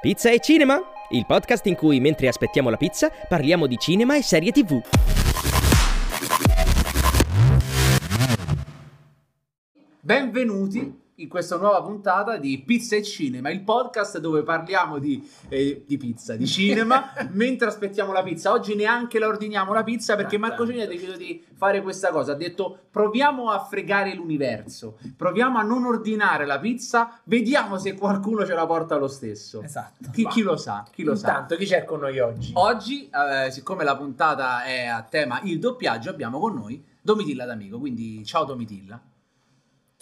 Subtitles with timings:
[0.00, 0.80] Pizza e cinema?
[1.10, 4.80] Il podcast in cui mentre aspettiamo la pizza parliamo di cinema e serie tv.
[10.00, 15.84] Benvenuti in questa nuova puntata di Pizza e Cinema, il podcast dove parliamo di, eh,
[15.86, 18.50] di pizza, di cinema, mentre aspettiamo la pizza.
[18.50, 22.32] Oggi neanche la ordiniamo la pizza perché Marco Cini ha deciso di fare questa cosa.
[22.32, 28.46] Ha detto proviamo a fregare l'universo, proviamo a non ordinare la pizza, vediamo se qualcuno
[28.46, 29.62] ce la porta lo stesso.
[29.62, 30.10] Esatto.
[30.12, 30.86] Chi, chi lo sa?
[30.90, 31.28] Chi lo sa?
[31.28, 32.52] Intanto, chi c'è con noi oggi?
[32.54, 37.78] Oggi, eh, siccome la puntata è a tema il doppiaggio, abbiamo con noi Domitilla D'Amico.
[37.78, 39.00] Quindi, ciao Domitilla.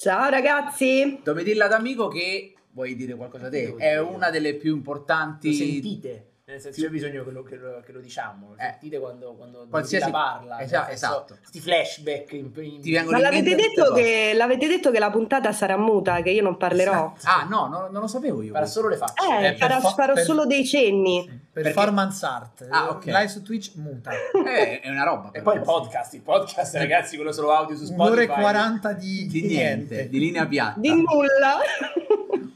[0.01, 1.21] Ciao ragazzi!
[1.23, 3.65] Domitilla D'Amico, che vuoi dire qualcosa te?
[3.67, 5.49] Devo È una delle più importanti.
[5.49, 6.30] Lo sentite?
[6.51, 8.49] Nel senso, c'è bisogno che lo, che lo- che lo diciamo.
[8.51, 8.71] Lo Eh.
[8.71, 10.57] sentite quando, quando Qualsiasi- parla.
[10.57, 11.37] nel Esa- senso, esatto.
[11.39, 12.33] Questi flashback.
[12.33, 16.31] In, in- Ti Ma l'avete detto, che, l'avete detto che la puntata sarà muta, che
[16.31, 17.15] io non parlerò?
[17.25, 18.49] Ah, no, no, non lo sapevo io.
[18.53, 18.81] Farà questo.
[18.81, 19.15] solo le facce.
[19.27, 21.49] Eh, Eh, farò, fo- farò per- solo dei cenni.
[21.53, 22.67] Performance art.
[22.71, 23.05] Ah, ok.
[23.07, 24.11] Live su Twitch muta.
[24.13, 25.31] Eh, è una roba.
[25.33, 28.07] E poi il podcast, il podcast, ragazzi, quello solo audio su Spotify.
[28.07, 30.79] Un'ora e 40 di, Di niente, di linea piatta.
[30.81, 31.59] Di nulla.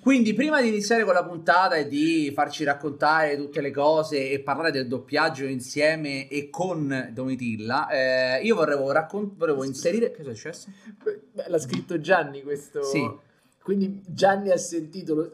[0.05, 4.41] Quindi, prima di iniziare con la puntata e di farci raccontare tutte le cose e
[4.41, 10.11] parlare del doppiaggio insieme e con Domitilla, eh, io volevo, raccon- inserire.
[10.11, 10.69] Che cosa è successo?
[11.33, 12.83] Beh, L'ha scritto Gianni questo.
[12.83, 13.03] Sì.
[13.63, 15.33] Quindi Gianni ha sentito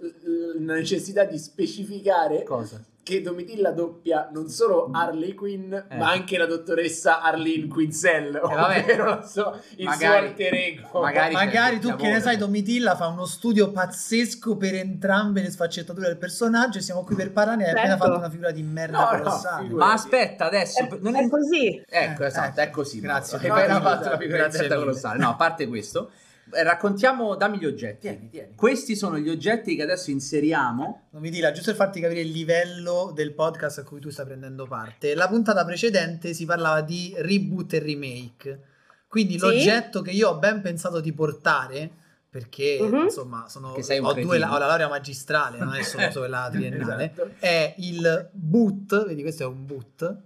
[0.61, 2.81] la necessità di specificare Cosa?
[3.03, 5.97] Che Domitilla doppia non solo Harley Quinn, Eh.
[5.97, 8.81] ma anche la dottoressa Arlene Quinzel, vabbè.
[8.81, 11.01] ovvero la sua- il Magari- suo alter ego.
[11.01, 16.07] magari- Magari tu che ne sai, Domitilla fa uno studio pazzesco per entrambe le sfaccettature
[16.07, 17.65] del personaggio e siamo qui per parlare.
[17.65, 18.05] Hai appena Certo.
[18.05, 19.23] fatto una figura di merda No,
[19.69, 20.83] no, Ma aspetta, adesso.
[20.85, 21.83] È, non è così.
[21.89, 22.65] Ecco, Eh, esatto, eh.
[22.65, 23.01] è così.
[23.01, 23.39] Grazie.
[23.39, 25.19] Hai appena fatto la figura di merda colossale.
[25.19, 28.01] No, a parte questo, eh, raccontiamo, dammi gli oggetti.
[28.09, 28.55] Tieni, tieni.
[28.55, 31.07] Questi sono gli oggetti che adesso inseriamo.
[31.11, 35.15] Domitilla, giusto per farti capire il livello del podcast a cui tu stai prendendo parte.
[35.15, 38.61] La puntata precedente si parlava di reboot e remake.
[39.09, 39.41] Quindi Sì.
[39.41, 41.91] l'oggetto che io ho ben pensato di portare,
[42.31, 42.95] perché Mhm.
[43.05, 47.31] insomma sono, ho, due, ho la laurea magistrale, non è solo quella triennale, Esatto.
[47.41, 50.17] è il boot, vedi questo è un boot.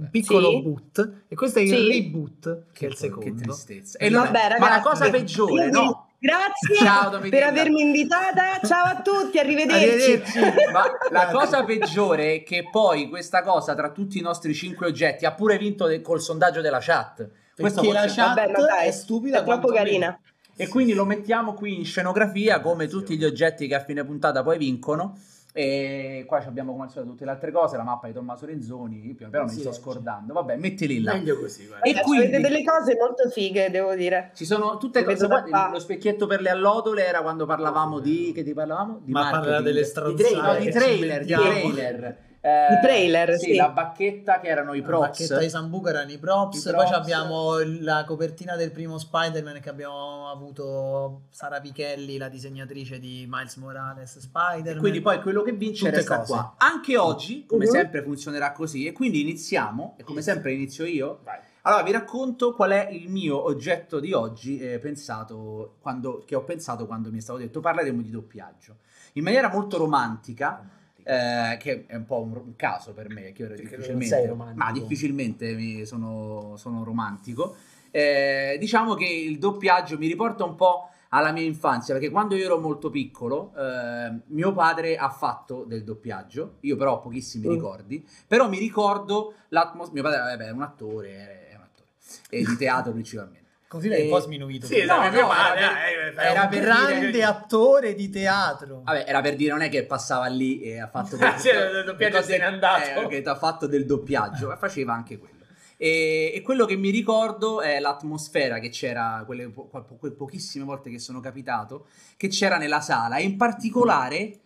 [0.00, 0.62] Un piccolo Sì.
[0.62, 1.88] boot, e questo è il Sì.
[1.88, 3.42] reboot, che, è il Che secondo.
[3.42, 3.98] tristezza.
[3.98, 6.04] E lo- Vabbè, ma la ragazzi, cosa peggiore, quindi no?
[6.22, 8.60] Grazie Ciao, per avermi invitata.
[8.66, 10.12] Ciao a tutti, arrivederci.
[10.12, 10.38] Arrivederci.
[10.70, 15.24] Ma la cosa peggiore è che poi questa cosa tra tutti i nostri cinque oggetti
[15.24, 17.26] ha pure vinto de- col sondaggio della chat.
[17.56, 20.18] Questo Perché la chat Vabbè, ma dai, è stupida È troppo carina.
[20.56, 24.42] E quindi lo mettiamo qui in scenografia come tutti gli oggetti che a fine puntata
[24.42, 25.18] poi vincono.
[25.52, 28.46] E qua ci abbiamo come al solito tutte le altre cose, la mappa di Tommaso
[28.46, 30.32] Renzoni, piano piano mi sto scordando.
[30.32, 31.14] Vabbè, mettili là.
[31.14, 31.84] Meglio così, guarda.
[31.84, 34.30] E quindi- avete delle cose molto fighe, devo dire.
[34.34, 35.26] Ci sono tutte cose.
[35.26, 38.32] lo specchietto per le allodole era quando parlavamo di.
[38.32, 39.00] Che ti parlavamo?
[39.02, 40.34] Di Ma parla delle Di stronzate.
[40.36, 42.28] No, di trailer, di trailer.
[42.42, 43.54] Eh, Di trailer, sì.
[43.54, 45.06] La bacchetta che erano i La props.
[45.08, 46.90] bacchetta di Sambuca erano i props, I poi props.
[46.92, 53.56] abbiamo la copertina del primo Spider-Man che abbiamo avuto Sara Pichelli, la disegnatrice di Miles
[53.56, 54.78] Morales Spider-Man.
[54.78, 56.32] Quindi poi quello che vince Tutte resta cose.
[56.32, 56.54] qua.
[56.56, 57.70] Anche oggi, come Mhm.
[57.70, 58.86] sempre, funzionerà così.
[58.86, 59.96] E quindi iniziamo.
[59.98, 61.20] E come sempre inizio io.
[61.22, 61.38] Vai.
[61.62, 66.42] Allora vi racconto qual è il mio oggetto di oggi eh, pensato quando, che ho
[66.42, 68.76] pensato quando mi è stato detto parleremo di doppiaggio.
[69.14, 70.66] In maniera molto romantica,
[71.10, 74.64] eh, che è un po' un, caso per me, che non difficilmente, sei romantico.
[74.64, 77.56] ma difficilmente mi sono, sono romantico.
[77.90, 82.44] Eh, diciamo che il doppiaggio mi riporta un po' alla mia infanzia, perché quando io
[82.44, 87.50] ero molto piccolo, eh, mio padre ha fatto del doppiaggio, io però ho pochissimi Mm.
[87.50, 91.88] ricordi, però mi ricordo l'atmosfera, mio padre vabbè, è un attore, è un attore,
[92.28, 93.48] e di teatro principalmente.
[93.70, 94.66] Così l'hai Eh, un po' sminuito.
[94.66, 98.10] Sì, No, esatto, no, ma- era per- eh, era un per grande dire- attore di
[98.10, 98.80] teatro.
[98.82, 102.20] Vabbè, era per dire, non è che passava lì e ha fatto Sì, il doppiaggio
[102.20, 103.02] se n'è andato.
[103.02, 105.34] eh, che ha fatto del doppiaggio, ma faceva anche quello.
[105.76, 110.64] E, e quello che mi ricordo è l'atmosfera che c'era quelle, po- quel- quelle pochissime
[110.64, 111.86] volte che sono capitato,
[112.16, 114.40] che c'era nella sala, e in particolare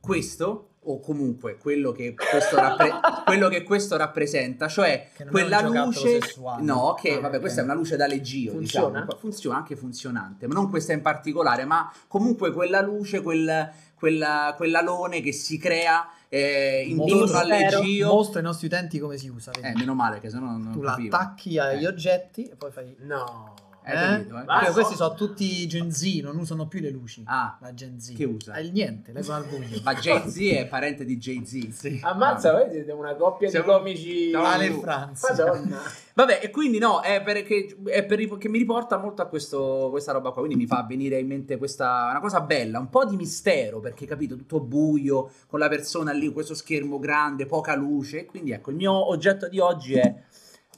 [0.00, 2.92] questo, o comunque quello che questo, rappre-
[3.26, 6.20] quello che questo rappresenta, cioè quella luce...
[6.20, 6.62] sessuale.
[6.62, 7.40] No, che Ah, vabbè, ok.
[7.40, 9.00] questa è una luce da leggio, Funziona?
[9.00, 9.18] diciamo.
[9.20, 15.20] funziona anche funzionante, ma non questa in particolare, ma comunque quella luce, quel, quella, quell'alone
[15.20, 18.06] che si crea eh, intorno al leggio.
[18.06, 19.50] Mostro ai nostri utenti come si usa.
[19.54, 19.66] vedi?
[19.66, 21.10] Eh, meno male che se no non tu capivo.
[21.16, 21.88] l'attacchi agli Eh.
[21.88, 22.96] oggetti e poi fai...
[23.00, 23.54] No.
[23.92, 23.94] Eh?
[23.94, 24.42] capito, eh?
[24.46, 27.22] Ah, questi so- sono tutti Gen Z, non usano più le luci.
[27.26, 28.14] Ah, La Gen Z.
[28.14, 28.54] che usa?
[28.54, 29.80] Eh, niente, le buio.
[29.82, 31.68] Ma Jay-Z è parente di Jay-Z.
[31.70, 32.00] Sì.
[32.02, 34.28] Ammazza, voi siete una coppia Siamo- di comici.
[34.28, 35.28] Siamo- Ale Franz.
[35.28, 35.78] Madonna.
[36.14, 40.12] Vabbè, e quindi no, è perché è per, che mi riporta molto a questo, questa
[40.12, 40.42] roba qua.
[40.42, 44.04] Quindi mi fa venire in mente questa una cosa bella, un po' di mistero, perché
[44.06, 48.26] capito, tutto buio, con la persona lì, questo schermo grande, poca luce.
[48.26, 50.22] Quindi ecco, il mio oggetto di oggi è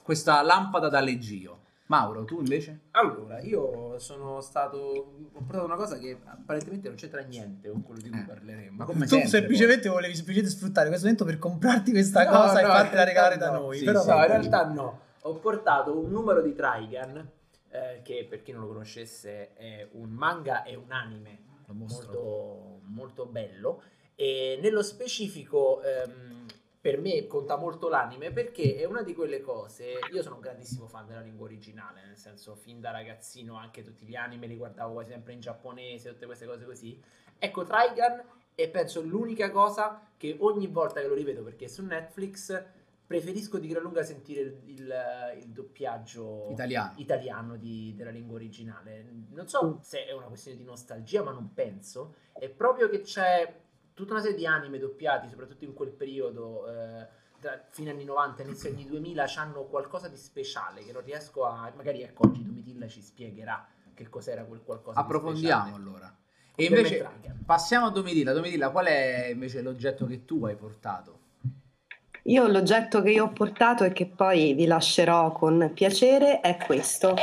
[0.03, 1.60] questa lampada da leggio.
[1.91, 2.83] Mauro, tu invece?
[2.93, 4.79] Allora, io sono stato.
[5.33, 8.77] Ho portato una cosa che apparentemente non c'entra niente con quello di cui Eh, parleremo.
[8.77, 12.61] ma come tu sempre, semplicemente volevi semplicemente sfruttare questo momento per comprarti questa No, cosa
[12.61, 13.65] e no, fartela in regalare realtà da no.
[13.65, 13.79] noi.
[13.79, 14.09] Sì, però sì.
[14.09, 15.01] No, in realtà no.
[15.23, 17.29] Ho portato un numero di Trigun,
[17.71, 21.39] eh, che per chi non lo conoscesse è un manga e un anime
[21.73, 23.83] molto, molto bello.
[24.15, 26.47] E nello specifico, ehm,
[26.81, 29.99] per me conta molto l'anime perché è una di quelle cose.
[30.13, 34.07] Io sono un grandissimo fan della lingua originale, nel senso, fin da ragazzino, anche tutti
[34.07, 36.99] gli anime li guardavo quasi sempre in giapponese, tutte queste cose così.
[37.39, 38.25] Ecco, Trigun
[38.55, 42.63] è penso l'unica cosa che ogni volta che lo rivedo perché è su Netflix
[43.07, 44.95] preferisco di gran lunga sentire il, il-
[45.43, 46.93] il doppiaggio Italiano.
[46.97, 49.05] italiano di- della lingua originale.
[49.31, 52.15] Non so se è una questione di nostalgia, ma non penso.
[52.33, 53.53] È proprio che c'è
[53.95, 57.07] tutta una serie di anime doppiati, soprattutto in quel periodo, eh,
[57.41, 61.73] tra fine anni 90 inizio anni 2000, hanno qualcosa di speciale che non riesco a...
[61.75, 66.15] Magari ecco, oggi Domitilla ci spiegherà che cos'era quel qualcosa Approfondiamo allora.
[66.55, 67.09] E invece
[67.45, 68.33] passiamo a Domitilla.
[68.33, 71.19] Domitilla, qual è invece l'oggetto che tu hai portato?
[72.25, 77.15] Io l'oggetto che io ho portato e che poi vi lascerò con piacere è questo.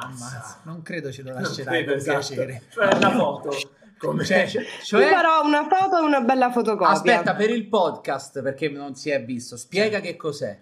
[0.00, 2.18] Ammazza, non credo ce lo lascerai credo, con esatto.
[2.18, 2.62] piacere.
[2.68, 3.50] Cioè una foto.
[3.98, 4.24] Come...
[4.24, 6.88] Cioè, Vi cioè farò una foto e una bella fotocopia.
[6.88, 10.58] aspetta, per il podcast, perché non si è visto, spiega che cos'è.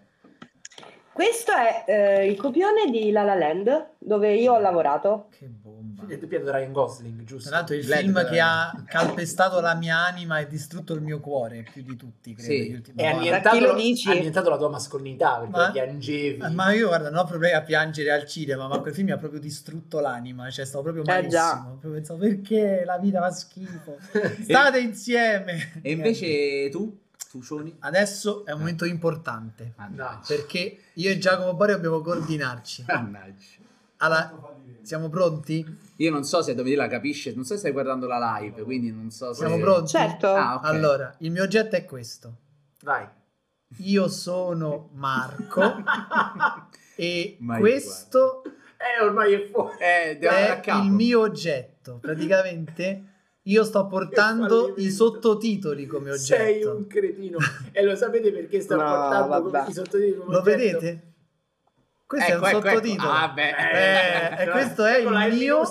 [1.13, 5.29] Questo è eh, il copione di La La Land dove io ho lavorato.
[5.31, 5.84] Che bomba.
[6.09, 7.49] È doppiato da Ryan Gosling, giusto?
[7.49, 11.21] Tra l'altro il Led film che ha calpestato la mia anima e distrutto il mio
[11.21, 12.51] cuore più di tutti, credo.
[12.53, 12.71] Sì.
[12.71, 14.09] gli ultimi- è annientato, lo dici?
[14.09, 16.43] ha annientato la tua mascolinità perché Ma- piangevi.
[16.43, 19.13] Eh, Ma io guarda, non ho problemi a piangere al cinema, ma quel film mi
[19.13, 21.63] ha proprio distrutto l'anima, cioè stavo proprio Eh, malissimo.
[21.81, 23.97] Proprio pensavo perché la vita fa schifo.
[24.43, 25.81] State insieme.
[25.83, 26.99] E invece tu,
[27.29, 27.75] Fucioni?
[27.81, 30.21] adesso è un momento importante Mannaggia.
[30.27, 32.85] perché io e Giacomo Bari dobbiamo coordinarci.
[32.87, 33.63] Mannaggia.
[33.99, 34.33] Allora,
[34.83, 35.84] siamo pronti?
[35.99, 39.11] Io non so se Domitilla capisce, non so se stai guardando la live, quindi non
[39.11, 39.47] so se...
[39.47, 39.89] Siamo pronti?
[39.91, 40.29] Certo.
[40.29, 40.65] Ah, ok.
[40.65, 42.37] Allora, il mio oggetto è questo.
[42.83, 43.07] Vai.
[43.79, 45.61] Io sono Marco
[46.97, 49.77] e io questo Eh, ormai è fuori.
[49.79, 51.99] Eh, è il mio oggetto.
[52.01, 53.05] Praticamente
[53.43, 56.77] io sto portando i sottotitoli come Sei oggetto.
[56.77, 57.39] un cretino.
[57.73, 60.57] E lo sapete perché sta No, portando i sottotitoli come Lo oggetto?
[60.57, 61.03] vedete?
[62.15, 62.77] Questo Ecco, è un ecco, ecco.
[62.77, 63.11] sottotitolo.
[63.11, 63.49] Ah, beh.
[63.49, 65.63] Eh, e questo è il mio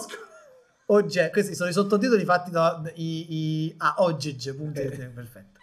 [0.88, 1.32] oggetto.
[1.32, 4.82] Questi sono i sottotitoli fatti da i, i, ah, oggetto, punto.
[4.82, 5.60] perfetto.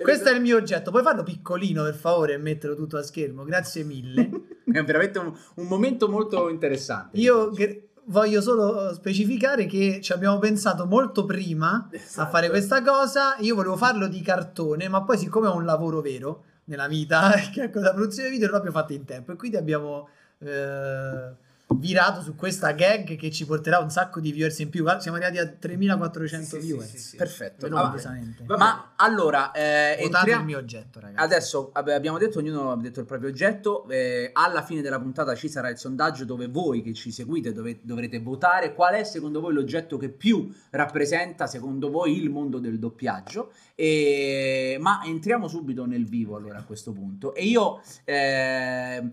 [0.00, 0.90] Questo è il mio oggetto.
[0.90, 3.44] Puoi farlo piccolino per favore e metterlo tutto a schermo?
[3.44, 4.30] Grazie mille.
[4.68, 7.18] È veramente un, un momento molto interessante.
[7.18, 12.30] Io che- voglio solo specificare che ci abbiamo pensato molto prima a Esatto.
[12.30, 13.36] fare questa cosa.
[13.40, 17.64] Io volevo farlo di cartone, ma poi, siccome ho un lavoro vero nella vita, che
[17.64, 19.32] è la produzione video, non l'abbiamo fatto in tempo.
[19.32, 21.30] E quindi abbiamo eh,
[21.74, 24.86] virato su questa gag che ci porterà un sacco di viewers in più.
[24.98, 26.88] Siamo arrivati a 3400 Sì, viewers.
[26.88, 27.16] sì, sì, sì.
[27.16, 27.66] Perfetto.
[27.66, 27.94] Ah.
[28.46, 31.22] Va Ma allora, eh, Votate entriamo- il mio oggetto, ragazzi.
[31.24, 33.86] Adesso vabbè, abbiamo detto, ognuno ha detto il proprio oggetto.
[33.88, 37.78] eh, alla fine della puntata ci sarà il sondaggio dove voi che ci seguite dove-
[37.82, 42.78] dovrete votare qual è secondo voi l'oggetto che più rappresenta secondo voi il mondo del
[42.78, 43.52] doppiaggio.
[43.74, 47.34] E- Ma entriamo subito nel vivo allora a questo punto.
[47.34, 49.10] E io eh,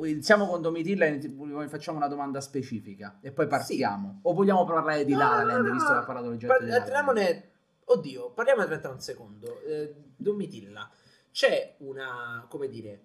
[0.00, 4.20] iniziamo con Domitilla e facciamo una domanda specifica e poi partiamo.
[4.22, 6.64] O vogliamo parlare di No, La La no, no, visto che ha parlato l'oggetto Par-
[6.64, 6.70] di?
[6.74, 7.48] Entriamone.
[7.86, 9.60] Oddio, parliamo aspetta un secondo.
[9.62, 10.90] Eh, Domitilla,
[11.30, 12.46] c'è una.
[12.48, 13.02] come dire.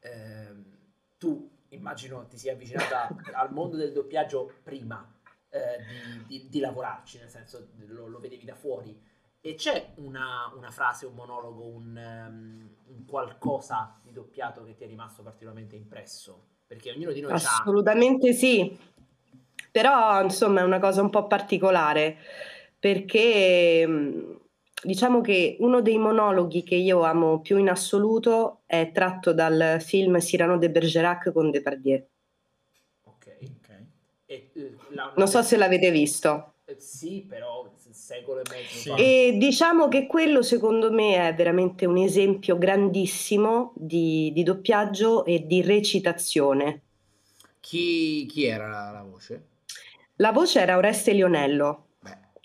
[0.00, 0.64] ehm,
[1.18, 5.10] tu immagino ti sia avvicinata al mondo del doppiaggio prima
[5.48, 5.78] eh,
[6.26, 9.00] di, di- di lavorarci, nel senso lo, lo vedevi da fuori.
[9.46, 14.84] E c'è una, una frase, un monologo, un, ehm, un qualcosa di doppiato che ti
[14.84, 16.46] è rimasto particolarmente impresso?
[16.66, 17.34] Perché ognuno di noi ha.
[17.34, 18.74] Assolutamente sì,
[19.70, 22.16] però insomma è una cosa un po' particolare
[22.78, 24.40] perché mh,
[24.82, 30.18] diciamo che uno dei monologhi che io amo più in assoluto è tratto dal film
[30.20, 32.02] Cyrano de Bergerac con Depardieu.
[33.04, 33.36] Ok.
[33.42, 33.68] Ok.
[34.24, 36.54] E, eh, la- Non so se l'avete visto.
[36.64, 37.70] Eh, Sì, però
[38.04, 39.02] secolo e mezzo Sì.
[39.02, 45.46] E diciamo che quello secondo me è veramente un esempio grandissimo di, di doppiaggio e
[45.46, 46.82] di recitazione.
[47.60, 49.46] Chi, chi era la, la voce?
[50.16, 51.86] La voce era Oreste Lionello.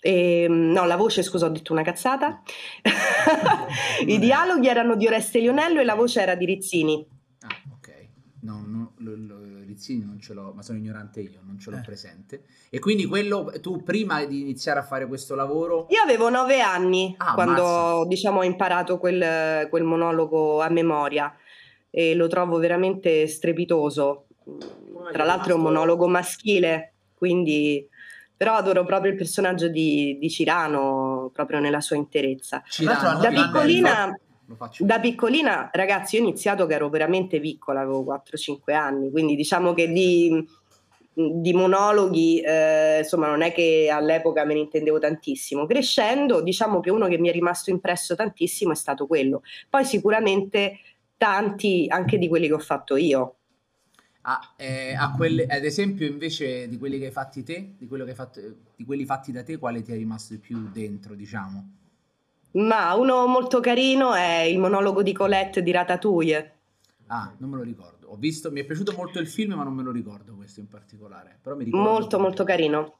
[0.02, 2.40] E, no, la voce, scusa, ho detto una cazzata.
[4.06, 7.06] I dialoghi erano di Oreste Lionello e la voce era di Rizzini.
[7.42, 8.08] ah, ok.
[8.40, 9.39] No, no, lo, lo-
[9.80, 11.80] Rizzini non ce l'ho, ma sono ignorante io, non ce l'ho Eh.
[11.80, 12.42] presente.
[12.68, 17.14] E quindi quello, tu prima di iniziare a fare questo lavoro, Io avevo nove anni
[17.16, 21.34] Ah, quando diciamo, ho imparato quel, quel monologo a memoria
[21.88, 24.26] e lo trovo veramente strepitoso.
[25.10, 27.88] Tra l'altro è un monologo maschile, quindi
[28.36, 32.62] però adoro proprio il personaggio di, di Cirano proprio nella sua interezza.
[32.68, 34.18] Cirano, Da piccolina,
[34.78, 39.74] da piccolina, ragazzi, io ho iniziato che ero veramente piccola, avevo 4-5 anni, quindi diciamo
[39.74, 40.44] che di,
[41.12, 45.66] di monologhi, eh, insomma, non è che all'epoca me ne intendevo tantissimo.
[45.66, 49.42] Crescendo, diciamo che uno che mi è rimasto impresso tantissimo è stato quello.
[49.68, 50.78] Poi sicuramente
[51.16, 53.36] tanti anche di quelli che ho fatto io.
[54.22, 58.04] Ah, eh, a quelle, ad esempio, invece di quelli che hai fatti te, di, quello
[58.04, 58.40] che hai fatto,
[58.76, 61.78] di quelli fatti da te, quale ti è rimasto di più dentro, diciamo?
[62.52, 66.54] Ma uno molto carino è il monologo di Colette di Ratatouille.
[67.06, 68.08] Ah, non me lo ricordo.
[68.08, 70.68] Ho visto, mi è piaciuto molto il film, ma non me lo ricordo questo in
[70.68, 71.38] particolare.
[71.40, 72.94] Però mi ricordo Molto molto carino.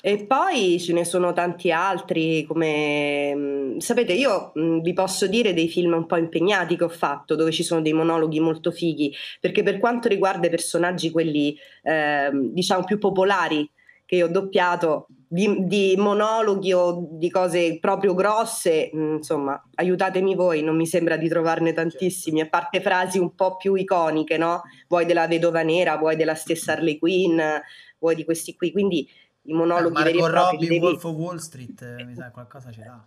[0.00, 5.54] E poi ce ne sono tanti altri, come mh, sapete, io mh, vi posso dire
[5.54, 9.14] dei film un po' impegnati che ho fatto, dove ci sono dei monologhi molto fighi,
[9.40, 13.70] perché per quanto riguarda i personaggi, quelli ehm, diciamo più popolari
[14.04, 20.62] che ho doppiato, di, di monologhi o di cose proprio grosse, mh, insomma, aiutatemi voi,
[20.62, 24.62] non mi sembra di trovarne tantissimi, a parte frasi un po' più iconiche, no?
[24.88, 27.38] Vuoi della Vedova Nera, vuoi della stessa Harley Quinn,
[27.98, 29.08] vuoi di questi qui, quindi
[29.42, 30.84] i monologhi veri e Marco propri Robbie, devi...
[30.84, 33.04] Wolf of Wall Street, eh, mi sa qualcosa ce l'ha.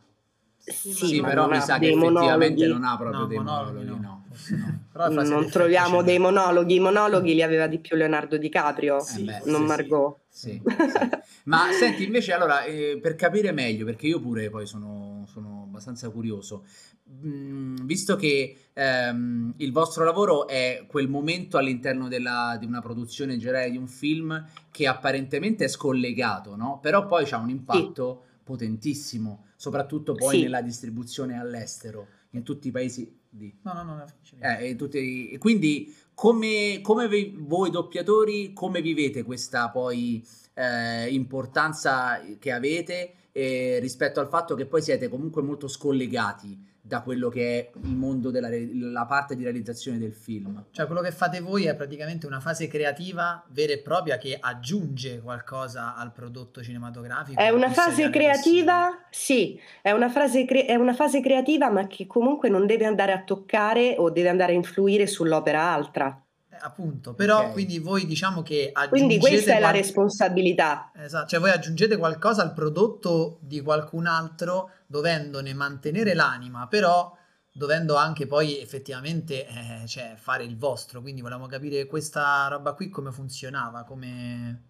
[0.63, 2.68] Sì, Sì, però mi ha sa che effettivamente monologhi.
[2.68, 4.80] non ha proprio No, dei monologhi monologhi, no, no.
[4.91, 9.41] frasi Non troviamo dei monologhi, i monologhi li aveva di più Leonardo DiCaprio, Eh beh,
[9.46, 10.18] non sì, Margot.
[10.30, 11.10] Sì, sì.
[11.46, 16.10] Ma senti, invece, allora, eh, per capire meglio, perché io pure poi sono, sono abbastanza
[16.10, 16.63] curioso,
[17.03, 23.34] mh, visto che ehm, il vostro lavoro è quel momento all'interno della- di una produzione
[23.34, 26.80] in generale di un film che apparentemente è scollegato, no?
[26.82, 30.41] Però poi c'ha un impatto potentissimo, soprattutto poi Sì.
[30.41, 33.53] nella distribuzione all'estero, in tutti i paesi di...
[33.62, 34.06] No, no, no, no.
[34.39, 40.25] Eh, e tutti- e quindi come, come vi- voi doppiatori, come vivete questa poi
[40.56, 47.00] eh, importanza che avete eh, rispetto al fatto che poi siete comunque molto scollegati da
[47.00, 50.65] quello che è il mondo della re- la parte di realizzazione del film?
[50.71, 55.21] Cioè, quello che fate voi è praticamente una fase creativa vera e propria che aggiunge
[55.21, 57.39] qualcosa al prodotto cinematografico.
[57.39, 62.05] È una fase creativa, sì, è una fase, cre- è una fase creativa ma che
[62.07, 66.21] comunque non deve andare a toccare o deve andare a influire sull'opera altra.
[66.50, 67.51] Eh, appunto, però Ok.
[67.53, 70.91] quindi voi diciamo che aggiungete Quindi questa è la responsabilità.
[70.98, 77.17] Esatto, cioè voi aggiungete qualcosa al prodotto di qualcun altro dovendone mantenere l'anima, però
[77.53, 81.01] dovendo anche poi effettivamente eh, cioè, fare il vostro.
[81.01, 84.63] Quindi volevamo capire questa roba qui come funzionava, come,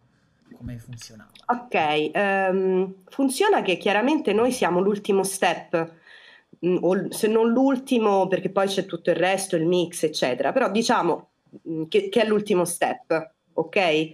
[0.53, 1.31] come funzionava.
[1.47, 5.91] Ok, ehm, funziona che chiaramente noi siamo l'ultimo step,
[6.65, 10.69] mm, o se non l'ultimo perché poi c'è tutto il resto, il mix, eccetera, però
[10.69, 11.29] diciamo
[11.67, 14.11] mm, che, che è l'ultimo step, ok?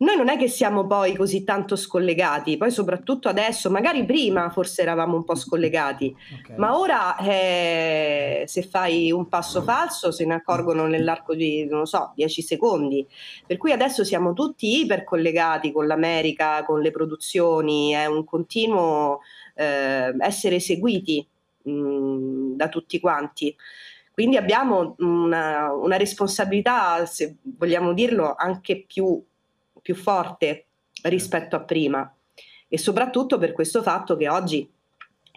[0.00, 4.82] Noi non è che siamo poi così tanto scollegati, poi soprattutto adesso, magari prima forse
[4.82, 6.56] eravamo un po' scollegati, Ok.
[6.56, 11.84] ma ora eh, se fai un passo falso se ne accorgono nell'arco di, non lo
[11.84, 13.04] so, 10 secondi.
[13.44, 19.20] Per cui adesso siamo tutti ipercollegati con l'America, con le produzioni, è un continuo
[19.56, 21.26] eh, essere seguiti
[21.62, 23.54] mh, da tutti quanti.
[24.12, 29.22] Quindi abbiamo una, una responsabilità, se vogliamo dirlo, anche più,
[29.88, 30.66] più forte
[31.04, 32.14] rispetto a prima.
[32.68, 34.70] E soprattutto per questo fatto che oggi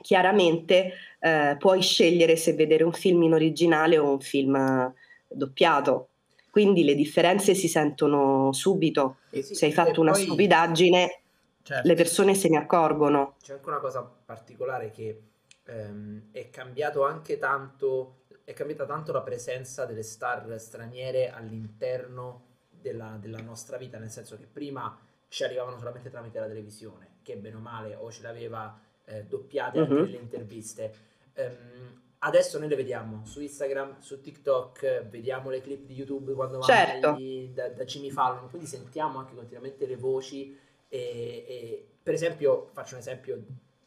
[0.02, 0.92] chiaramente
[1.22, 4.94] eh, puoi scegliere se vedere un film in originale o un film eh,
[5.30, 6.10] doppiato.
[6.50, 9.20] Quindi le differenze si sentono subito.
[9.30, 11.22] Sì, Se hai fatto una poi stupidaggine,
[11.64, 11.88] Certo.
[11.88, 13.36] le persone se ne accorgono.
[13.42, 15.22] C'è anche una cosa particolare che
[15.64, 22.50] ehm, è cambiato anche tanto, è cambiata tanto la presenza delle star straniere all'interno
[22.82, 24.98] della, della nostra vita, nel senso che prima
[25.28, 29.80] ci arrivavano solamente tramite la televisione, che bene o male o ce l'aveva eh, doppiate
[29.80, 30.02] anche Mhm.
[30.04, 30.94] nelle interviste.
[31.34, 36.60] Ehm, adesso noi le vediamo su Instagram, su TikTok, vediamo le clip di YouTube quando
[36.60, 37.12] vanno Certo.
[37.12, 40.58] dagli- da, da Jimmy Fallon, quindi sentiamo anche continuamente le voci
[40.88, 41.00] e,
[41.48, 43.44] e, per esempio, faccio un esempio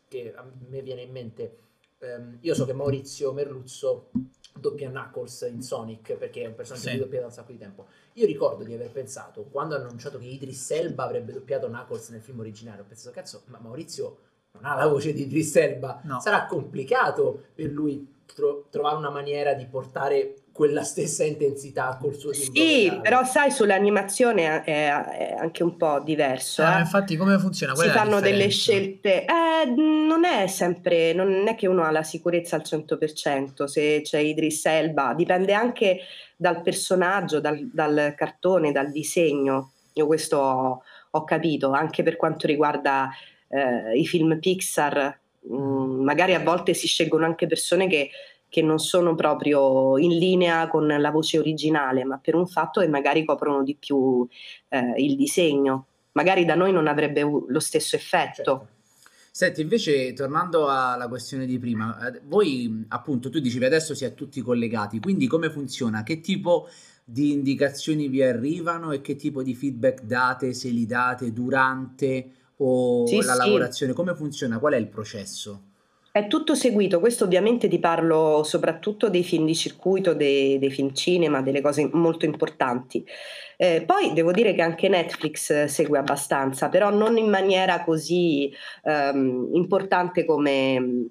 [0.09, 1.59] che a me viene in mente,
[1.99, 4.11] ehm, io so che Maurizio Merluzzo
[4.59, 6.93] doppia Knuckles in Sonic perché è un personaggio Sì.
[6.95, 7.87] che doppia da un sacco di tempo.
[8.15, 12.21] Io ricordo di aver pensato, quando hanno annunciato che Idris Elba avrebbe doppiato Knuckles nel
[12.21, 14.19] film originale, ho pensato, cazzo, ma Maurizio
[14.53, 16.21] non ha la voce di Idris Elba, No.
[16.21, 22.31] sarà complicato per lui tro- trovare una maniera di portare quella stessa intensità col suo
[22.31, 23.01] timbro Sì, vocale.
[23.01, 26.63] però sai, sull'animazione è, è anche un po' diverso.
[26.63, 26.79] Eh, eh.
[26.79, 27.73] infatti come funziona?
[27.73, 29.25] Qual si fanno delle scelte.
[29.25, 34.21] Eh, non è sempre, non è che uno ha la sicurezza al 100%, se c'è
[34.21, 35.99] Idris Elba, dipende anche
[36.37, 39.73] dal personaggio, dal, dal cartone, dal disegno.
[39.95, 43.11] Io questo ho, ho capito, anche per quanto riguarda
[43.49, 48.11] eh, i film Pixar, mh, magari a volte si scelgono anche persone che,
[48.55, 52.87] che non sono proprio in linea con la voce originale, ma per un fatto che
[52.87, 54.25] magari coprono di più
[54.69, 58.43] eh, il disegno magari da noi non avrebbe lo stesso effetto.
[58.45, 58.69] Certo.
[59.33, 64.41] Senti, invece, tornando alla questione di prima, voi appunto tu dicevi adesso si è tutti
[64.41, 66.05] collegati, quindi come funziona?
[66.05, 66.69] Che tipo
[67.05, 73.05] di indicazioni vi arrivano e che tipo di feedback date, se li date durante o
[73.05, 73.39] Sì, la sì.
[73.39, 73.93] lavorazione?
[73.93, 74.61] Come funziona?
[74.61, 75.73] Qual è il processo?
[76.17, 80.93] È tutto seguito, questo ovviamente ti parlo soprattutto dei film di circuito, dei, dei film
[80.93, 83.05] cinema, delle cose molto importanti.
[83.57, 88.49] Eh, poi devo dire che anche Netflix eh, segue abbastanza, però non in maniera così
[88.85, 91.11] ehm, importante come mh,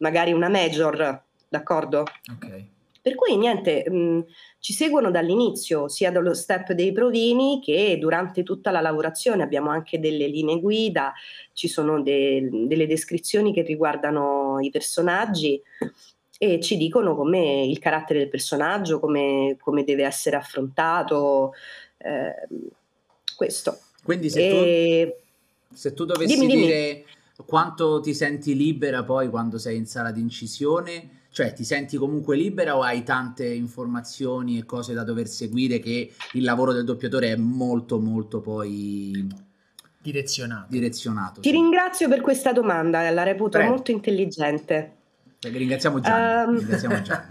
[0.00, 2.04] magari una major, d'accordo?
[2.34, 2.73] Ok.
[3.04, 4.24] Per cui niente, mh,
[4.60, 9.42] ci seguono dall'inizio, sia dallo step dei provini che durante tutta la lavorazione.
[9.42, 11.12] Abbiamo anche delle linee guida,
[11.52, 15.60] ci sono de- delle descrizioni che riguardano i personaggi
[16.38, 21.52] e ci dicono come il carattere del personaggio, come, come deve essere affrontato.
[21.98, 22.68] ehm,
[23.36, 23.80] questo.
[24.02, 25.18] Quindi se tu, E
[25.74, 26.66] se tu dovessi Dimmi, dimmi.
[26.66, 27.04] dire
[27.44, 32.36] quanto ti senti libera poi quando sei in sala di incisione, cioè ti senti comunque
[32.36, 37.32] libera o hai tante informazioni e cose da dover seguire che il lavoro del doppiatore
[37.32, 39.26] è molto molto poi
[40.00, 40.68] direzionato.
[40.70, 41.40] direzionato?
[41.40, 41.54] ti sì.
[41.56, 43.72] ringrazio per questa domanda, la reputo Prego.
[43.72, 44.92] molto intelligente.
[45.40, 46.52] Ringraziamo Gianni.
[46.52, 47.28] Ehm, ringraziamo Gianni.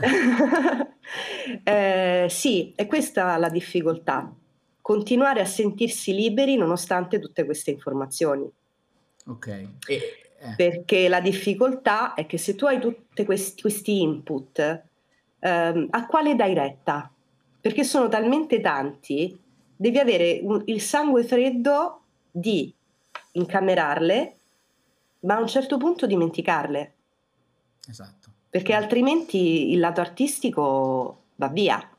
[1.64, 4.34] Eh, sì, è questa la difficoltà.
[4.82, 8.50] Continuare a sentirsi liberi nonostante tutte queste informazioni.
[9.28, 9.48] Ok.
[9.88, 14.84] E, eh, Perché la difficoltà è che se tu hai tutti questi, questi input,
[15.40, 17.10] ehm, a quale dai retta?
[17.62, 19.40] Perché sono talmente tanti,
[19.76, 22.74] devi avere un- il sangue freddo di
[23.32, 24.36] incamerarle,
[25.22, 26.94] ma a un certo punto dimenticarle
[27.88, 28.30] esatto.
[28.50, 31.90] perché altrimenti il lato artistico va via.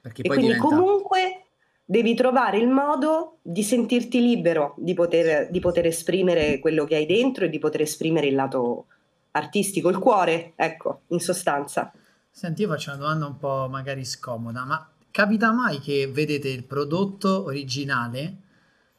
[0.00, 1.45] Perché E quindi diventa comunque
[1.88, 7.06] devi trovare il modo di sentirti libero di poter, di poter esprimere quello che hai
[7.06, 8.86] dentro e di poter esprimere il lato
[9.30, 11.92] artistico, il cuore, ecco, in sostanza.
[12.28, 16.64] Senti, io faccio una domanda un po' magari scomoda, ma capita mai che vedete il
[16.64, 18.36] prodotto originale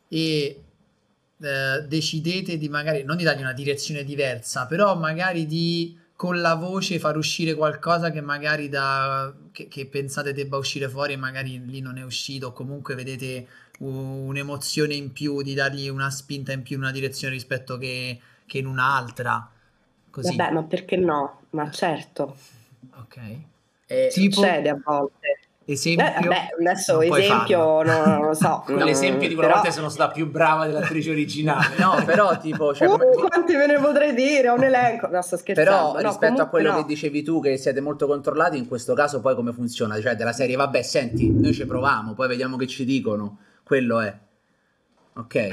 [0.07, 0.63] e
[1.39, 6.55] eh, decidete di magari, non di dargli una direzione diversa, però magari di con la
[6.55, 11.63] voce far uscire qualcosa che magari da, che, che pensate debba uscire fuori e magari
[11.65, 13.47] lì non è uscito, o comunque vedete
[13.79, 18.57] un'emozione in più, di dargli una spinta in più in una direzione rispetto che, che
[18.57, 19.47] in un'altra.
[20.09, 20.35] Così.
[20.35, 21.43] Vabbè, ma perché no?
[21.51, 22.35] Ma certo,
[22.95, 23.17] Ok.
[23.87, 25.39] Eh, Tipo, succede a volte.
[25.73, 26.05] Esempio.
[26.05, 28.63] Eh, vabbè, adesso esempio no, non lo so.
[28.69, 31.75] No, l'esempio di quella però- volta sono stata più brava dell'attrice originale.
[31.77, 34.49] no, però tipo, cioè, come- Uh, quanti ve ne potrei dire?
[34.49, 35.07] Ho un elenco.
[35.07, 35.69] No, sto scherzando.
[35.71, 36.77] Però No, rispetto a quello no.
[36.77, 39.99] che dicevi tu, che siete molto controllati, in questo caso poi come funziona?
[39.99, 43.37] Cioè della serie, vabbè, senti, noi ci proviamo, poi vediamo che ci dicono.
[43.63, 44.15] Quello è.
[45.17, 45.35] Ok.
[45.35, 45.51] E,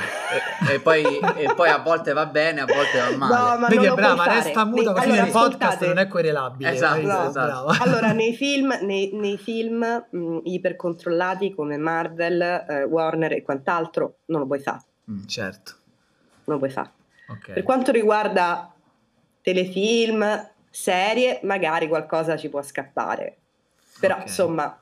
[0.74, 1.02] e poi,
[1.36, 3.34] e poi a volte va bene, a volte va male.
[3.34, 6.70] No, ma Vedi, è brava, resta muta così allora, nel podcast non è querelabile.
[6.70, 7.82] Esatto, Vedi, esatto.
[7.82, 14.40] Allora, nei film, nei, nei film mh, ipercontrollati come Marvel, eh, Warner e quant'altro, non
[14.40, 14.82] lo puoi fare.
[15.10, 15.24] Mm.
[15.26, 15.72] Certo.
[16.44, 16.90] Non lo puoi fare.
[17.28, 17.52] Ok.
[17.52, 18.70] Per quanto riguarda
[19.40, 23.36] telefilm, serie, magari qualcosa ci può scappare.
[24.00, 24.22] Però, Ok.
[24.22, 24.78] insomma,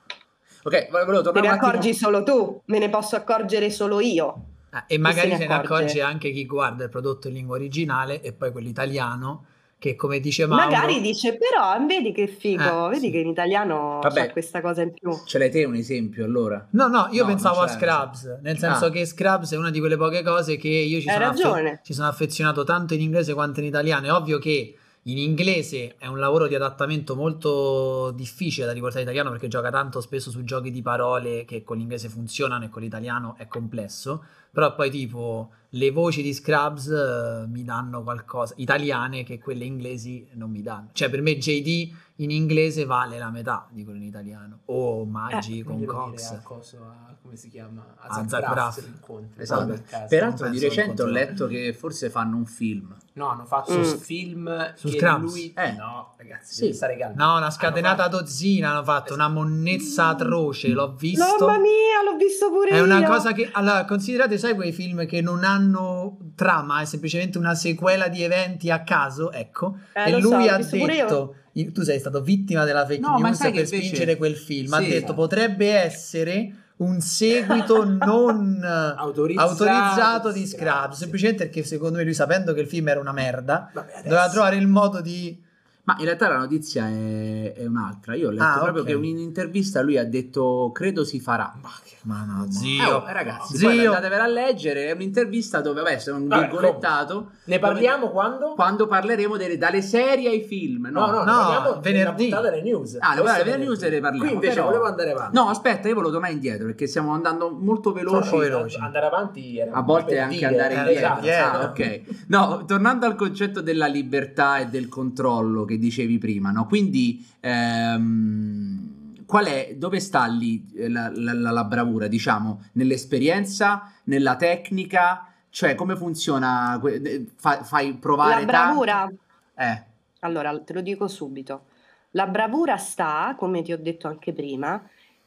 [0.65, 1.67] Ok, volevo te tornare ne un attimo.
[1.71, 4.45] accorgi solo tu, me ne posso accorgere solo io.
[4.75, 5.75] Ah, e magari se se ne ne accorge?
[5.75, 9.45] accorge anche chi guarda il prodotto in lingua originale e poi quello italiano,
[9.79, 10.65] che come dice Mauro...
[10.65, 13.11] Magari dice, però, vedi che figo, Eh, vedi sì.
[13.11, 14.27] che in italiano Vabbè.
[14.27, 15.11] c'è questa cosa in più.
[15.27, 16.67] Ce l'hai te un esempio allora?
[16.71, 17.69] No, no, io No, pensavo a.
[17.69, 18.91] Scrubs, nel senso Ah.
[18.91, 22.09] che Scrubs è una di quelle poche cose che io ci sono, affe- ci sono
[22.09, 24.07] affezionato tanto in inglese quanto in italiano.
[24.07, 29.07] È ovvio che in inglese è un lavoro di adattamento molto difficile da riportare in
[29.09, 32.83] italiano perché gioca tanto spesso su giochi di parole che con l'inglese funzionano e con
[32.83, 34.25] l'italiano è complesso.
[34.53, 40.29] Però poi tipo le voci di Scrubs eh, mi danno qualcosa, italiane, che quelle inglesi
[40.35, 40.91] non mi danno.
[40.93, 44.59] Cioè per me JD in inglese vale la metà di quello in italiano.
[44.67, 46.31] O Maggi con Voglio dire Cox.
[46.33, 47.95] a coso, a- come si chiama?
[47.99, 48.83] A A Zach Zach Braff Braff.
[48.85, 49.67] l'incontri, Esatto.
[49.67, 50.07] per.
[50.09, 52.95] Peraltro di recente ho letto che forse fanno un film.
[53.15, 53.77] No, hanno fatto Mm.
[53.83, 55.33] un film Su che Scrubs?
[55.33, 55.53] lui...
[55.57, 55.73] Eh.
[55.73, 56.73] no, ragazzi, Sì.
[56.75, 57.15] stare calmi.
[57.17, 61.25] No, una scatenata Hanno fatto- dozzina hanno fatto, una monnezza atroce, l'ho visto.
[61.47, 62.85] Mamma mia, l'ho visto pure È io.
[62.85, 67.55] una cosa che, allora, considerate, sai quei film che non hanno trama, è semplicemente una
[67.55, 69.77] sequela di eventi a caso, ecco.
[69.95, 71.35] Eh, e lui so, ha detto,
[71.73, 74.73] tu sei stato vittima della fake No, news per invece- spingere quel film.
[74.73, 74.89] ha Sì.
[74.89, 80.97] detto, potrebbe essere un seguito non Autorizzato autorizzato di Scrubs.
[80.97, 84.29] semplicemente perché secondo me lui sapendo che il film era una merda, Vabbè, adesso- doveva
[84.31, 85.51] trovare il modo di...
[85.85, 88.15] Ma in realtà la notizia è, è un'altra.
[88.15, 88.89] Io ho letto Ah, proprio ok.
[88.89, 91.53] che in un'intervista lui ha detto credo si farà.
[91.61, 92.97] Ma che Ma no, Eh, zio.
[92.97, 93.69] oh, ragazzi, Zio.
[93.69, 97.31] poi andatevela a leggere, è un'intervista dove, vabbè, sono un Vabbè, virgolettato.
[97.45, 98.55] Ne parliamo quando?
[98.55, 100.89] Quando parleremo delle- dalle serie ai film.
[100.91, 102.29] No, No, no, no, venerdì.
[102.29, 102.97] delle news.
[102.99, 105.37] Ah, Questo guarda, è le news ne parliamo, Qui invece però- volevo andare avanti.
[105.37, 108.21] No, aspetta, io volevo tornare indietro perché stiamo andando molto veloci.
[108.29, 108.79] Troppo veloci.
[108.81, 111.19] Andare avanti era A volte per anche dire, andare eh, indietro.
[111.23, 111.57] esatto.
[111.59, 112.01] Ah, ok.
[112.29, 116.67] No, tornando al concetto della libertà e del controllo che dicevi prima, no?
[116.67, 124.37] Quindi ehm, qual è, dove sta lì eh, la, la- la- bravura, diciamo, nell'esperienza, nella
[124.37, 125.27] tecnica?
[125.49, 126.81] Cioè, come funziona?
[126.83, 129.19] eh, fa- fai provare La bravura, tanti-
[129.55, 129.83] Eh,
[130.21, 131.67] allora te lo dico subito.
[132.13, 134.83] La bravura sta, come ti ho detto anche prima,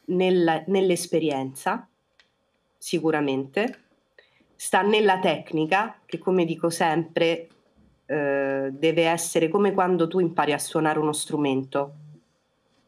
[0.06, 1.88] nel- nell'esperienza,
[2.78, 3.80] sicuramente,
[4.54, 7.48] sta nella tecnica, che come dico sempre,
[8.06, 11.94] eh, deve essere come quando tu impari a suonare uno strumento.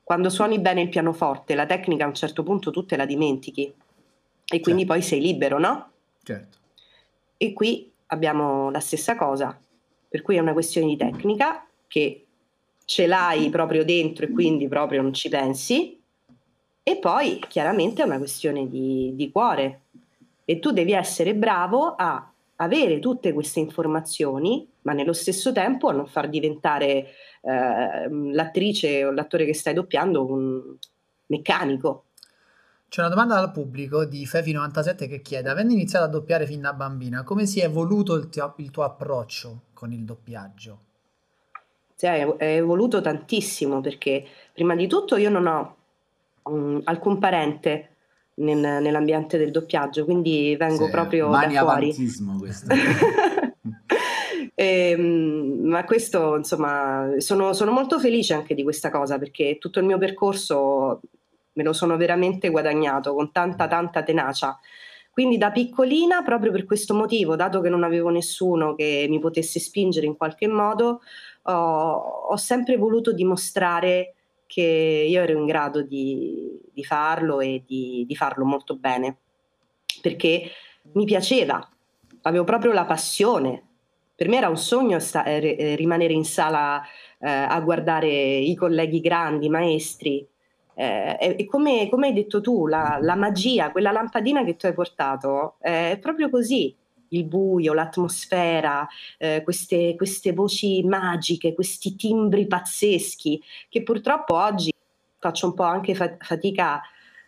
[0.03, 3.73] Quando suoni bene il pianoforte, la tecnica a un certo punto tu te la dimentichi
[4.51, 5.91] e quindi poi sei libero, no?
[6.23, 6.59] certo.
[7.37, 9.59] E qui abbiamo la stessa cosa,
[10.09, 12.27] per cui è una questione di tecnica che
[12.85, 16.01] ce l'hai proprio dentro e quindi proprio non ci pensi,
[16.83, 19.83] e poi chiaramente è una questione di, di cuore
[20.47, 25.93] e tu devi essere bravo a avere tutte queste informazioni, ma nello stesso tempo a
[25.93, 27.09] non far diventare
[27.43, 30.75] eh, l'attrice o l'attore che stai doppiando un
[31.27, 32.05] meccanico.
[32.89, 36.73] C'è una domanda dal pubblico di Fefi97 che chiede, avendo iniziato a doppiare fin da
[36.73, 40.79] bambina, come si è evoluto il tuo, il tuo approccio con il doppiaggio?
[41.95, 44.25] Cioè, è evoluto tantissimo perché
[44.55, 45.77] prima di tutto io non ho
[46.51, 47.97] mm, alcun parente
[48.37, 51.89] nel- nell'ambiente del doppiaggio, quindi vengo Sì, proprio mani da fuori.
[51.89, 52.73] avantismo questo.
[54.61, 59.85] Ehm, ma questo, insomma, sono, sono molto felice anche di questa cosa perché tutto il
[59.85, 61.01] mio percorso
[61.53, 64.59] me lo sono veramente guadagnato con tanta, tanta tenacia.
[65.13, 69.61] Quindi da piccolina, proprio per questo motivo, dato che non avevo nessuno che mi potesse
[69.61, 71.03] spingere in qualche modo,
[71.43, 71.93] ho,
[72.31, 74.15] ho sempre voluto dimostrare
[74.47, 79.19] che io ero in grado di, di farlo e di, di farlo molto bene,
[80.01, 80.51] perché
[80.95, 81.65] mi piaceva,
[82.23, 83.68] avevo proprio la passione.
[84.19, 86.83] Per me era un sogno sta- eh, eh, rimanere in sala
[87.21, 90.27] eh, a guardare i colleghi grandi, i maestri.
[90.75, 94.73] Eh, e come, come hai detto tu, la, la magia, quella lampadina che tu hai
[94.75, 96.75] portato, eh, è proprio così.
[97.11, 104.73] Il buio, l'atmosfera, eh, queste, queste voci magiche, questi timbri pazzeschi che purtroppo oggi
[105.21, 106.83] faccio un po' anche fa- fatica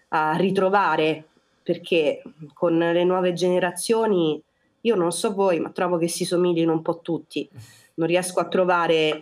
[0.08, 1.24] a ritrovare
[1.62, 2.22] perché
[2.52, 4.42] con le nuove generazioni
[4.82, 7.48] io non so voi, ma trovo che si somiglino un po' tutti.
[7.94, 9.12] Non riesco a trovare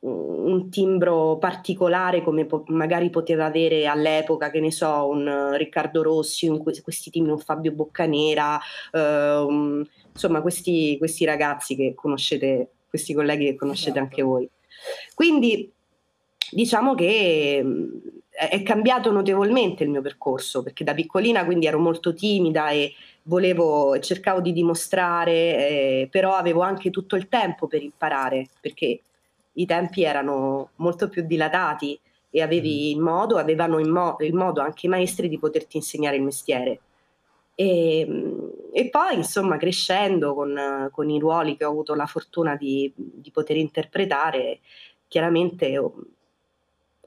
[0.00, 5.58] un un timbro particolare come po- magari poteva avere all'epoca, che ne so, un eh,
[5.58, 8.58] Riccardo Rossi, un, que- questi timbri, un Fabio Boccanera,
[8.92, 14.04] eh, un- insomma questi, questi ragazzi che conoscete, questi colleghi che conoscete Esatto.
[14.04, 14.48] anche voi.
[15.14, 15.70] Quindi
[16.50, 22.14] diciamo che mh, è cambiato notevolmente il mio percorso, perché da piccolina quindi ero molto
[22.14, 28.48] timida e volevo cercavo di dimostrare, eh, però avevo anche tutto il tempo per imparare,
[28.60, 29.00] perché
[29.54, 31.98] i tempi erano molto più dilatati
[32.30, 36.16] e avevi il modo, avevano il, mo- il modo anche i maestri di poterti insegnare
[36.16, 36.80] il mestiere.
[37.56, 38.06] E,
[38.72, 43.32] e poi, insomma, crescendo con, con i ruoli che ho avuto la fortuna di, di
[43.32, 44.60] poter interpretare,
[45.08, 45.76] chiaramente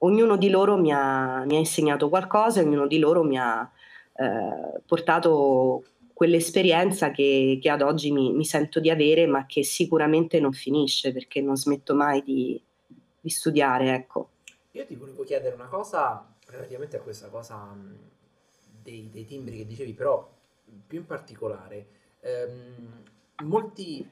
[0.04, 3.70] ognuno di loro mi ha, mi ha insegnato qualcosa ognuno di loro mi ha
[4.14, 10.38] eh, portato quell'esperienza che, che ad oggi mi, mi sento di avere, ma che sicuramente
[10.38, 12.60] non finisce perché non smetto mai di,
[13.20, 14.28] di studiare, ecco.
[14.72, 17.98] Io ti volevo chiedere una cosa relativamente a questa cosa mh,
[18.82, 20.30] dei, dei timbri che dicevi, però
[20.86, 21.86] più in particolare,
[22.20, 23.02] ehm,
[23.44, 24.08] molti,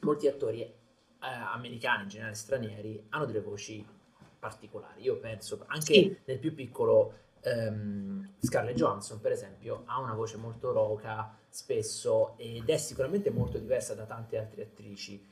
[0.00, 0.74] molti attori eh,
[1.20, 3.84] americani, in generale stranieri, hanno delle voci
[4.42, 5.02] particolari.
[5.02, 6.16] Io penso anche Sì.
[6.24, 12.68] nel più piccolo ehm, Scarlett Johansson, per esempio, ha una voce molto roca spesso ed
[12.68, 15.24] è sicuramente molto diversa da tante altre attrici.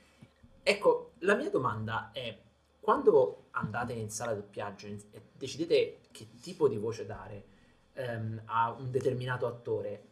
[0.62, 2.38] Ecco, la mia domanda è,
[2.78, 7.44] quando andate in sala doppiaggio e decidete che tipo di voce dare
[7.94, 10.04] ehm, a un determinato attore,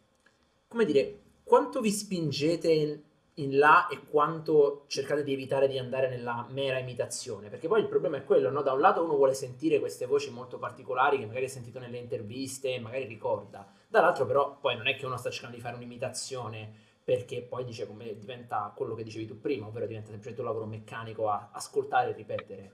[0.67, 3.03] come dire, quanto vi spingete
[3.39, 7.49] in, là e quanto cercate di evitare di andare nella mera imitazione?
[7.49, 8.63] Perché poi il problema è quello, no?
[8.63, 11.99] Da un lato uno vuole sentire queste voci molto particolari che magari ha sentito nelle
[11.99, 16.87] interviste, magari ricorda, dall'altro però poi non è che uno sta cercando di fare un'imitazione
[17.09, 20.67] perché poi dice come diventa quello che dicevi tu prima, ovvero diventa semplicemente un lavoro
[20.67, 22.73] meccanico a ascoltare e ripetere.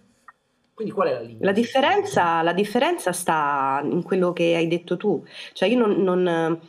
[0.75, 1.45] Quindi qual è la linea?
[1.45, 6.61] La differenza, la differenza sta in quello che hai detto tu, cioè io non, non,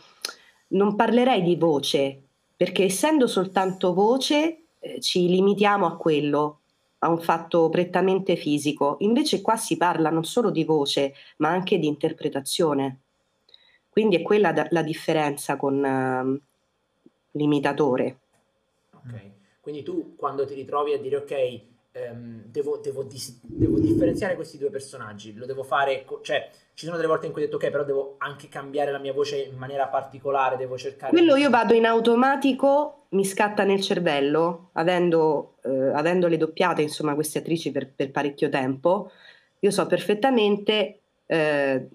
[0.67, 2.24] non parlerei di voce,
[2.55, 6.61] perché essendo soltanto voce eh, ci limitiamo a quello,
[6.99, 11.77] a un fatto prettamente fisico, invece qua si parla non solo di voce, ma anche
[11.77, 13.01] di interpretazione.
[13.89, 16.39] Quindi è quella da- la differenza con ehm,
[17.31, 18.19] l'imitatore.
[18.91, 21.61] Ok, quindi tu quando ti ritrovi a dire ok,
[21.95, 26.85] ehm, devo, devo dis- devo differenziare questi due personaggi, lo devo fare, co- cioè ci
[26.85, 29.37] sono delle volte in cui hai detto ok, però devo anche cambiare la mia voce
[29.37, 31.11] in maniera particolare, devo cercare...
[31.11, 37.39] Quello io vado in automatico, mi scatta nel cervello, avendo, eh, avendole doppiate, insomma, queste
[37.39, 39.11] attrici per, per parecchio tempo,
[39.59, 41.87] io so perfettamente eh,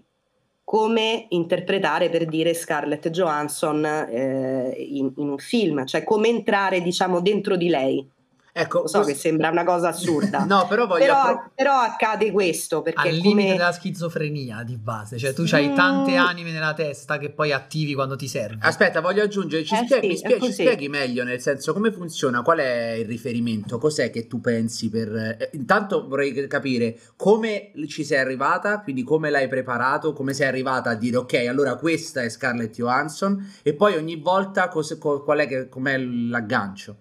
[0.65, 7.21] come interpretare, per dire, Scarlett Johansson eh, in, in un film, cioè come entrare, diciamo,
[7.21, 8.11] dentro di lei.
[8.53, 11.05] Ecco, Lo so che questo- sembra una cosa assurda, No, però voglio...
[11.05, 13.53] però, appro- però accade questo, perché Al è limite come...
[13.57, 15.75] della schizofrenia di base, cioè tu hai Mm.
[15.75, 18.59] tante anime nella testa che poi attivi quando ti serve.
[18.67, 21.73] Aspetta, voglio aggiungere, ci, Eh spieghi, sì, mi spie- è ci spieghi meglio, nel senso,
[21.73, 25.15] come funziona, qual è il riferimento, cos'è che tu pensi per...
[25.15, 30.91] eh, intanto vorrei capire come ci sei arrivata, quindi come l'hai preparato, come sei arrivata
[30.91, 35.39] a dire ok, allora questa è Scarlett Johansson e poi ogni volta cos- co- qual
[35.39, 36.97] è che, com'è l'aggancio.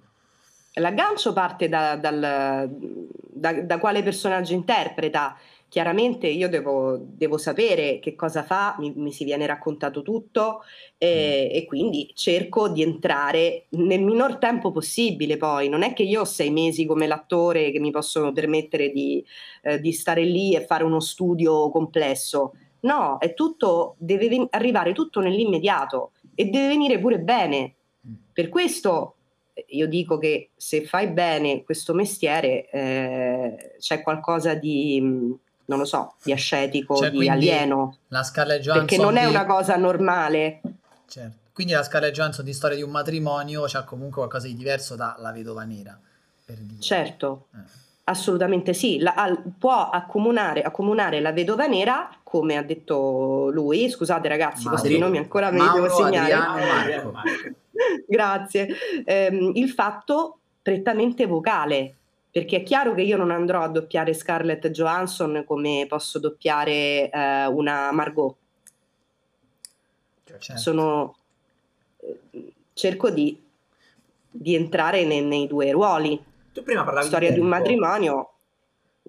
[0.80, 2.70] L'aggancio parte da, dal-
[3.40, 5.38] da- da quale personaggio interpreta.
[5.70, 10.64] Chiaramente io devo, devo sapere che cosa fa, mi, mi si viene raccontato tutto
[10.98, 15.38] e, e quindi cerco di entrare nel minor tempo possibile.
[15.38, 19.24] Poi non è che io ho sei mesi come l'attore che mi possono permettere di,
[19.62, 22.54] eh, di stare lì e fare uno studio complesso.
[22.82, 27.76] No, è tutto, deve arrivare tutto nell'immediato e deve venire pure bene.
[28.34, 29.18] Per questo
[29.70, 35.00] io dico che se fai bene questo mestiere eh, c'è qualcosa di,
[35.66, 39.30] non lo so, di ascetico, Cioè, di alieno, La Scarlett Johansson perché non è di-
[39.30, 40.62] una cosa normale.
[41.08, 41.38] Certo.
[41.54, 45.32] Quindi la Scarlett Johansson di storia di un matrimonio c'ha comunque qualcosa di diverso dalla
[45.34, 46.00] vedova nera.
[46.46, 46.82] Per dire.
[46.82, 47.58] Certo, Eh.
[48.06, 48.98] assolutamente sì.
[49.00, 53.90] La- al- può accomunare, accomunare la vedova nera, come ha detto lui.
[53.90, 56.32] Scusate ragazzi, i Mauro- vostri nomi ancora me li devo segnare.
[56.34, 57.50] Adriano, Marco.
[58.08, 58.70] Grazie.
[59.06, 61.96] Ehm, il fatto prettamente vocale,
[62.32, 67.46] perché è chiaro che io non andrò a doppiare Scarlett Johansson come posso doppiare eh,
[67.48, 68.36] una Margot.
[70.24, 70.58] Certo.
[70.58, 71.16] Sono,
[72.02, 73.42] eh, cerco di,
[74.30, 76.24] di entrare nei, nei due ruoli.
[76.54, 77.58] Tu prima parlavi Storia di un tempo.
[77.58, 78.34] matrimonio,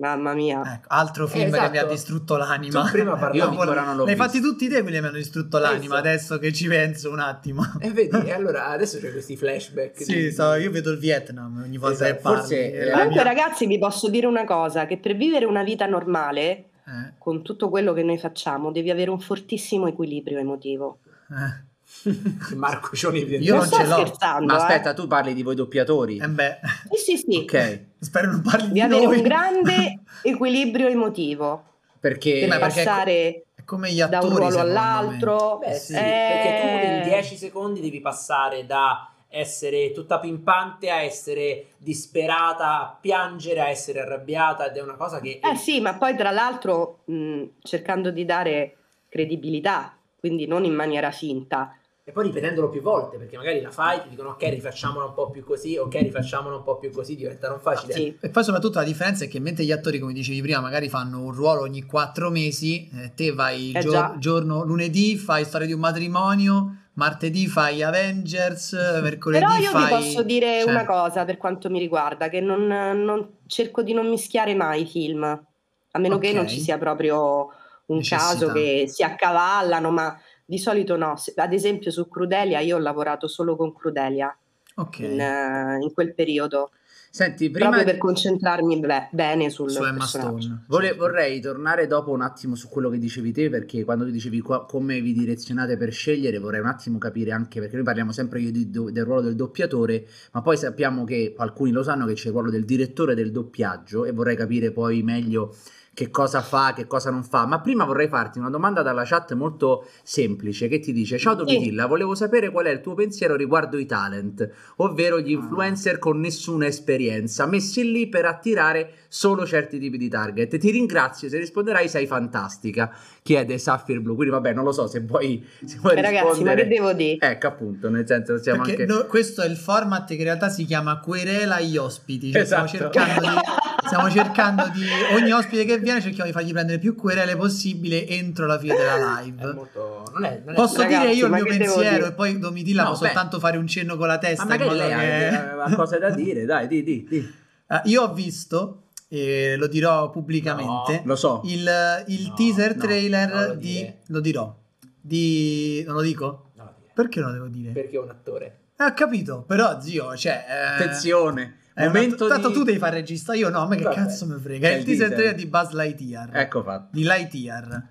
[0.01, 0.63] mamma mia.
[0.75, 1.65] Ecco, altro film esatto.
[1.65, 2.83] che mi ha distrutto l'anima.
[2.85, 4.29] Tu prima Dopo- ancora non l'ho L'hai visto.
[4.31, 6.09] fatti tutti te quelli che mi hanno distrutto l'anima, Esatto.
[6.09, 7.63] adesso che ci penso un attimo.
[7.81, 10.03] E vedi, e allora adesso c'è questi flashback.
[10.03, 12.39] Sì, di- so, io vedo il Vietnam ogni volta Esatto, che parli.
[12.39, 15.63] forse, è eh, Comunque mia- ragazzi vi posso dire una cosa, che per vivere una
[15.63, 20.99] vita normale, Eh, con tutto quello che noi facciamo, devi avere un fortissimo equilibrio emotivo.
[21.31, 21.69] eh.
[22.57, 24.13] Marco Cioni Io non ce l'ho.
[24.45, 24.57] Ma eh.
[24.57, 26.19] aspetta, tu parli di voi doppiatori?
[26.19, 26.59] Eh beh,
[26.93, 27.37] Sì, sì, sì.
[27.39, 29.17] Ok, spero non parli Di di avere noi.
[29.17, 31.65] un grande equilibrio emotivo,
[31.99, 32.47] perché...
[32.49, 35.59] per perché- passare È come gli da attori un ruolo all'altro.
[35.59, 35.87] Beh, Sì.
[35.87, 36.97] sì, perché tu Eh.
[36.97, 43.69] in 10 secondi devi passare da essere tutta pimpante a essere disperata, a piangere, a
[43.69, 48.11] essere arrabbiata ed è una cosa che Eh sì, ma poi tra l'altro mh, cercando
[48.11, 48.77] di dare
[49.09, 51.75] credibilità, quindi non in maniera finta.
[52.03, 55.31] E poi ripetendolo più volte perché magari la fai, ti dicono ok rifacciamola un po'
[55.31, 57.93] più così, ok rifacciamola un po' più così, diventa non facile.
[57.93, 58.17] Sì.
[58.21, 61.21] E poi soprattutto la differenza è che mentre gli attori, come dicevi prima, magari fanno
[61.23, 64.15] un ruolo ogni quattro mesi, eh, te vai il Eh gio- già.
[64.19, 69.85] giorno lunedì, fai storia di un matrimonio, martedì fai Avengers, mercoledì Però io fai...
[69.85, 73.93] vi posso dire cioè, una cosa per quanto mi riguarda, che non, non- cerco di
[73.93, 76.35] non mischiare mai i film, a meno che Ok.
[76.35, 77.49] non ci sia proprio
[77.87, 78.47] un Necessità.
[78.47, 80.17] caso che si accavallano, ma
[80.51, 81.15] di solito no.
[81.37, 84.37] Ad esempio su Crudelia io ho lavorato solo con Crudelia,
[84.75, 84.99] Ok.
[84.99, 86.71] in, eh, in quel periodo,
[87.13, 90.05] Senti, prima proprio per concentrarmi be- bene sul Su Emma.
[90.05, 90.65] Stone.
[90.69, 94.41] Vole- vorrei tornare dopo un attimo su quello che dicevi te, perché quando tu dicevi
[94.41, 98.41] qua- come vi direzionate per scegliere, vorrei un attimo capire anche, perché noi parliamo sempre
[98.41, 102.27] io di- del ruolo del doppiatore, ma poi sappiamo che alcuni lo sanno che c'è
[102.29, 105.55] il ruolo del direttore del doppiaggio e vorrei capire poi meglio
[105.93, 107.47] che cosa fa, che cosa non fa.
[107.47, 111.87] Ma prima vorrei farti una domanda dalla chat molto semplice che ti dice: Ciao Domitilla,
[111.87, 116.67] volevo sapere qual è il tuo pensiero riguardo i talent, ovvero gli influencer con nessuna
[116.67, 120.57] esperienza, messi lì per attirare solo certi tipi di target.
[120.57, 124.15] Ti ringrazio, se risponderai sei fantastica, chiede Sapphire Blue.
[124.15, 127.17] Quindi vabbè, non lo so se vuoi, se vuoi Eh, ragazzi, ma che devo dire?
[127.21, 128.93] Ecco appunto, nel senso siamo Perché anche...
[128.95, 132.33] no- questo è il format che in realtà si chiama querela agli ospiti.
[132.33, 132.67] Cioè Esatto.
[132.69, 133.37] stiamo, cercando di,
[133.87, 138.47] stiamo cercando di ogni ospite che viene cerchiamo di fargli prendere più querele possibile entro
[138.47, 139.53] la fine della È live.
[139.53, 140.05] molto...
[140.13, 142.89] Non è, non è- Posso Ragazzi, dire io il mio pensiero e poi Domitilla No,
[142.91, 144.45] può soltanto fare un cenno con la testa.
[144.45, 147.33] Ma magari lei che- ha, ha cose da dire, dai, di, di, di.
[147.71, 151.41] Eh, io ho visto, e lo dirò pubblicamente, Lo so.
[151.45, 151.69] il,
[152.07, 153.93] il No, teaser no, trailer non lo di...
[154.07, 154.55] Lo dirò.
[155.01, 155.83] Di...
[155.85, 156.51] Non lo dico?
[156.55, 156.93] No, dire.
[156.95, 157.73] Perché lo devo dire?
[157.73, 158.59] Perché è un attore.
[158.79, 160.45] Eh, ho capito, però zio, cioè...
[160.49, 162.55] eh, Attenzione, è un momento att- tanto di...
[162.55, 163.95] tu devi fare regista, io no, a me che Vabbè.
[163.97, 164.69] cazzo mi frega.
[164.69, 165.17] È il teaser teaser.
[165.17, 166.31] trailer di Buzz Lightyear.
[166.37, 166.89] Ecco fatto.
[166.93, 167.87] Di Lightyear.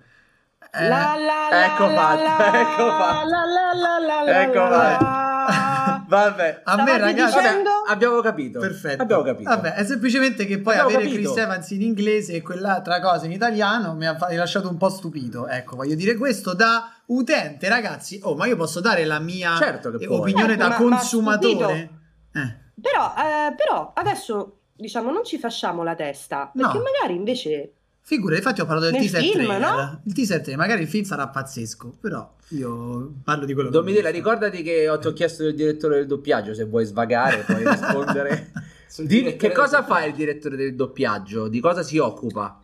[0.72, 3.28] Eh, La, la, la, ecco la, fatto, la, ecco fatto.
[3.28, 5.04] la, la, la, la, la, Ecco la, fatto.
[5.50, 6.04] La.
[6.06, 6.62] Vabbè.
[6.64, 7.36] a me ragazzi...
[7.38, 7.70] dicendo?
[7.70, 8.58] Vabbè, abbiamo capito.
[8.58, 9.02] Perfetto.
[9.02, 9.48] Abbiamo capito.
[9.50, 11.32] Vabbè, è semplicemente che poi Abbiamo avere capito.
[11.32, 15.46] Chris Evans in inglese e quell'altra cosa in italiano mi ha lasciato un po' stupito.
[15.48, 18.20] Ecco, voglio dire questo da utente, ragazzi.
[18.22, 21.90] Oh, ma io posso dare la mia Certo opinione Certo, da ma- ma consumatore?
[22.32, 22.58] Eh.
[22.80, 26.84] Però, eh, però adesso diciamo non ci facciamo la testa perché No.
[26.84, 27.74] magari invece
[28.10, 29.60] Figura, infatti ho parlato del Nel teaser film, trailer.
[29.60, 30.00] no?
[30.04, 33.82] Il teaser trailer, magari il film sarà pazzesco, però io parlo di quello che ho
[33.82, 34.10] visto.
[34.10, 38.50] ricordati che ho- ti ho chiesto del direttore del doppiaggio, se vuoi svagare puoi rispondere.
[38.90, 41.46] Sul Di- che cosa fa il direttore del doppiaggio?
[41.46, 42.60] Di cosa si occupa?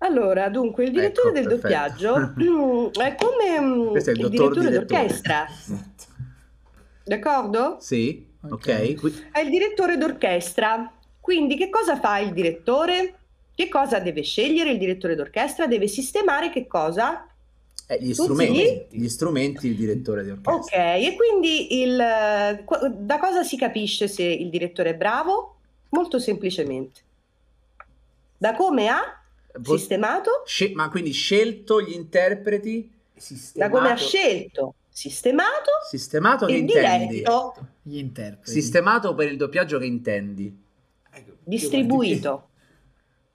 [0.00, 2.08] allora dunque il direttore Ecco, del perfetto.
[2.08, 5.00] doppiaggio mm, è come mm, Questo è il il dottor direttore direttore.
[5.06, 5.46] d'orchestra
[7.04, 7.76] d'accordo?
[7.80, 8.52] Sì, ok.
[8.52, 8.94] Ok.
[8.96, 10.92] Qui- È il direttore d'orchestra.
[11.20, 13.17] Quindi che cosa fa il direttore?
[13.58, 15.66] Che cosa deve scegliere il direttore d'orchestra?
[15.66, 17.26] Deve sistemare che cosa?
[17.88, 20.54] eh, gli strumenti, gli strumenti, il direttore di orchestra.
[20.54, 25.56] Ok, e quindi il, da cosa si capisce se il direttore è bravo?
[25.88, 27.00] Molto semplicemente.
[28.36, 29.20] Da come ha
[29.60, 33.74] sistemato, sce- ma quindi scelto gli interpreti, da Sistemato.
[33.74, 37.06] come ha scelto, sistemato sistemato che intendi?
[37.08, 38.52] diretto, Gli interpreti.
[38.52, 40.56] Sistemato per il doppiaggio che intendi?
[41.10, 42.50] Ecco, distribuito.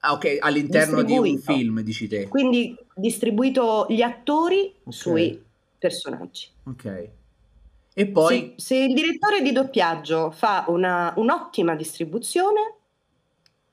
[0.06, 2.28] Ah, ok, all'interno di un film, dici te.
[2.28, 4.94] Quindi distribuito gli attori Ok.
[4.94, 5.42] sui
[5.78, 6.50] personaggi.
[6.66, 7.10] Ok.
[7.94, 12.76] E poi Se, se il direttore di doppiaggio fa una- un'ottima distribuzione,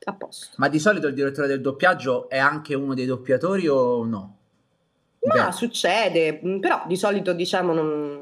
[0.05, 0.55] a posto.
[0.59, 4.37] Ma di solito il direttore del doppiaggio è anche uno dei doppiatori o no?
[5.23, 5.53] Ma Dipende.
[5.57, 8.20] succede, mh, però di solito diciamo non,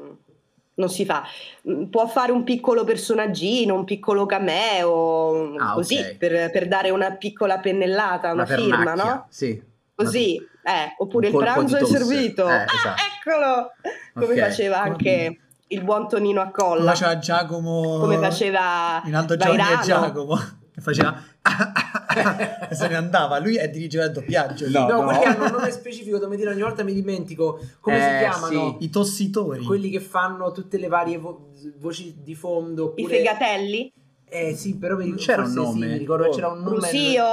[0.79, 1.23] non si fa.
[1.63, 6.15] Mh, Può fare un piccolo personaggino, un piccolo cameo, Ah, così, ok.
[6.17, 9.25] per, per dare una piccola pennellata, una, firma, pernacchia, no?
[9.29, 9.61] Sì.
[9.93, 12.47] Così, eh, oppure Un il pranzo è servito.
[12.47, 13.01] Eh, Ah, esatto.
[13.19, 13.71] eccolo!
[14.13, 14.39] Come Ok.
[14.39, 17.99] faceva anche il buon Tonino Come Accolla, faceva Giacomo.
[17.99, 19.83] come faceva Rinaldo Giovanni e.
[19.83, 20.35] Giacomo.
[20.73, 21.21] Che faceva.
[22.71, 23.39] se ne andava.
[23.39, 24.69] Lui è dirigeva il doppiaggio.
[24.69, 24.87] No.
[24.87, 28.17] No, quelli hanno un nome specifico, devo dire, ogni volta mi dimentico come Eh, si
[28.17, 28.77] chiamano.
[28.79, 28.85] sì.
[28.85, 29.63] I tossitori.
[29.63, 32.93] Quelli che fanno tutte le varie vo- voci di fondo.
[32.95, 33.17] I Oppure...
[33.17, 33.91] fegatelli,
[34.25, 35.71] Eh sì, però mi ricordo, c'era un nome?
[35.85, 36.77] Sì, mi ricordo che c'era un nome.
[36.77, 37.23] Brusio,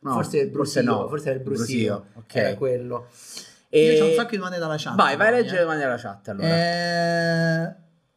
[0.00, 1.08] No, forse il brusio, no.
[1.08, 2.04] forse era il brusio.
[2.14, 2.34] Ok.
[2.34, 3.06] Era quello.
[3.70, 3.92] E...
[3.92, 4.94] Io c'ho un sacco di domande dalla chat.
[4.94, 6.46] Vai, vai a leggere le domande della chat allora.
[6.48, 7.74] Eh,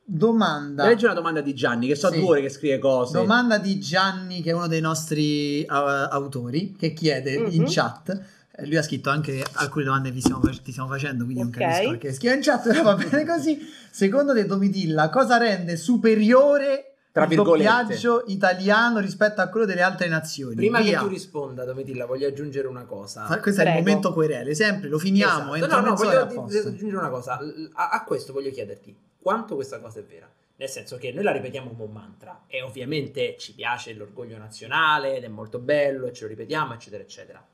[0.09, 0.85] domanda.
[0.85, 2.19] Leggi una domanda di Gianni, che so Sì.
[2.19, 3.17] due ore che scrive cose.
[3.17, 5.73] Domanda di Gianni, che è uno dei nostri uh,
[6.09, 7.47] autori, che chiede Mhm.
[7.51, 8.21] in chat.
[8.59, 11.55] eh, Lui ha scritto anche alcune domande che stiamo, ti stiamo facendo, quindi Ok.
[11.57, 13.59] non capisco perché scrive in chat, però va bene così.
[13.91, 20.07] Secondo te, Domitilla, cosa rende superiore Tra il doppiaggio italiano rispetto a quello delle altre
[20.07, 20.55] nazioni?
[20.55, 20.99] Prima Via.
[20.99, 23.25] che tu risponda, Domitilla, voglio aggiungere una cosa.
[23.41, 23.87] Questo è il Prego.
[23.89, 25.53] momento querele, sempre lo finiamo.
[25.55, 25.75] Esatto.
[25.75, 27.39] No, no, mezz'ora voglio aggiungere una cosa.
[27.73, 28.95] A, a questo voglio chiederti
[29.27, 30.31] quanto questa cosa è vera.
[30.55, 35.17] Nel senso che noi la ripetiamo come un mantra e ovviamente ci piace l'orgoglio nazionale
[35.17, 37.45] ed è molto bello e ce lo ripetiamo, eccetera, eccetera.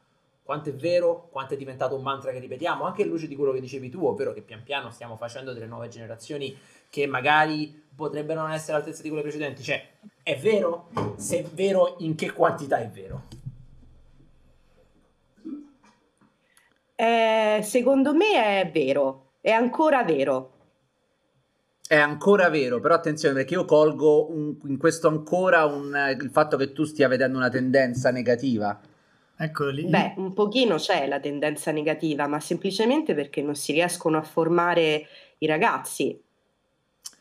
[0.43, 1.29] Quanto è vero?
[1.31, 2.83] Quanto è diventato un mantra che ripetiamo?
[2.83, 5.65] Anche in luce di quello che dicevi tu, ovvero che pian piano stiamo facendo delle
[5.65, 6.55] nuove generazioni
[6.91, 9.63] che magari potrebbero non essere all'altezza di quelle precedenti.
[9.63, 10.89] Cioè, è vero?
[11.15, 13.23] Se è vero, in che quantità è vero?
[16.93, 20.52] Eh, secondo me è vero, è ancora vero.
[21.85, 26.57] È ancora vero, però attenzione perché io colgo un- in questo ancora un- il fatto
[26.57, 28.79] che tu stia vedendo una tendenza negativa.
[29.35, 29.83] Eccolo lì.
[29.83, 35.05] Beh, un pochino c'è la tendenza negativa, ma semplicemente perché non si riescono a formare
[35.39, 36.19] i ragazzi.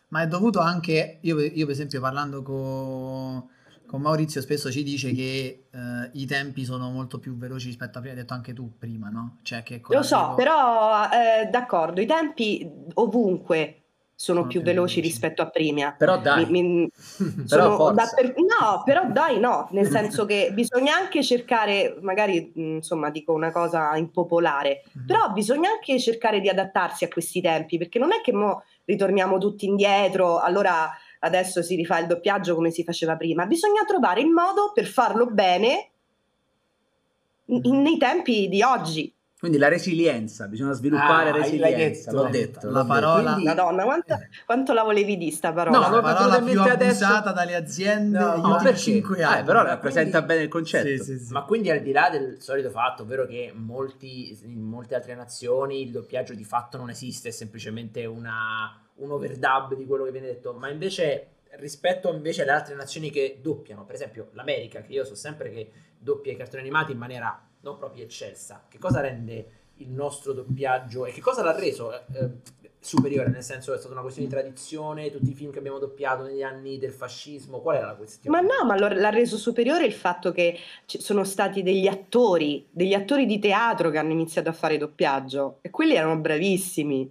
[0.09, 3.49] Ma è dovuto anche, io, io per esempio parlando con,
[3.87, 8.01] con Maurizio spesso ci dice che eh, i tempi sono molto più veloci rispetto a
[8.01, 9.39] prima, hai detto anche tu prima, no?
[9.43, 13.82] Cioè che con Lo so, l'arrivo- però eh, d'accordo, i tempi ovunque
[14.15, 15.93] sono più veloci rispetto a prima.
[15.99, 16.91] Però dai, Mi- mi-
[17.49, 23.33] però dapper- No, però dai no, nel senso che bisogna anche cercare, magari insomma dico
[23.33, 25.07] una cosa impopolare, Mhm.
[25.07, 29.39] però bisogna anche cercare di adattarsi a questi tempi, perché non è che mo ritorniamo
[29.39, 30.91] tutti indietro, allora
[31.21, 35.27] adesso si rifà il doppiaggio come si faceva prima, bisogna trovare il modo per farlo
[35.27, 35.89] bene
[37.47, 37.81] in- Mhm.
[37.83, 39.13] nei tempi di oggi.
[39.43, 42.23] Quindi la resilienza, bisogna sviluppare Ah, resilienza, detto.
[42.23, 42.59] l'ho detto.
[42.67, 42.87] La l'ho detto.
[42.87, 45.79] parola- Quindi- Madonna, quanto, quanto la volevi di sta parola?
[45.89, 48.79] No, la parola più adesso- abusata dalle aziende No, ultimi perché?
[48.79, 49.45] 5 Eh, anni.
[49.45, 50.87] però Ma rappresenta quindi- bene il concetto.
[50.87, 51.33] Sì, sì, sì.
[51.33, 55.83] Ma quindi al di là del solito fatto, ovvero che molti, in molte altre nazioni
[55.83, 60.29] il doppiaggio di fatto non esiste, è semplicemente una, un overdub di quello che viene
[60.29, 65.05] detto, ma invece rispetto invece alle altre nazioni che doppiano, per esempio l'America, che io
[65.05, 69.61] so sempre che doppia i cartoni animati in maniera non proprio eccelsa, che cosa rende
[69.77, 72.31] il nostro doppiaggio e che cosa l'ha reso eh, eh,
[72.79, 76.25] superiore, nel senso è stata una questione di tradizione, tutti i film che abbiamo doppiato
[76.25, 78.41] negli anni del fascismo, qual era la questione?
[78.41, 82.95] Ma no, ma l'ha reso superiore il fatto che ci sono stati degli attori, degli
[82.95, 87.11] attori di teatro che hanno iniziato a fare doppiaggio e quelli erano bravissimi.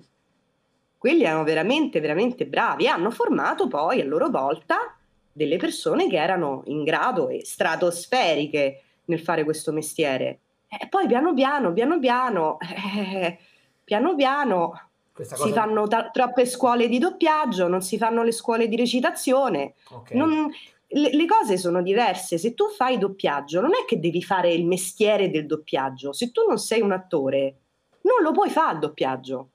[0.98, 4.96] Quelli erano veramente, veramente bravi e hanno formato poi a loro volta
[5.32, 10.40] delle persone che erano in grado e stratosferiche nel fare questo mestiere.
[10.68, 13.38] E poi piano piano, piano piano, eh,
[13.84, 18.68] piano piano Questa si fanno ta- troppe scuole di doppiaggio, non si fanno le scuole
[18.68, 19.74] di recitazione.
[19.92, 20.12] Ok.
[20.12, 20.50] Non-
[20.94, 22.38] le, le cose sono diverse.
[22.38, 26.12] Se tu fai doppiaggio, non è che devi fare il mestiere del doppiaggio.
[26.14, 27.56] Se tu non sei un attore,
[28.02, 29.50] non lo puoi fare il doppiaggio.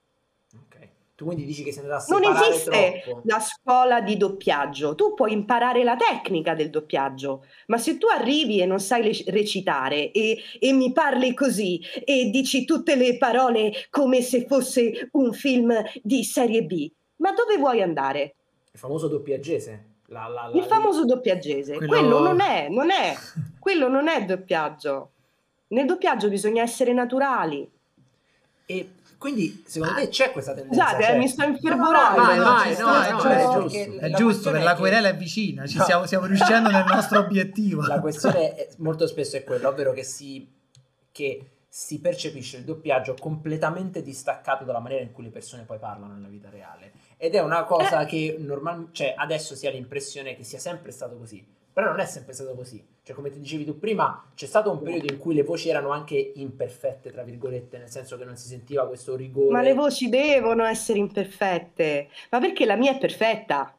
[1.17, 3.23] Tu quindi dici che andrà a Non esiste troppo.
[3.25, 4.95] la scuola di doppiaggio.
[4.95, 10.11] Tu puoi imparare la tecnica del doppiaggio, ma se tu arrivi e non sai recitare
[10.12, 15.73] e, e mi parli così e dici tutte le parole come se fosse un film
[16.03, 18.35] di serie B, ma dove vuoi andare?
[18.73, 19.85] Il famoso doppiaggese.
[20.09, 23.14] La, la, la- Il famoso doppiaggese, Quello- quello, non è, non è,
[23.59, 25.11] quello non è doppiaggio.
[25.69, 27.67] Nel doppiaggio bisogna essere naturali.
[28.67, 28.89] E
[29.19, 30.83] quindi, secondo te c'è questa tendenza?
[30.85, 32.21] Scusate, Cioè- eh, mi sto No, no, infervorando.
[32.23, 33.99] vai, no, vai, ci no, sta, no, cioè, è è giusto.
[34.07, 35.83] È giusto, per la querela è vicina, ci No.
[35.85, 37.83] stiamo, stiamo riuscendo nel nostro obiettivo.
[37.87, 40.47] La questione è- molto spesso è quella, ovvero che si,
[41.12, 46.14] che si percepisce il doppiaggio completamente distaccato dalla maniera in cui le persone poi parlano
[46.14, 46.93] nella vita reale.
[47.19, 51.17] Ed è una cosa che normalmente, cioè adesso si ha l'impressione che sia sempre stato
[51.17, 52.83] così, però non è sempre stato così.
[53.07, 55.91] Cioè, come ti dicevi tu prima, c'è stato un periodo in cui le voci erano
[55.91, 59.53] anche imperfette, tra virgolette, nel senso che non si sentiva questo rigore.
[59.53, 62.09] Ma le voci devono essere imperfette.
[62.33, 63.73] Ma perché la mia è perfetta?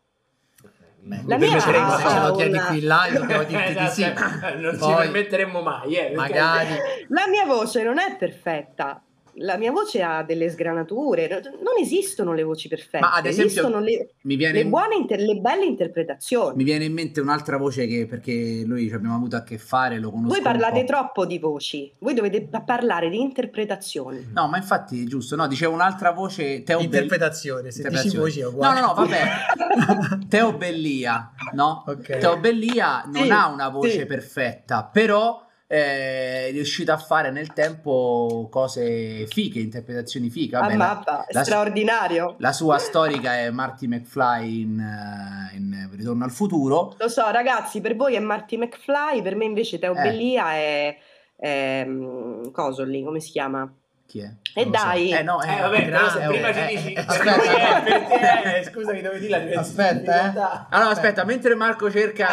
[0.99, 3.88] Beh, La mi mia se ce lo chiedi una- qui in live, dobbiamo dirti di
[3.88, 4.03] sì.
[4.03, 6.69] Esatto, non ci Poi, permetteremmo mai, eh, magari
[7.09, 9.01] La mia voce non è perfetta.
[9.39, 11.27] La mia voce ha delle sgranature.
[11.61, 12.99] Non esistono le voci perfette.
[12.99, 16.55] Ma ad esempio, esistono le, Mi viene, le buone, inter- le belle interpretazioni.
[16.55, 19.99] mi viene in mente un'altra voce che perché noi ci abbiamo avuto a che fare,
[19.99, 20.85] lo conosco Voi parlate po'.
[20.88, 24.29] troppo di voci, voi dovete pa- parlare di interpretazioni.
[24.33, 25.35] No, ma infatti è giusto.
[25.35, 26.63] No, dicevo un'altra voce.
[26.63, 28.23] Teo interpretazione, se dici interpretazione.
[28.25, 28.79] voci è No, uguale.
[28.79, 30.25] no, no, vabbè.
[30.29, 31.83] Teo Bellia, no?
[31.85, 32.17] Ok.
[32.17, 34.05] Teo Bellia non Sì, ha una voce sì.
[34.05, 40.57] perfetta, però eh, è riuscito a fare nel tempo cose fighe, interpretazioni fighe.
[40.57, 42.36] Vabbè, a la- straordinario.
[42.39, 46.95] La sua storica è Marty McFly in, eh, in Ritorno al futuro.
[46.97, 50.01] Lo so, ragazzi, per voi è Marty McFly, per me invece Teo Eh.
[50.01, 50.97] Bellia è,
[51.36, 53.70] è mm, coso lì, come si chiama?
[54.05, 54.32] Chi è?
[54.53, 54.86] E Non lo so.
[54.86, 55.11] dai.
[55.11, 57.34] Eh no, Eh, vabbè, però se eh, prima eh, ci eh, dici eh, aspetta.
[57.34, 60.24] cui è, per te, eh, scusami, dove di la Aspetta, eh.
[60.24, 60.68] difficoltà.
[60.70, 62.28] Allora, aspetta, mentre Marco cerca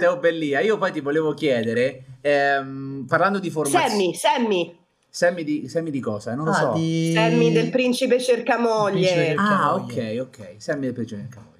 [0.00, 3.88] Teo Bellia, io poi ti volevo chiedere, ehm, parlando di formazione...
[3.88, 4.76] Sammy, Sammy,
[5.10, 6.34] Sammy di, Sammy di cosa?
[6.34, 6.72] Non lo Ah, so.
[6.72, 9.06] di- Sammy del principe Principe cercamoglie.
[9.08, 9.34] cercamoglie.
[9.36, 10.54] Ah, ok, ok.
[10.56, 11.50] Sammy del Prigioniero del Cavoglia.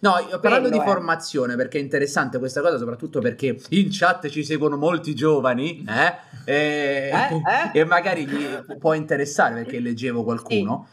[0.00, 0.92] No, io parlando Quello di è.
[0.92, 6.14] formazione, perché è interessante questa cosa, soprattutto perché in chat ci seguono molti giovani, eh?
[6.44, 7.34] E, Eh,
[7.72, 7.80] eh?
[7.80, 8.44] e magari gli
[8.78, 10.88] può interessare perché leggevo qualcuno.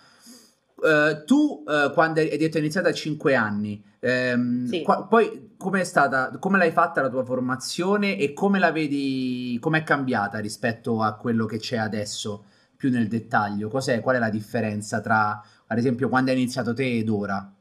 [0.84, 4.82] Eh, tu, eh, quando hai detto è iniziata a 5 anni, ehm, Sì.
[4.84, 9.80] qua- poi come stata, come l'hai fatta la tua formazione e come la vedi, come
[9.80, 12.45] è cambiata rispetto a quello che c'è adesso,
[12.78, 13.68] più nel dettaglio?
[13.68, 17.53] Cos'è, qual è la differenza tra, ad esempio, quando hai iniziato te ed ora?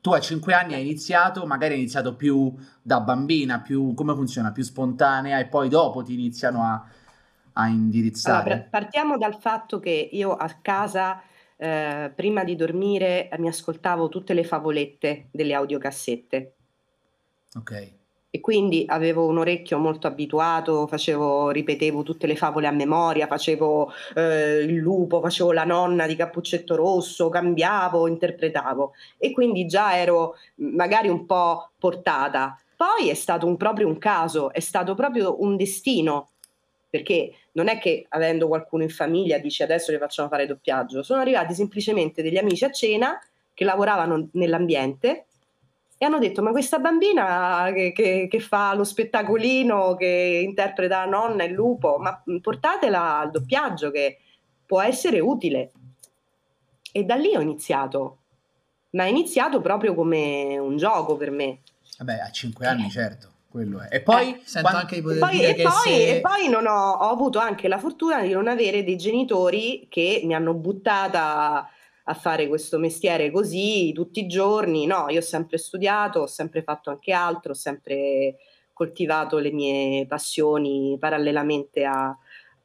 [0.00, 4.52] tu a 5 anni hai iniziato, magari hai iniziato più da bambina, più come funziona,
[4.52, 6.84] più spontanea e poi dopo ti iniziano a,
[7.54, 8.52] a indirizzare.
[8.52, 11.20] Allora, partiamo dal fatto che io a casa
[11.56, 16.55] eh, prima di dormire mi ascoltavo tutte le favolette delle audiocassette.
[17.56, 17.94] Ok.
[18.28, 23.90] E quindi avevo un orecchio molto abituato, facevo, ripetevo tutte le favole a memoria, facevo
[24.14, 30.34] eh, il lupo, facevo la nonna di Cappuccetto Rosso, cambiavo, interpretavo e quindi già ero
[30.56, 32.60] magari un po' portata.
[32.76, 36.32] Poi è stato un, proprio un caso, è stato proprio un destino,
[36.90, 41.22] perché non è che avendo qualcuno in famiglia dici adesso le facciamo fare doppiaggio, sono
[41.22, 43.18] arrivati semplicemente degli amici a cena
[43.54, 45.25] che lavoravano nell'ambiente
[45.98, 51.10] e hanno detto ma questa bambina che, che, che, fa lo spettacolino che interpreta la
[51.10, 54.18] nonna e il lupo ma portatela al doppiaggio che
[54.66, 55.70] può essere utile.
[56.92, 58.18] E da lì ho iniziato.
[58.90, 61.60] Ma è iniziato proprio come un gioco per me.
[61.98, 63.88] Vabbè a cinque anni certo quello è.
[63.96, 64.80] E poi eh, sento quando...
[64.80, 66.16] anche di poter e poi, dire e che poi, se...
[66.16, 70.20] e poi non ho, ho avuto anche la fortuna di non avere dei genitori che
[70.24, 71.70] mi hanno buttata
[72.08, 74.86] a fare questo mestiere così tutti i giorni.
[74.86, 78.36] No, io ho sempre studiato, ho sempre fatto anche altro, ho sempre
[78.72, 82.16] coltivato le mie passioni parallelamente a,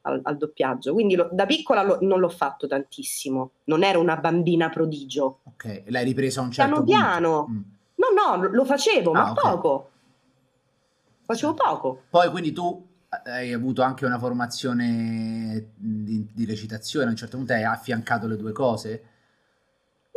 [0.02, 0.92] al, al, doppiaggio.
[0.92, 5.40] Quindi lo, da piccola lo, non l'ho fatto tantissimo, non ero una bambina prodigio.
[5.44, 7.46] Ok, l'hai ripresa a un certo piano piano.
[7.48, 7.62] Mm.
[7.96, 9.50] No, no, lo facevo, ah, ma okay.
[9.50, 9.90] poco.
[11.24, 12.02] Facevo poco.
[12.10, 12.90] Poi quindi tu
[13.24, 18.36] hai avuto anche una formazione di, di recitazione, a un certo punto hai affiancato le
[18.36, 19.06] due cose?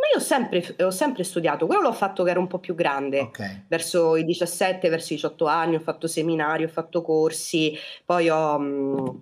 [0.06, 2.76] Ma io ho sempre, ho sempre, studiato, quello l'ho fatto che ero un po' più
[2.76, 3.66] grande, okay.
[3.68, 7.76] verso i 17, verso i 18 anni, ho fatto seminari, ho fatto corsi,
[8.06, 9.22] poi ho, mh,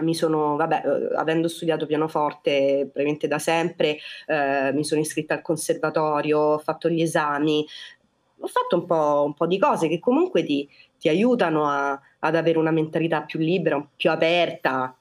[0.00, 5.40] mi sono, vabbè, eh, avendo studiato pianoforte praticamente da sempre, eh, mi sono iscritta al
[5.40, 7.66] conservatorio, ho fatto gli esami,
[8.40, 10.68] ho fatto un po', un po di cose che comunque ti,
[10.98, 14.94] ti aiutano a, ad avere una mentalità più libera, più aperta,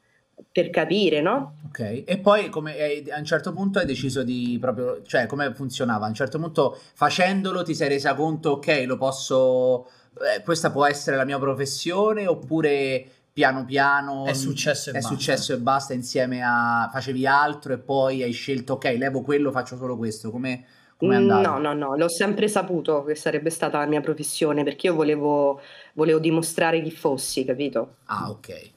[0.51, 1.55] per capire, no?
[1.67, 6.05] Ok, e poi come a un certo punto hai deciso di proprio, cioè come funzionava?
[6.05, 9.87] A un certo punto facendolo ti sei resa conto, ok, lo posso,
[10.35, 15.09] eh, questa può essere la mia professione oppure piano piano è successo e è basta.
[15.09, 19.77] successo e basta insieme a facevi altro e poi hai scelto, ok, levo quello, faccio
[19.77, 20.65] solo questo, come...
[20.97, 24.95] Come no, no, no, l'ho sempre saputo che sarebbe stata la mia professione perché io
[24.95, 25.61] volevo,
[25.93, 27.97] volevo dimostrare chi fossi, capito?
[28.05, 28.71] Ah, ok.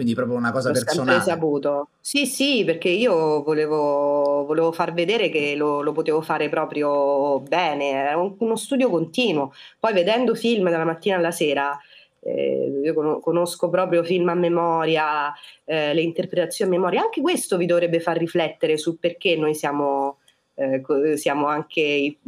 [0.00, 1.20] Quindi proprio una cosa L'ho personale.
[1.20, 1.88] saputo.
[2.00, 7.90] Sì, sì, perché io volevo, volevo far vedere che lo, lo, potevo fare proprio bene,
[7.90, 9.52] era un, uno studio continuo.
[9.78, 11.78] Poi vedendo film dalla mattina alla sera,
[12.20, 15.34] eh, io conosco proprio film a memoria,
[15.66, 20.20] eh, le interpretazioni a memoria, anche questo vi dovrebbe far riflettere sul perché noi siamo,
[20.54, 20.82] eh,
[21.18, 22.18] siamo anche i,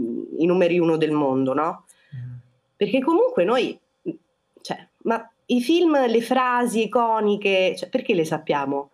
[0.40, 1.86] i, numeri uno del mondo, no?
[2.14, 2.34] Mm.
[2.76, 3.80] Perché comunque noi,
[4.60, 8.90] cioè, ma i film, le frasi iconiche, cioè, perché le sappiamo?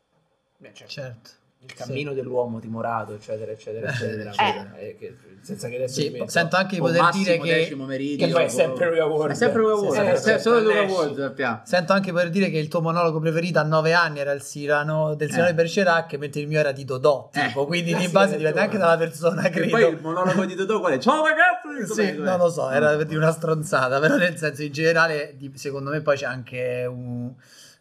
[0.56, 0.92] Beh, certo.
[0.92, 1.30] certo.
[1.68, 2.16] Il cammino sì.
[2.16, 4.32] dell'uomo timorato, eccetera, eccetera, eccetera.
[4.78, 4.96] Eh.
[4.98, 8.48] Che, senza che adesso sì, sento anche di poter dire che, meridio, che poi è
[8.48, 9.30] sempre lui Award.
[9.30, 9.62] È sempre
[10.16, 11.60] sì, sì, è solo lui Award, sappiamo.
[11.64, 15.14] Sento anche poter dire che il tuo monologo preferito a nove anni era il Cyrano
[15.14, 15.54] del Signore eh.
[15.54, 17.46] Bergerac, mentre il mio era di Dodò, eh.
[17.48, 19.76] tipo, quindi di base dipende anche dalla persona, credo.
[19.76, 20.98] E poi il monologo di Dodò qual è?
[20.98, 21.92] Ciao ragazzi!
[21.92, 26.00] Sì, non lo so, era di una stronzata, però nel senso in generale secondo me
[26.00, 27.32] poi c'è anche un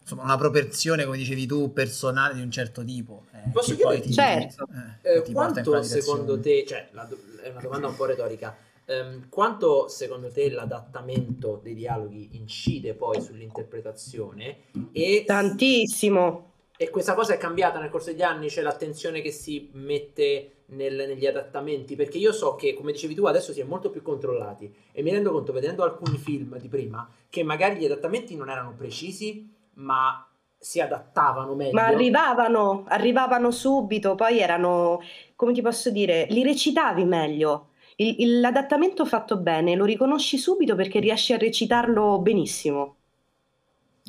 [0.08, 3.26] insomma, una propensione, come dicevi tu, personale di un certo tipo.
[3.34, 4.66] Eh, Posso chiederti, certo.
[5.01, 7.08] eh, eh, quanto secondo te, cioè, la,
[7.41, 8.55] è una domanda un po' retorica,
[8.86, 14.58] um, quanto secondo te l'adattamento dei dialoghi incide poi sull'interpretazione?
[14.93, 16.45] E, Tantissimo.
[16.78, 20.95] E questa cosa è cambiata nel corso degli anni, cioè l'attenzione che si mette nel,
[20.95, 24.72] negli adattamenti, perché io so che, come dicevi tu, adesso si è molto più controllati
[24.91, 28.74] e mi rendo conto, vedendo alcuni film di prima, che magari gli adattamenti non erano
[28.76, 31.73] precisi, ma si adattavano meglio.
[31.73, 35.01] Ma arrivavano, arrivavano subito, poi erano,
[35.36, 37.69] come ti posso dire, li recitavi meglio.
[37.95, 42.95] Il, il, l'adattamento fatto bene lo riconosci subito perché riesci a recitarlo benissimo.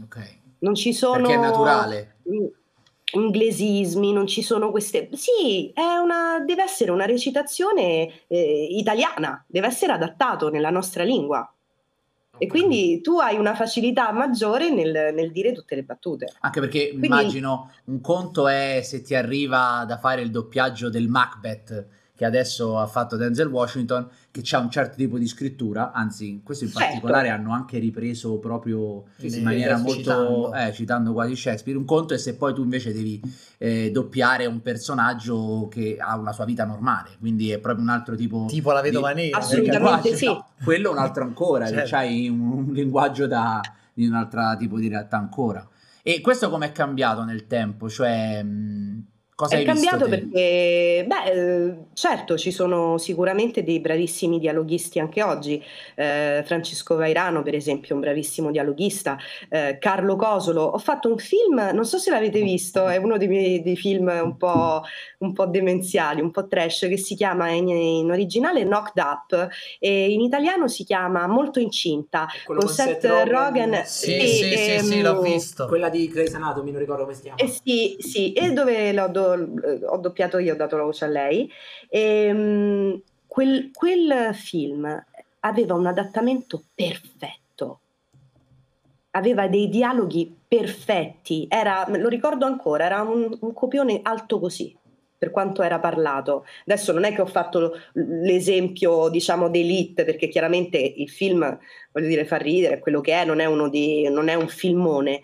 [0.03, 0.37] Ok.
[0.61, 1.23] Non ci sono...
[1.23, 2.17] Perché è naturale.
[3.13, 5.09] Inglesismi, non ci sono queste...
[5.13, 11.51] Sì, è una, deve essere una recitazione eh, italiana, deve essere adattato nella nostra lingua.
[12.39, 16.33] E quindi tu hai una facilità maggiore nel, nel dire tutte le battute.
[16.41, 17.07] Anche perché quindi...
[17.07, 21.87] immagino un conto è se ti arriva da fare il doppiaggio del Macbeth
[22.19, 24.09] che adesso ha fatto Denzel Washington,
[24.39, 26.85] che c'ha un certo tipo di scrittura, anzi questo in Certo.
[26.87, 30.55] particolare hanno anche ripreso proprio Sì, in maniera molto, citando.
[30.55, 33.21] eh, citando quasi Shakespeare, un conto è se poi tu invece devi
[33.59, 38.15] eh, doppiare un personaggio che ha una sua vita normale, quindi è proprio un altro
[38.15, 38.47] tipo...
[38.49, 39.39] Tipo la vedova di- nera.
[39.39, 40.27] Assolutamente sì.
[40.27, 41.91] No, quello è un altro ancora, che Certo.
[41.91, 43.61] c'hai un, un linguaggio da,
[43.93, 45.67] di un altro tipo di realtà ancora.
[46.03, 47.89] E questo come è cambiato nel tempo?
[47.89, 49.05] Cioè, mh,
[49.39, 50.11] cosa È hai visto cambiato te?
[50.11, 55.63] perché, beh, eh, certo, ci sono sicuramente dei bravissimi dialoghisti anche oggi.
[55.95, 59.17] Eh, Francesco Vairano, per esempio, è un bravissimo dialoghista.
[59.49, 60.63] Eh, Carlo Cosolo.
[60.63, 64.09] Ho fatto un film, non so se l'avete visto, è uno dei miei dei film
[64.23, 64.83] un po',
[65.19, 70.11] un po' demenziali, un po' trash, che si chiama in, in originale Knocked Up e
[70.11, 72.27] in italiano si chiama Molto incinta.
[72.45, 73.83] Quello Con Seth Rogen.
[73.87, 75.67] Sì, E, sì, sì, sì, l'ho ehm, visto.
[75.67, 77.37] Quella di Grey's Anatomy, non ricordo come si chiama.
[77.41, 81.09] Eh sì, sì, e dove l'ho do- ho doppiato io, ho dato la voce a
[81.09, 81.51] lei.
[81.89, 85.05] Ehm, quel, quel film
[85.41, 87.81] aveva un adattamento perfetto,
[89.13, 94.77] aveva dei dialoghi perfetti, era, lo ricordo ancora, era un, un copione alto così.
[95.19, 96.47] Per quanto era parlato.
[96.65, 101.59] Adesso non è che ho fatto l'esempio, diciamo, d'elite, perché chiaramente il film,
[101.91, 104.47] voglio dire, fa ridere, è quello che è, non è, uno di, non è un
[104.47, 105.23] filmone,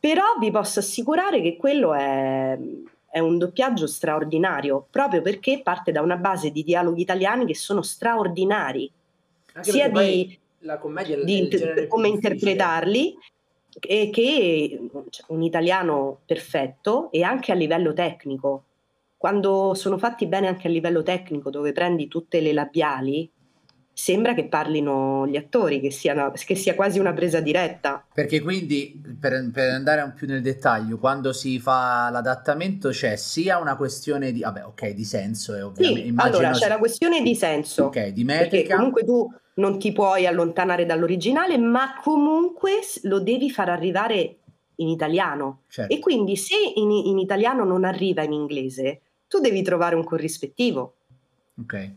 [0.00, 2.58] però vi posso assicurare che quello è,
[3.16, 7.80] è un doppiaggio straordinario, proprio perché parte da una base di dialoghi italiani che sono
[7.80, 8.92] straordinari,
[9.54, 10.38] Anche sia di,
[11.24, 13.16] di inter- come interpretarli,
[13.80, 18.64] e che cioè, un italiano perfetto e anche a livello tecnico.
[19.16, 23.30] Quando sono fatti bene anche a livello tecnico, dove prendi tutte le labiali,
[23.98, 28.04] sembra che parlino gli attori, che, siano- che sia quasi una presa diretta.
[28.12, 33.58] Perché quindi, per, per andare un più nel dettaglio, quando si fa l'adattamento c'è sia
[33.58, 37.22] una questione di, vabbè, ok, di senso, e ovviamente, Sì, allora c'è sia- la questione
[37.22, 37.84] di senso.
[37.84, 42.72] ok, di Perché metrica, comunque tu non ti puoi allontanare dall'originale, ma comunque
[43.04, 44.36] lo devi far arrivare
[44.76, 45.62] in italiano.
[45.68, 45.94] certo.
[45.94, 50.96] E quindi se in, in italiano non arriva in inglese, tu devi trovare un corrispettivo,
[51.62, 51.90] ok,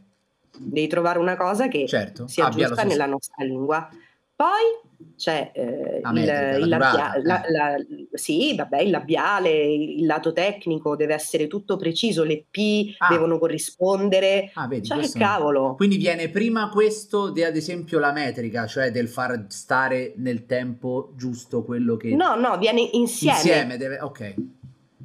[0.59, 3.89] devi trovare una cosa che certo, sia abbia giusta nella nostra lingua.
[4.35, 4.87] Poi
[5.17, 10.05] c'è eh, il, metrica, la il durata, labbia- la- la- sì, vabbè, il labiale, il
[10.05, 13.09] lato tecnico deve essere tutto preciso, le P Ah.
[13.09, 14.51] devono corrispondere.
[14.53, 15.75] Ah, vedi, Cioè, che cavolo.
[15.75, 21.11] Quindi viene prima questo di ad esempio la metrica, cioè del far stare nel tempo
[21.17, 23.35] giusto quello che No, no, viene insieme.
[23.37, 24.33] insieme deve, ok,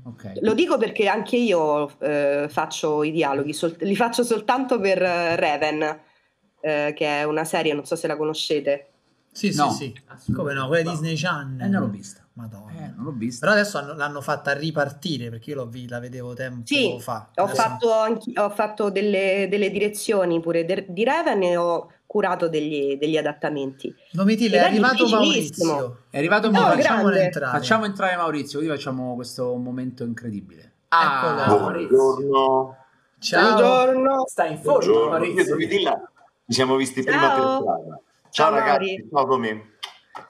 [0.04, 0.32] ok.
[0.40, 5.36] Lo dico perché anche io eh, faccio i dialoghi, sol- li faccio soltanto per eh,
[5.36, 6.00] Raven,
[6.60, 8.88] eh, che è una serie, non so se la conoscete.
[9.32, 9.70] Sì, sì, No.
[9.70, 9.92] sì.
[10.06, 10.32] Assolutamente.
[10.32, 10.90] Come no, quella No.
[10.90, 11.60] Disney Channel.
[11.66, 12.23] Eh, non l'ho vista.
[12.36, 12.72] Madonna.
[12.72, 13.46] Eh, non l'ho vista.
[13.46, 17.28] Però adesso hanno- l'hanno fatta ripartire perché io l'ho vi- la vedevo tempo Sì, fa.
[17.36, 22.48] Ho fatto, anche- ho fatto delle, delle direzioni pure de- di Raven e ho curato
[22.48, 23.94] degli, degli adattamenti.
[24.10, 25.06] Domitilla, è è arrivato.
[25.08, 25.98] Maurizio.
[26.10, 27.10] È arrivato No, Maurizio.
[27.12, 27.58] Entrare.
[27.58, 30.72] Facciamo entrare Maurizio, così facciamo questo momento incredibile.
[30.88, 31.40] Eccolo.
[31.40, 32.76] Ah, Buongiorno.
[33.20, 33.42] Ciao.
[33.54, 34.24] Buongiorno.
[34.26, 34.84] Sta in forma.
[34.92, 35.44] Io Maurizio.
[35.44, 36.10] Domitilla
[36.46, 37.34] ci siamo visti prima Ciao.
[37.34, 38.00] per strada.
[38.30, 39.08] Ciao, Ciao, ragazzi, Mauri.
[39.12, 39.72] ciao Domi.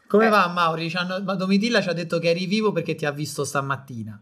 [0.06, 0.30] Come Eh.
[0.30, 0.88] va Mauri?
[0.88, 4.20] Ci hanno- ma Domitilla ci ha detto che eri vivo perché ti ha visto stamattina.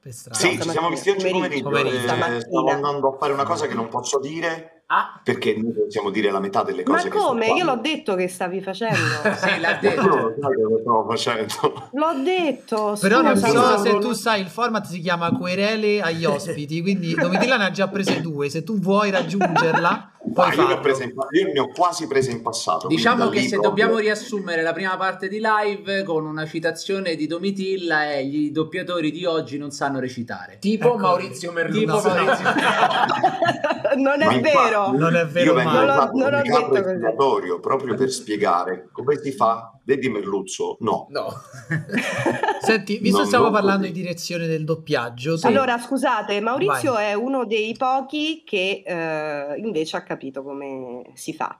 [0.00, 0.38] Per strada.
[0.38, 1.62] Sì, ci siamo visti oggi pomeriggio.
[1.62, 1.96] pomeriggio.
[1.96, 2.40] Eh, Stamattina.
[2.40, 6.30] stavo andando a fare una cosa che non posso dire Ah, perché noi possiamo dire
[6.30, 7.46] la metà delle Ma cose che come?
[7.46, 8.98] Io l'ho detto che stavi facendo.
[9.40, 10.08] sì, l'ha Ma detto.
[10.08, 11.88] cosa stavo facendo.
[11.92, 12.98] L'ho detto.
[13.00, 17.14] Però non so ma- se tu sai, il format si chiama querele agli ospiti, quindi
[17.14, 21.52] Domitilla ne ha già prese due, se tu vuoi raggiungerla puoi Ah, io, in- io
[21.52, 22.86] ne ho quasi prese in passato.
[22.86, 27.26] Diciamo che se proprio- dobbiamo riassumere la prima parte di live con una citazione di
[27.26, 30.58] Domitilla è gli doppiatori di oggi non sanno recitare.
[30.60, 30.98] tipo Ecco.
[30.98, 31.78] Maurizio Merluzzi.
[31.80, 32.44] Tipo No, Maurizio.
[33.96, 34.81] non Ma è infatti, vero.
[34.90, 35.62] Non è vero Io.
[35.62, 37.60] Non usato non ho detto così.
[37.60, 39.72] proprio per spiegare come si fa.
[39.84, 40.76] Vedi Merluzzo?
[40.80, 41.06] No.
[41.10, 41.28] No.
[42.60, 47.44] Senti, visto che stiamo parlando di direzione del doppiaggio, tu- Allora, scusate, Maurizio è uno
[47.44, 51.58] dei pochi che eh, invece ha capito come si fa.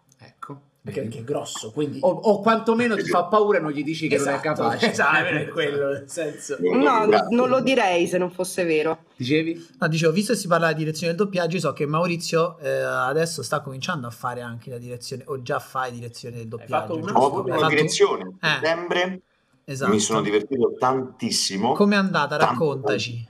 [0.84, 1.98] Perché, perché è grosso, quindi...
[2.02, 4.90] O, o quantomeno ti fa paura e non gli dici che non è capace.
[4.90, 6.56] Esatto, è quello, nel senso...
[6.58, 7.36] No, Grazie.
[7.36, 9.04] non lo direi se non fosse vero.
[9.14, 9.64] Dicevi?
[9.78, 12.68] No, dicevo, visto che si parla di direzione del doppiaggio, io so che Maurizio eh,
[12.68, 16.72] adesso sta cominciando a fare anche la direzione, o già fai direzione del doppiaggio.
[16.74, 17.18] fatto una- giusto?
[17.20, 18.52] Ho avuto Hai una fatto- direzione a Eh.
[18.54, 19.20] settembre,
[19.64, 19.92] Esatto.
[19.92, 21.74] mi sono divertito tantissimo.
[21.74, 22.36] Com'è andata?
[22.36, 23.28] Tanto, Raccontaci.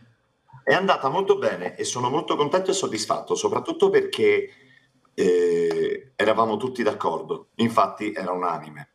[0.65, 4.49] È andata molto bene e sono molto contento e soddisfatto, soprattutto perché
[5.15, 5.62] eh,
[6.23, 7.49] eravamo tutti d'accordo.
[7.57, 8.89] Infatti era unanime.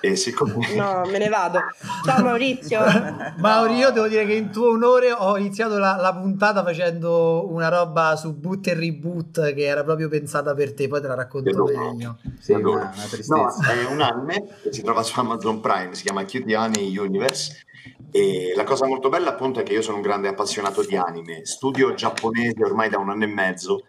[0.00, 0.54] E siccome...
[0.74, 1.60] No, me ne vado.
[2.04, 2.80] Ciao Maurizio.
[3.38, 7.68] Mauri, io devo dire che in tuo onore ho iniziato la, la puntata facendo una
[7.68, 11.64] roba su boot e reboot che era proprio pensata per te, poi te la racconto
[11.64, 12.18] meglio.
[12.38, 12.92] Sì, una, una
[13.28, 17.64] No, è un anime che si trova su Amazon Prime, si chiama Cutie Honey Universe
[18.10, 21.44] e la cosa molto bella appunto è che io sono un grande appassionato di anime,
[21.44, 23.84] studio giapponese ormai da un anno e mezzo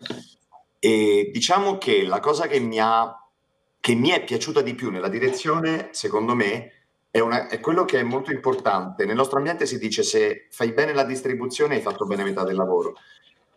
[0.83, 3.15] e diciamo che la cosa che mi ha
[3.79, 7.99] che mi è piaciuta di più nella direzione, secondo me, è, una- è quello che
[7.99, 9.05] è molto importante.
[9.05, 12.55] Nel nostro ambiente si dice se fai bene la distribuzione hai fatto bene metà del
[12.55, 12.95] lavoro.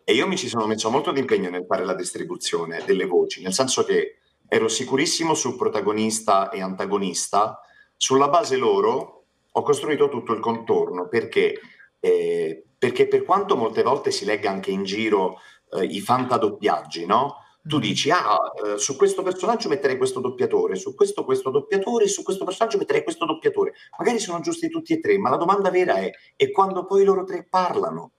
[0.03, 3.53] E io mi ci sono messo molto d'impegno nel fare la distribuzione delle voci, nel
[3.53, 4.17] senso che
[4.47, 7.59] ero sicurissimo su protagonista e antagonista.
[7.95, 11.59] Sulla base loro ho costruito tutto il contorno perché,
[11.99, 15.39] eh, perché per quanto molte volte si legga anche in giro
[15.71, 17.35] eh, i fantadoppiaggi, no?
[17.67, 22.21] Tu dici, ah, eh, su questo personaggio metterei questo doppiatore, su questo questo doppiatore, su
[22.21, 23.73] questo personaggio metterei questo doppiatore.
[23.97, 27.23] Magari sono giusti tutti e tre, ma la domanda vera è, e quando poi loro
[27.23, 28.11] tre parlano?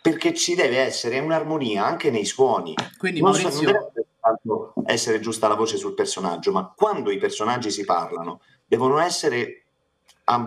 [0.00, 2.74] Perché ci deve essere un'armonia anche nei suoni.
[2.96, 7.18] Quindi Non, so- non Maurizio, deve essere giusta la voce sul personaggio, ma quando i
[7.18, 9.64] personaggi si parlano, devono essere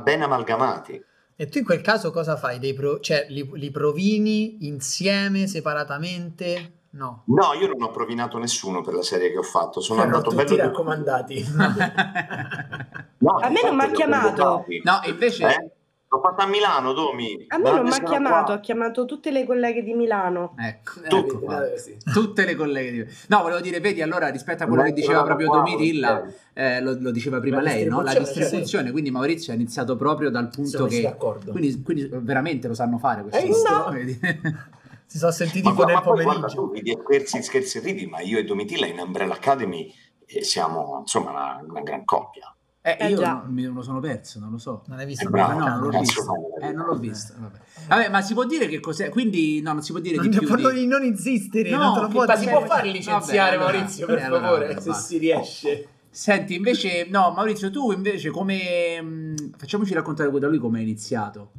[0.02, 1.04] ben amalgamati.
[1.38, 2.60] E tu in quel caso cosa fai?
[2.60, 6.72] Dei pro- cioè, li, li provini insieme, separatamente?
[6.92, 7.24] No.
[7.26, 10.34] No, io non ho provinato nessuno per la serie che ho fatto, sono Erano andato
[10.36, 11.46] tutti bello raccomandati.
[13.18, 14.66] No, A me non li ho chiamato.
[14.84, 15.72] no, invece Eh?
[16.16, 17.46] L'ho fatta a Milano, Domi.
[17.50, 18.54] A me non mi ha Guarda, chiamato, qua.
[18.56, 20.56] ha chiamato tutte le colleghe di Milano.
[20.58, 21.98] ecco, Eh, ecco eh, sì.
[22.14, 23.06] tutte le colleghe di...
[23.28, 26.96] No, volevo dire, vedi, allora rispetto a quello che diceva proprio qua, Domitilla, eh, lo,
[27.00, 27.98] lo diceva prima La lei, no?
[28.02, 31.02] La distribuzione, distribuzione, quindi Maurizio ha iniziato proprio dal punto Siamo che...
[31.02, 31.52] d'accordo.
[31.52, 33.46] Quindi, quindi veramente lo sanno fare questo.
[33.46, 33.70] Visto?
[33.78, 33.90] No.
[33.92, 34.20] Vedi?
[35.08, 36.56] Si sono sentiti Ma, gua- nel guarda, pomeriggio.
[36.56, 39.94] tu ridi e scherzi, scherzi ridi, ma io e Domitilla in Umbrella Academy
[40.26, 42.54] eh, siamo insomma una, una gran coppia.
[42.88, 44.84] Eh, Eh, io non, me lo sono perso, non lo so.
[44.86, 45.28] Non hai È visto?
[45.28, 46.22] Bravo, no, non l'ho visto.
[46.62, 47.34] Eh, non l'ho visto.
[47.36, 47.58] Vabbè.
[47.88, 49.10] Vabbè, ma si può dire che cos'è?
[49.10, 50.86] Quindi no, non si può dire Non, di più non, di...
[50.86, 54.06] non insistere, No, non te lo può Ma si può fare licenziare Vabbè, allora- Maurizio,
[54.06, 55.04] per eh, allora, favore, vabbè, se basta.
[55.08, 55.88] si riesce.
[56.12, 59.02] Senti, invece, no, Maurizio, tu invece come...
[59.02, 61.52] mh, Facciamoci raccontare da lui come hai iniziato.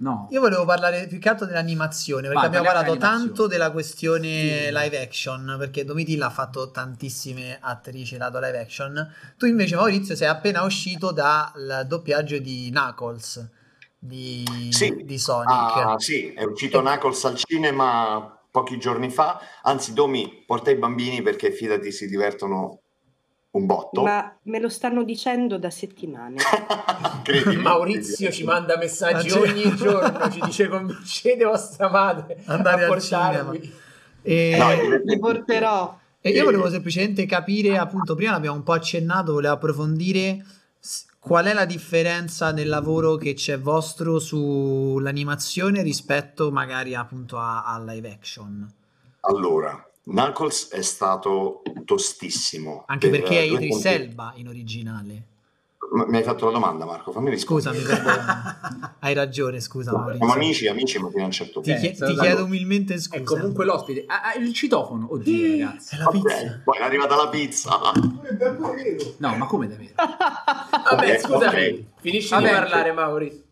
[0.00, 0.28] No.
[0.30, 4.28] Io volevo parlare più che altro dell'animazione, perché Vai, abbiamo parlato tanto della questione
[4.66, 4.72] Sì.
[4.72, 9.14] live action, perché Domitilla ha fatto tantissime attrici lato live action.
[9.36, 13.48] Tu invece, Maurizio, sei appena uscito dal doppiaggio di Knuckles
[13.98, 15.02] di, Sì.
[15.04, 15.50] di Sonic.
[15.50, 19.38] Ah, sì, è uscito Knuckles al cinema pochi giorni fa.
[19.62, 22.80] Anzi, Domi, porta i bambini perché fidati si divertono
[23.52, 24.02] un botto.
[24.02, 26.36] Ma me lo stanno dicendo da settimane.
[27.24, 27.56] Credimi.
[27.62, 32.90] Maurizio ci manda messaggi Ah, ogni giorno, ci dice convincete vostra madre Andare a al
[32.90, 33.72] portarmi.
[34.22, 35.12] E, No, è divertente.
[35.14, 35.98] Li porterò.
[36.20, 40.44] e io volevo semplicemente capire, appunto, prima l'abbiamo un po' accennato, volevo approfondire
[41.18, 47.82] qual è la differenza nel lavoro che c'è vostro sull'animazione rispetto magari appunto a, a
[47.82, 48.66] live action.
[49.20, 52.84] Allora, Knuckles è stato tostissimo.
[52.86, 53.84] Anche per perché è Idris.
[53.84, 55.22] Elba in originale.
[55.92, 57.10] Ma- Mi hai fatto la domanda, Marco?
[57.10, 57.78] Fammi rispondere.
[57.78, 58.92] Scusami, perdono.
[59.00, 61.80] hai ragione, scusa Siamo amici, amici, ma fino a un certo Ti, punto.
[61.80, 62.42] chie- Eh, ti sì, chiedo allora.
[62.44, 63.22] umilmente È scusa.
[63.24, 64.04] comunque l'ospite.
[64.06, 65.12] Ah, ah, il citofono.
[65.12, 65.94] Oddio, ragazzi.
[65.94, 66.36] È la pizza.
[66.36, 67.70] Ok, poi è arrivata la pizza.
[69.18, 69.92] No, ma come davvero?
[69.96, 71.82] Vabbè, Ok, scusami, ok.
[72.00, 72.46] finisci Vabbè.
[72.46, 73.42] di parlare Mauri.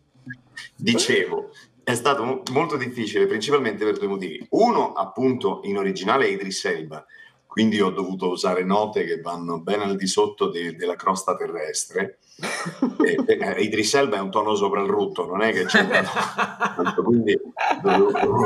[0.75, 1.49] Dicevo,
[1.89, 4.45] è stato mo- molto difficile, principalmente per due motivi.
[4.51, 7.03] Uno, appunto, in originale è Idris Elba,
[7.47, 12.19] quindi ho dovuto usare note che vanno ben al di sotto de- della crosta terrestre.
[12.99, 16.95] E, e- Idris Elba è un tono sopra il rutto, non è che c'è una...
[17.03, 17.39] quindi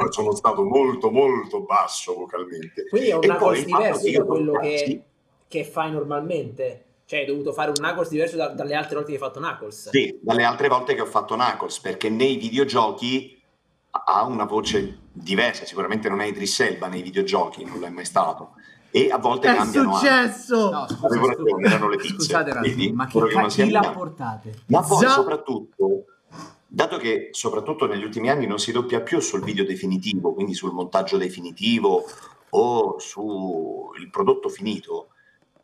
[0.10, 2.88] sono stato molto molto basso vocalmente.
[2.88, 5.04] Quindi è un poi Knuckles il fatto diverso che io da quello che,
[5.48, 6.86] che fai normalmente.
[7.06, 9.90] Cioè, hai dovuto fare un Knuckles diverso da- dalle altre volte che hai fatto Knuckles.
[9.90, 13.42] Sì, dalle altre volte che ho fatto Knuckles, perché nei videogiochi
[13.92, 18.54] ha una voce diversa, sicuramente non è Idris Elba nei videogiochi, non l'è mai stato,
[18.90, 20.08] e a volte È cambiano anche.
[20.08, 20.72] successo!
[20.72, 21.26] No, scusa, scusa.
[21.28, 22.92] ragione, erano le pizze, Scusate vedi?
[22.92, 24.54] ma che che chi l'ha portate?
[24.68, 26.06] Ma poi Za- soprattutto,
[26.68, 30.72] dato che soprattutto negli ultimi anni non si doppia più sul video definitivo, quindi sul
[30.72, 32.06] montaggio definitivo
[32.50, 35.10] o sul prodotto finito,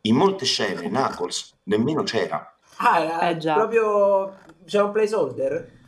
[0.02, 2.56] in molte scene Knuckles nemmeno c'era.
[2.76, 3.54] Ah, era Eh, già.
[3.54, 4.34] proprio...
[4.64, 5.78] C'era un placeholder?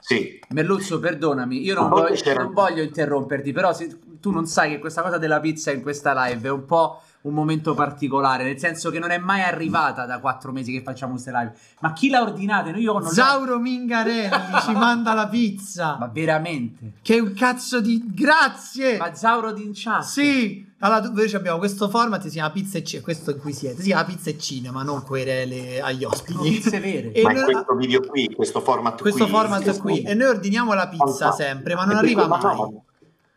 [0.00, 4.78] Sì, Merluzzo, perdonami, io non, voglio, non voglio interromperti, però se- tu non sai che
[4.78, 8.90] questa cosa della pizza in questa live è un po' un momento particolare, nel senso
[8.90, 11.52] che non è mai arrivata da quattro mesi che facciamo queste live.
[11.80, 12.70] Ma chi l'ha ordinata?
[12.70, 13.08] Io non l'ho...
[13.08, 14.30] Zauro Mingarelli
[14.64, 15.96] ci manda la pizza.
[15.98, 16.92] Ma veramente?
[17.02, 18.02] Che è un cazzo di...
[18.14, 18.96] Grazie!
[18.98, 20.22] Ma Zauro Dinciassi?
[20.22, 23.52] Sì, Allora, tu- invece abbiamo questo format, si chiama Pizza e Cinema, questo in cui
[23.52, 26.38] siete, si chiama Pizza e Cinema, non querele agli ospiti.
[26.38, 27.10] Pizze vere.
[27.12, 30.14] E Ma in noi- questo video qui, questo format questo qui, format questo- qui, e
[30.14, 31.48] noi ordiniamo la pizza Fantastico.
[31.48, 32.40] sempre, ma non E arriva mai.
[32.40, 32.84] ma no,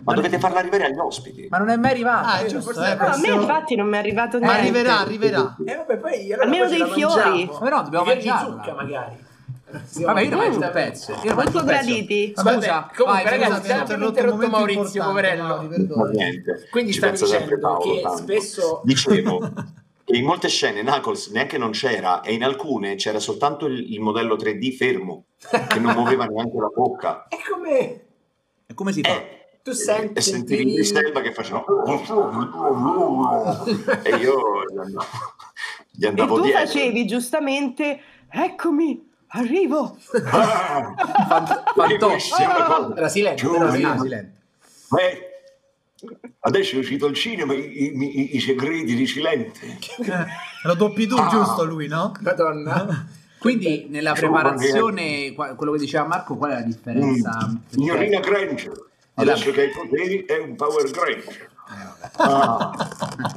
[0.04, 1.48] ma dovete farla arrivare agli ospiti.
[1.50, 2.28] Ma non è mai arrivato.
[2.28, 3.98] Ah, è Eh, giusto, forse eh, è- No, a me Questo- infatti non mi è
[4.00, 4.62] arrivato Ma niente.
[4.62, 5.56] arriverà, arriverà.
[5.66, 7.50] E vabbè, poi allora Almeno dei fiori.
[7.60, 8.52] Ma no, dobbiamo mangiarla.
[8.52, 9.30] zucca magari.
[9.72, 11.12] Vabbè, io ne mangio un pezzo.
[11.24, 11.66] Io Molto un pezzo.
[11.66, 12.34] graditi.
[12.36, 15.44] Vabbè, Scusa, vai, comunque, vai, ragazzi, scusa, abbiamo interrotto Maurizio, poverello.
[15.48, 16.10] Ma perdona.
[16.12, 16.68] niente.
[16.70, 18.18] Quindi ci stavi dicendo Paolo, che tanto.
[18.18, 19.54] spesso- Dicevo
[20.04, 24.02] che in molte scene Knuckles neanche non c'era e in alcune c'era soltanto il, il
[24.02, 25.24] modello 3D fermo
[25.70, 27.28] che non muoveva neanche la bocca.
[27.30, 28.02] È come
[28.66, 29.10] E come si fa?
[29.10, 31.66] Eh, tu senti e sentivi Idris Elba che facevano
[34.04, 34.42] e io
[34.72, 35.06] gli andavo,
[35.92, 36.60] gli E andavo tu dietro.
[36.66, 38.00] facevi giustamente,
[38.30, 39.98] eccomi, arrivo.
[40.32, 40.94] Ah,
[41.76, 42.52] Fantostico.
[42.66, 42.94] cosa.
[42.98, 44.34] Era silente.
[44.90, 45.30] Beh,
[46.42, 49.60] adesso è uscito il cinema, i, i- i segreti di Silente.
[49.66, 50.26] Eh,
[50.64, 51.28] lo doppi tu, Ah.
[51.30, 52.12] giusto lui, no?
[52.22, 53.08] Madonna.
[53.38, 57.48] Quindi nella preparazione, qua- quello che diceva Marco, qual è la differenza?
[57.50, 57.56] Mm.
[57.70, 61.50] Signorina Granger, adesso che hai i poteri è un Power Granger.
[62.18, 62.72] Ah,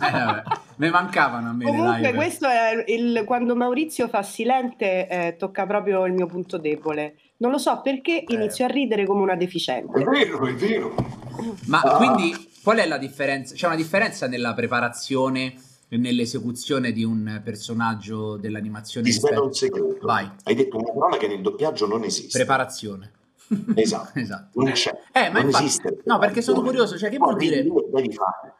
[0.01, 0.43] Eh, vabbè.
[0.77, 2.15] Me mancavano a me Comunque live.
[2.15, 7.15] questo è il, quando Maurizio fa silente eh, tocca proprio il mio punto debole.
[7.37, 10.03] Non lo so perché inizio a ridere come una è deficiente.
[10.05, 10.95] vero, è vero.
[11.67, 11.97] Ma Ah.
[11.97, 13.55] quindi qual è la differenza?
[13.55, 15.55] C'è una differenza nella preparazione
[15.89, 19.55] e nell'esecuzione di un personaggio dell'animazione Ti svelo rispetto un
[19.85, 20.07] segreto.
[20.07, 20.29] Vai.
[20.43, 22.37] Hai detto una parola che nel doppiaggio non esiste.
[22.39, 23.13] preparazione.
[23.77, 24.19] Esatto.
[24.19, 24.61] Esatto.
[24.63, 24.91] Non c'è.
[25.13, 26.03] Eh, ma non infatti- esiste.
[26.05, 28.55] no, perché sono curioso, cioè, che No, vuol dire- devi- fare.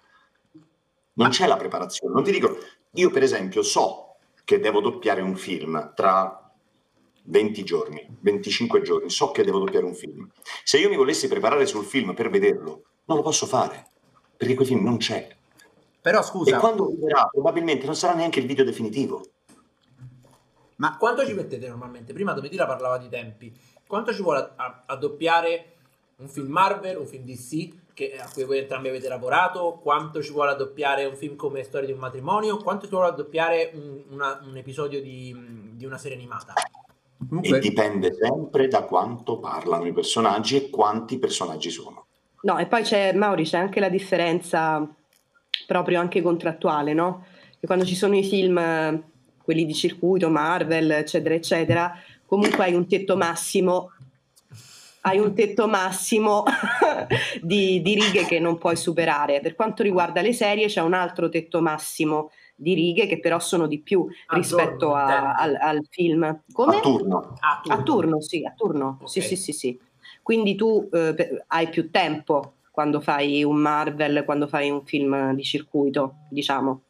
[1.15, 2.13] Non c'è la preparazione.
[2.15, 2.57] Non ti dico,
[2.93, 6.41] io per esempio so che devo doppiare un film tra
[7.27, 10.29] 20 giorni, 25 giorni, so che devo doppiare un film.
[10.65, 13.87] Se io mi volessi preparare sul film per vederlo, non lo posso fare,
[14.37, 15.29] perché quel film non c'è.
[16.01, 19.25] Però E scusa, quando arriverà, probabilmente non sarà neanche il video definitivo.
[20.77, 22.13] Ma quanto ci mettete normalmente?
[22.13, 23.57] Prima Domitila parlava di tempi.
[23.87, 25.73] Quanto ci vuole a, a- a doppiare
[26.17, 29.79] un film Marvel, un film DC che, a cui voi entrambi avete lavorato?
[29.83, 32.57] Quanto ci vuole a doppiare un film come Storia di un matrimonio?
[32.59, 35.35] Quanto ci vuole a doppiare un, una- un episodio di,
[35.73, 36.53] di una serie animata?
[36.55, 42.07] E comunque, dipende sempre da quanto parlano i personaggi e quanti personaggi sono.
[42.43, 44.87] No, e poi c'è, Mauri, c'è anche la differenza
[45.67, 47.25] proprio anche contrattuale, no?
[47.59, 49.03] Che quando ci sono i film, eh,
[49.43, 51.93] quelli di circuito, Marvel, eccetera, eccetera,
[52.35, 53.93] comunque hai un tetto massimo,
[55.03, 56.43] hai un tetto massimo
[57.41, 59.41] di, di righe che non puoi superare.
[59.41, 63.67] Per quanto riguarda le serie c'è un altro tetto massimo di righe che però sono
[63.67, 65.41] di più A rispetto giorno, a- intendi?
[65.43, 66.43] al, al film.
[66.53, 66.77] Come?
[66.77, 67.37] A turno.
[67.41, 68.99] Ah, A turno, sì, a turno.
[69.01, 69.09] Ok.
[69.09, 69.79] Sì, sì, sì, sì.
[70.23, 75.45] Quindi tu eh, hai più tempo quando fai un Marvel, quando fai un film di
[75.45, 76.83] circuito, diciamo.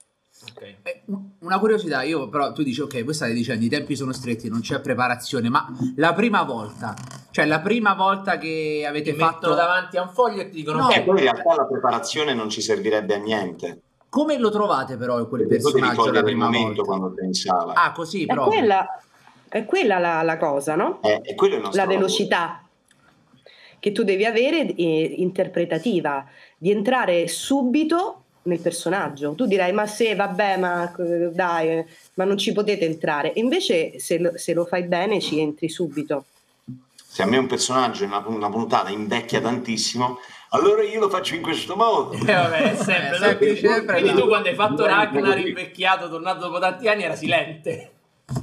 [0.51, 0.63] Ok.
[0.83, 1.03] eh,
[1.41, 4.61] una curiosità, io però tu dici ok, voi state dicendo i tempi sono stretti, non
[4.61, 5.67] c'è preparazione, ma
[5.97, 6.95] la prima volta,
[7.31, 10.79] cioè la prima volta che avete Ti fatto davanti a un foglio e ti dicono
[10.81, 13.81] No, "Ok, E poi in realtà la preparazione non ci servirebbe a niente.
[14.09, 16.83] come lo trovate però quel Perché personaggio la prima momento volta?
[16.85, 17.73] quando sei in sala.
[17.75, 18.59] Ah, così È proprio.
[18.59, 18.87] quella,
[19.49, 21.01] è quella la, la cosa, no?
[21.03, 22.05] Eh, quello è nostro La lavoro.
[22.07, 22.63] velocità
[23.81, 26.25] che tu devi avere eh, interpretativa,
[26.57, 29.35] di entrare subito nel personaggio.
[29.35, 33.33] Tu dirai, ma se, vabbè, ma eh, dai, eh, ma non ci potete entrare.
[33.37, 36.25] Invece, se lo, se lo fai bene, ci entri subito.
[36.97, 40.19] Se a me un personaggio in una, una puntata invecchia tantissimo,
[40.51, 42.13] allora io lo faccio in questo modo.
[42.13, 46.59] Eh, vabbè, sempre, Eh, sempre, sempre Quindi tu quando hai fatto Ragnar invecchiato, tornato dopo
[46.59, 47.94] tanti anni, era silente.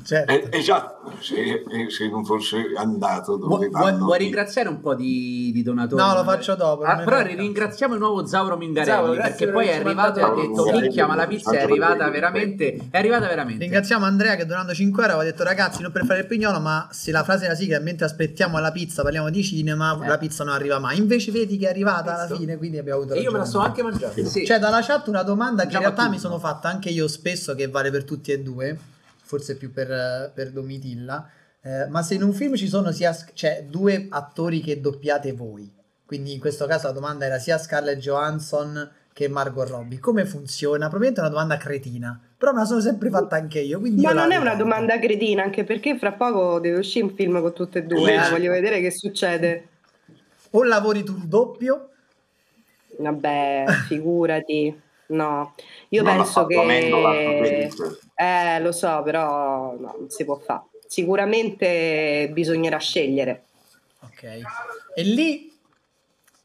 [0.03, 0.31] Certo.
[0.31, 4.79] Eh, esatto, se, eh, se non fosse andato dove Vuoi, vuoi- vanno- vuoi ringraziare un
[4.79, 5.99] po' di, di donatori?
[5.99, 9.67] No, lo faccio dopo, Ah, però ringraziamo il nuovo Zauro Mingarelli Zauro, perché per poi
[9.67, 13.63] è arrivato e ha detto minchia ma la pizza è arrivata veramente è arrivata veramente
[13.63, 16.87] Ringraziamo Andrea che donando 5 euro aveva detto ragazzi non per fare il pignolo ma
[16.91, 20.07] se la frase della sigla è mentre aspettiamo la pizza parliamo di cinema Eh.
[20.07, 23.15] la pizza non arriva mai invece vedi che è arrivata alla fine quindi abbiamo avuto
[23.15, 24.29] E io me la sto anche mangiando.
[24.29, 24.43] Sì.
[24.43, 27.67] C'è dalla chat una domanda che in realtà mi sono fatta anche io spesso, che
[27.67, 28.77] vale per tutti e due,
[29.31, 31.29] forse più per, per Domitilla.
[31.63, 35.71] Eh, ma se in un film ci sono sia, cioè, due attori che doppiate voi,
[36.05, 40.89] quindi in questo caso la domanda era sia Scarlett Johansson che Margot Robbie, come funziona?
[40.89, 43.79] Probabilmente è una domanda cretina, però me la sono sempre fatta anche io.
[43.79, 47.39] Quindi Ma non è una domanda cretina, anche perché fra poco deve uscire un film
[47.39, 48.13] con tutte e due.
[48.13, 49.67] Eh, voglio vedere che succede.
[50.51, 51.91] O lavori tu il doppio,
[52.97, 54.81] Vabbè, figurati.
[55.11, 55.55] No,
[55.89, 57.69] io Non penso che...
[58.15, 60.63] Eh, lo so, però no, non si può fare.
[60.87, 63.45] Sicuramente bisognerà scegliere.
[64.01, 64.23] ok,
[64.95, 65.51] e lì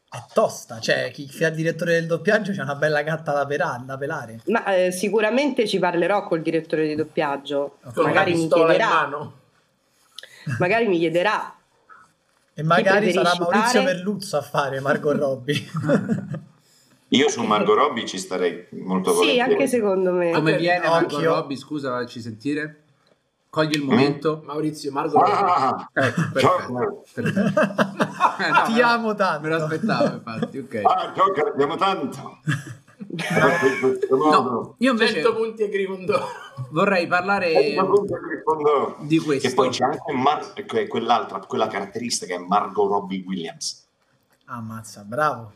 [0.09, 0.79] è tosta.
[0.79, 4.39] Cioè, chi fa il direttore del doppiaggio c'è una bella gatta da, pera- da pelare.
[4.45, 7.77] Ma eh, sicuramente ci parlerò col direttore di doppiaggio.
[7.95, 9.09] Una Magari mi chiederà.
[10.59, 11.53] Magari mi chiederà.
[12.53, 13.83] E magari sarà Maurizio fare?
[13.83, 15.63] Merluzzo a fare Margot Robbie.
[17.09, 19.51] Io su Margot Robbie ci starei molto Sì, volentieri.
[19.53, 20.31] anche secondo me.
[20.31, 21.33] Come viene Margot Occhio.
[21.35, 21.55] Robbie?
[21.57, 22.81] Scusa, facci sentire.
[23.49, 24.41] Cogli il momento.
[24.45, 27.39] Maurizio, Margot Ah, Ecco, Joker, perfetto.
[28.43, 29.47] Eh, no, Ti lo- amo tanto.
[29.47, 30.81] Me lo aspettavo, infatti, ok.
[30.83, 32.39] ah, Joker, abbiamo tanto.
[33.09, 34.41] In questo modo.
[34.41, 36.21] No, io invece 100 punti a Gryffindor.
[36.71, 37.53] vorrei parlare
[38.99, 39.47] di questo.
[39.47, 43.85] E poi c'è anche Mar- que- quell'altra, quella caratteristica è Margot Robbie Williams.
[44.45, 45.51] Ammazza, bravo.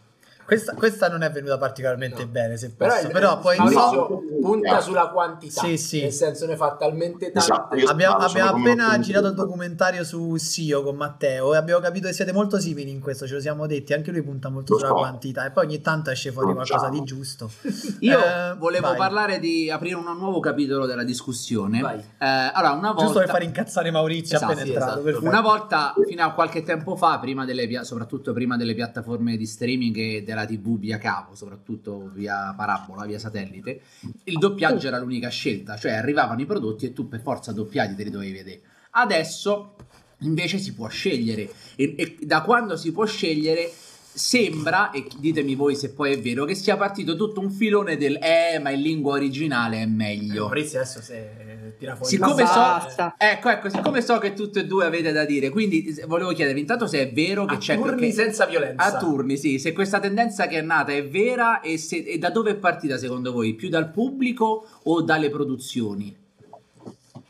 [0.52, 2.30] Questa, questa non è venuta particolarmente No.
[2.30, 3.06] bene, se Però, posso.
[3.06, 5.62] il- Però, poi Maurizio so- punta sulla quantità.
[5.62, 6.02] Sì, sì.
[6.02, 7.39] Nel senso ne fa talmente tante.
[7.39, 12.14] Esatto, abbiamo, abbiamo appena girato il documentario su SEO con Matteo e abbiamo capito che
[12.14, 13.93] siete molto simili in questo, ce lo siamo detti.
[13.93, 14.97] Anche lui punta molto Lo sulla so.
[14.97, 17.49] quantità e poi ogni tanto esce fuori qualcosa di giusto.
[18.02, 18.97] Io Eh, volevo vai.
[18.97, 21.80] parlare di aprire un nuovo capitolo della discussione.
[21.80, 25.08] Eh, allora, una volta Giusto per fare incazzare Maurizio Esatto, appena sì, entrato.
[25.08, 25.26] esatto.
[25.26, 29.95] Una volta, fino a qualche tempo fa, prima delle soprattutto prima delle piattaforme di streaming
[29.95, 33.82] e della TV via cavo, soprattutto via parabola, via satellite,
[34.26, 38.04] il doppiaggio era l'unica scelta, cioè arrivavano i prodotti e tu per forza doppiati te
[38.04, 38.62] li dovevi vedere.
[38.92, 39.76] Adesso
[40.20, 43.72] invece si può scegliere e, e da quando si può scegliere
[44.14, 48.18] sembra, e ditemi voi se poi è vero, che sia partito tutto un filone del
[48.22, 50.46] eh ma in lingua originale è meglio.
[50.46, 54.86] Maurizio adesso se tira fuori Siccome so, ecco, ecco, siccome so che tutte e due
[54.86, 58.14] avete da dire, quindi volevo chiedervi intanto se è vero che a c'è turni che-
[58.14, 58.84] senza violenza.
[58.84, 62.30] a turni, sì, se questa tendenza che è nata è vera e, se- e da
[62.30, 63.53] dove è partita secondo voi?
[63.53, 66.16] Più dal pubblico o dalle produzioni?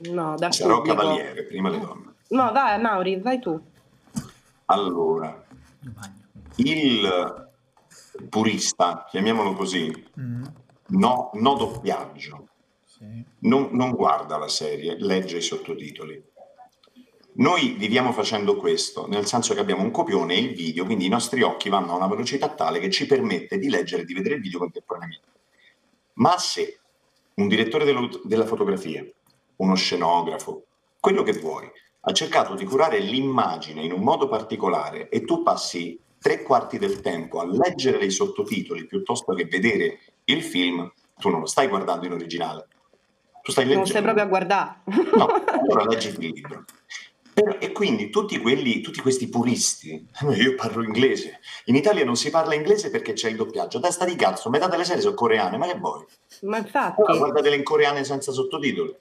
[0.09, 0.95] No, da Sarò pubblico.
[0.97, 2.05] cavaliere, prima le donne.
[2.29, 3.59] No, vai Mauri, vai tu.
[4.65, 5.43] Allora,
[6.55, 7.49] il
[8.29, 10.43] purista, chiamiamolo così, Mm,
[10.88, 12.47] no, no doppiaggio.
[13.39, 16.30] Non, non guarda la serie, legge i sottotitoli.
[17.34, 21.10] Noi viviamo facendo questo, nel senso che abbiamo un copione e il video, quindi i
[21.10, 24.36] nostri occhi vanno a una velocità tale che ci permette di leggere e di vedere
[24.36, 25.28] il video contemporaneamente.
[26.14, 26.80] Ma se
[27.36, 29.06] un direttore dello- della fotografia,
[29.58, 30.66] uno scenografo,
[30.99, 31.70] quello che vuoi,
[32.02, 36.99] ha cercato di curare l'immagine in un modo particolare e tu passi tre quarti del
[36.99, 42.06] tempo a leggere dei sottotitoli piuttosto che vedere il film, tu non lo stai guardando
[42.06, 42.68] in originale.
[43.43, 43.89] Tu stai Non leggendo.
[43.89, 44.81] stai proprio a guardare.
[45.15, 46.63] No, allora leggi il libro.
[47.59, 52.29] E quindi tutti, quelli, tutti questi puristi, "Eh, io parlo inglese, in Italia non si
[52.29, 55.65] parla inglese perché c'è il doppiaggio, testa di cazzo, metà delle serie sono coreane, ma
[55.65, 56.05] che vuoi?
[56.41, 58.93] Ma infatti, Allora guardatele in coreane senza sottotitoli.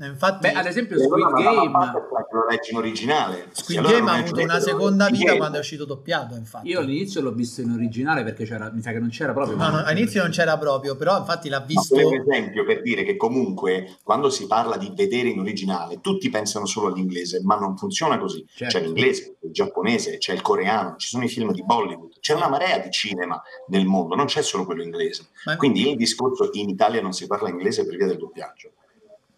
[0.00, 3.48] Infatti, Beh, ad esempio Squid Game, è che lo leggi in originale.
[3.50, 6.68] Squid allora Game ha avuto una seconda vita quando è uscito doppiato, infatti.
[6.68, 9.56] io all'inizio l'ho visto in originale perché c'era, mi sa che non c'era proprio.
[9.56, 11.94] No, no, all'inizio non c'era proprio, però infatti l'ha Ma visto...
[11.96, 16.66] per esempio per dire che comunque quando si parla di vedere in originale tutti pensano
[16.66, 18.46] solo all'inglese, ma non funziona così.
[18.54, 18.78] Certo.
[18.78, 22.48] C'è l'inglese, il giapponese, c'è il coreano, ci sono i film di Bollywood, c'è una
[22.48, 25.28] marea di cinema nel mondo, non c'è solo quello inglese.
[25.44, 28.70] Ma- Quindi il discorso in Italia non si parla inglese per via del doppiaggio.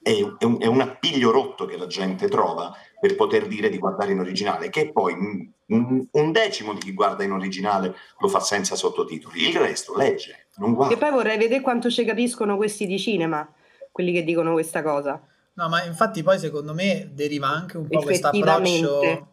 [0.02, 3.78] È, è un, è un appiglio rotto che la gente trova per poter dire di
[3.78, 5.14] guardare in originale, che poi
[5.70, 10.70] un decimo di chi guarda in originale lo fa senza sottotitoli, il resto legge, non
[10.70, 10.96] e guarda.
[10.96, 13.48] poi vorrei vedere quanto ci capiscono questi di cinema,
[13.92, 15.20] quelli che dicono questa cosa.
[15.52, 19.28] No, ma infatti poi secondo me deriva anche un po' questo approccio,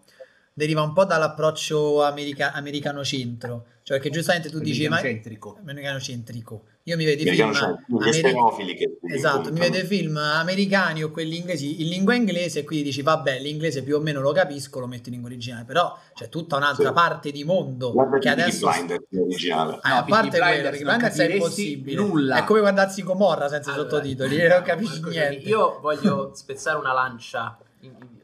[0.57, 4.87] deriva un po' dall'approccio america- americano-centro, cioè che giustamente tu dici.
[4.87, 6.63] Americano-centrico.
[6.83, 7.51] Io mi vedo i film...
[7.53, 12.63] Ameri- che Esatto, mi vedo i film americani o quelli inglesi in lingua inglese e
[12.63, 15.95] quindi dici vabbè l'inglese più o meno lo capisco, lo metto in lingua originale, però
[16.15, 16.93] c'è tutta un'altra Sì.
[16.93, 18.67] parte di mondo Guarda che adesso...
[18.69, 19.77] Blinders in originale.
[19.81, 22.01] Ah, No, a parte quello, Blinders è impossibile.
[22.01, 22.37] nulla.
[22.37, 25.47] È come guardarsi Gomorra senza Allora, sottotitoli, non capisci niente.
[25.49, 27.57] Io voglio spezzare una lancia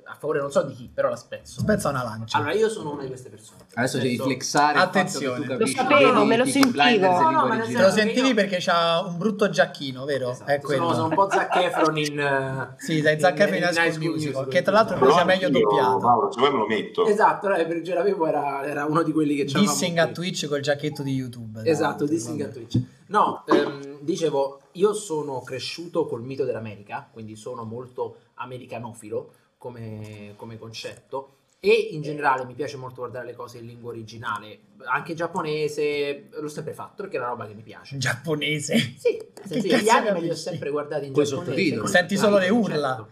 [0.06, 1.62] a favore non so di chi, però la spezzo.
[1.62, 2.38] Spezza una lancia.
[2.38, 3.62] Allora, io sono una di queste persone.
[3.74, 5.58] Adesso devi flexare Attenzione.
[5.58, 6.84] Lo sapevo, me lo sentivo.
[6.84, 7.86] In No, no, originale.
[7.88, 10.32] lo sentivi io- perché c'ha un brutto giacchino, vero?
[10.32, 10.84] Esatto, È quello.
[10.84, 12.20] Sono, sono un po' Zac Efron in...
[12.20, 14.48] eh, Sì, dai Zac Efron in High School High School Musical, Musical.
[14.50, 16.00] che tra l'altro Però sia meglio doppiato.
[16.00, 17.06] Mauro, se vuoi me lo metto.
[17.06, 20.08] Esatto, no, per Geravevo era, era uno di quelli che c'avevamo Dissing a.
[20.08, 21.62] Twitch col giacchetto di YouTube.
[21.64, 22.48] Esatto, dissing a.
[22.50, 22.80] Twitch.
[23.08, 29.32] No, ehm, dicevo, io sono cresciuto col mito dell'America, quindi sono molto americanofilo
[29.64, 34.60] come, come concetto e in generale mi piace molto guardare le cose in lingua originale,
[34.84, 37.98] anche giapponese, l'ho sempre fatto perché è una roba che mi piace.
[37.98, 38.78] Giapponese.
[38.78, 41.88] Sì, sì, sì, gli anime li ho sempre guardati in Coi giapponese.
[41.88, 42.96] Senti solo le urla.
[42.98, 43.12] certo.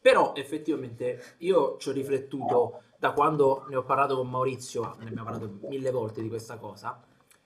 [0.00, 5.30] Però effettivamente io ci ho riflettuto da quando ne ho parlato con Maurizio, ne abbiamo
[5.30, 7.00] parlato mille volte di questa cosa,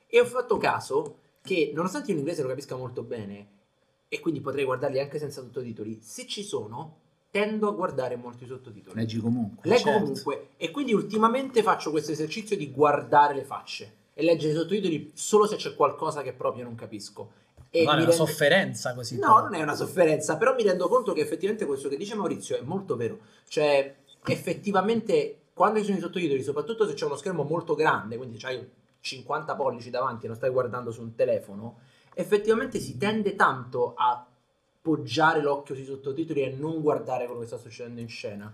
[0.06, 3.48] e ho fatto caso che nonostante io l'inglese lo capisca molto bene,
[4.08, 8.98] e quindi potrei guardarli anche senza sottotitoli, se ci sono, tendo a guardare molti sottotitoli.
[8.98, 9.68] Leggi comunque.
[9.68, 10.00] Leggo certo.
[10.00, 15.12] comunque e quindi ultimamente faccio questo esercizio di guardare le facce e leggere i sottotitoli
[15.14, 17.32] solo se c'è qualcosa che proprio non capisco.
[17.70, 19.16] E Ma è una rende- sofferenza così.
[19.16, 22.56] No, non è una sofferenza, però mi rendo conto che effettivamente questo che dice Maurizio
[22.56, 23.18] è molto vero.
[23.46, 23.94] Cioè,
[24.26, 28.68] effettivamente, quando ci sono i sottotitoli, soprattutto se c'è uno schermo molto grande, quindi c'hai
[28.98, 31.78] 50 pollici davanti e non stai guardando su un telefono,
[32.14, 34.26] effettivamente si tende tanto a
[34.82, 38.52] poggiare l'occhio sui sottotitoli e non guardare quello che sta succedendo in scena.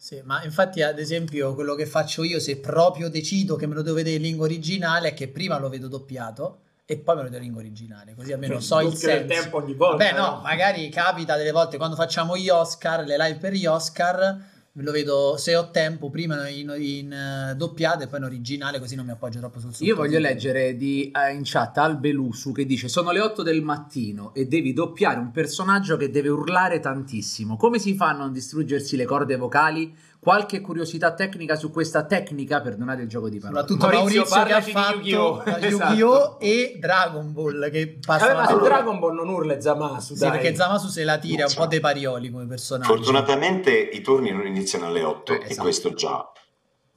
[0.00, 3.82] Sì, ma infatti ad esempio quello che faccio io se proprio decido che me lo
[3.82, 7.26] devo vedere in lingua originale è che prima lo vedo doppiato e poi me lo
[7.26, 9.26] vedo in lingua originale, così almeno Cioè, so il senso.
[9.26, 9.96] tempo ogni volta.
[9.96, 10.42] Beh no, eh.
[10.42, 14.38] magari capita delle volte quando facciamo gli Oscar, le live per gli Oscar,
[14.82, 18.94] lo vedo se ho tempo prima in, in, eh, doppiato e poi in originale così
[18.94, 20.28] non mi appoggio troppo sul Io voglio sottotitolo.
[20.28, 24.72] leggere di, eh, in chat Albelusu che dice sono le 8 del mattino e devi
[24.72, 27.56] doppiare un personaggio che deve urlare tantissimo.
[27.56, 29.94] Come si fa a non distruggersi le corde vocali?
[30.28, 32.60] Qualche curiosità tecnica su questa tecnica?
[32.60, 33.66] Perdonate il gioco di parole.
[33.66, 35.42] Soprattutto Maurizio, che ha fatto Yu-Gi-Oh!
[35.46, 35.94] Esatto.
[35.94, 36.36] Yu-Gi-Oh!
[36.38, 40.20] e Dragon Ball che Vabbè, passano ma su Allora- Dragon Ball non urla Zamasu, Sì,
[40.20, 40.30] dai.
[40.32, 42.92] perché Zamasu se la tira un po' dei parioli come personaggio.
[42.94, 45.62] Fortunatamente i turni non iniziano alle 8 Eh, e esatto.
[45.62, 46.30] questo già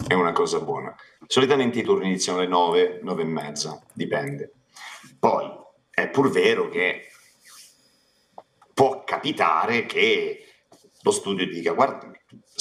[0.05, 0.93] è una cosa buona.
[1.25, 4.51] Solitamente i turni iniziano alle 9, 9 e mezza, dipende.
[5.17, 5.49] Poi
[5.89, 7.03] è pur vero che
[8.73, 10.47] può capitare che
[11.03, 12.10] lo studio dica guarda,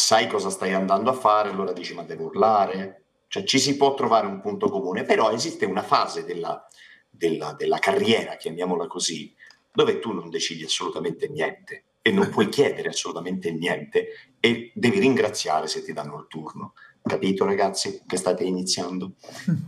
[0.01, 3.05] sai cosa stai andando a fare, allora dici ma devo urlare.
[3.29, 6.67] Cioè ci si può trovare un punto comune, però esiste una fase della,
[7.09, 9.33] della- della carriera, chiamiamola così,
[9.73, 14.09] dove tu non decidi assolutamente niente e non puoi chiedere assolutamente niente
[14.41, 16.73] e devi ringraziare se ti danno il turno.
[17.03, 19.13] Capito ragazzi che state iniziando?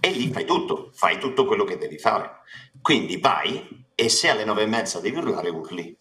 [0.01, 2.41] E lì fai tutto, fai tutto quello che devi fare.
[2.81, 5.97] Quindi vai e se alle nove e mezza devi urlare, urli.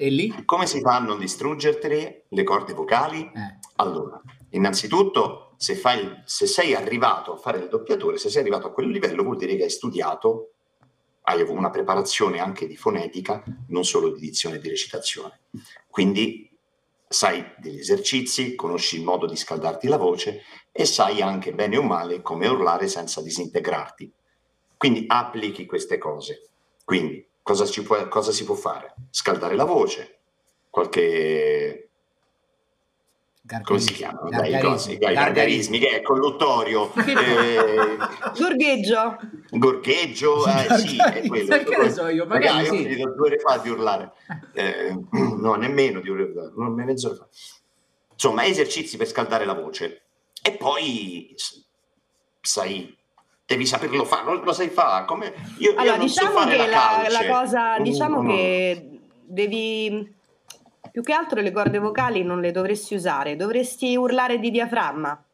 [0.00, 0.44] E lì?
[0.44, 3.20] Come si fa a non distruggerti le corde vocali?
[3.34, 3.58] Eh.
[3.76, 8.70] Allora, innanzitutto, se, fai se sei arrivato a fare il doppiatore, se sei arrivato a
[8.70, 10.52] quel livello, vuol dire che hai studiato,
[11.22, 15.40] hai una preparazione anche di fonetica, non solo di dizione e di recitazione.
[15.90, 16.48] Quindi
[17.08, 21.82] sai degli esercizi, conosci il modo di scaldarti la voce e sai anche bene o
[21.82, 24.12] male come urlare senza disintegrarti.
[24.76, 26.50] Quindi applichi queste cose.
[26.84, 28.94] Quindi cosa, ci può- cosa si può fare?
[29.10, 30.18] Scaldare la voce,
[30.68, 31.84] qualche
[33.62, 34.28] come si chiamano?
[34.28, 37.96] Dai, i cosi, i gargarismi, che è colluttorio, eh,
[38.38, 39.16] Gorgheggio.
[39.48, 41.56] gorgheggio, eh, sì, è quello.
[41.56, 42.96] Che ne so io, magari io sì.
[42.96, 44.12] do due ore fa di urlare,
[44.52, 44.94] Eh,
[45.40, 47.28] no, nemmeno di urlare, non me mezz'ora fa.
[48.12, 50.02] Insomma, esercizi per scaldare la voce
[50.42, 51.34] e poi
[52.42, 52.97] sai,
[53.48, 56.66] devi saperlo fare, non lo sai fare, come io, io Allora, so diciamo fare che
[56.66, 58.28] la la, cosa, Mm, diciamo no.
[58.28, 60.14] che devi
[60.92, 65.24] più che altro le corde vocali non le dovresti usare, dovresti urlare di diaframma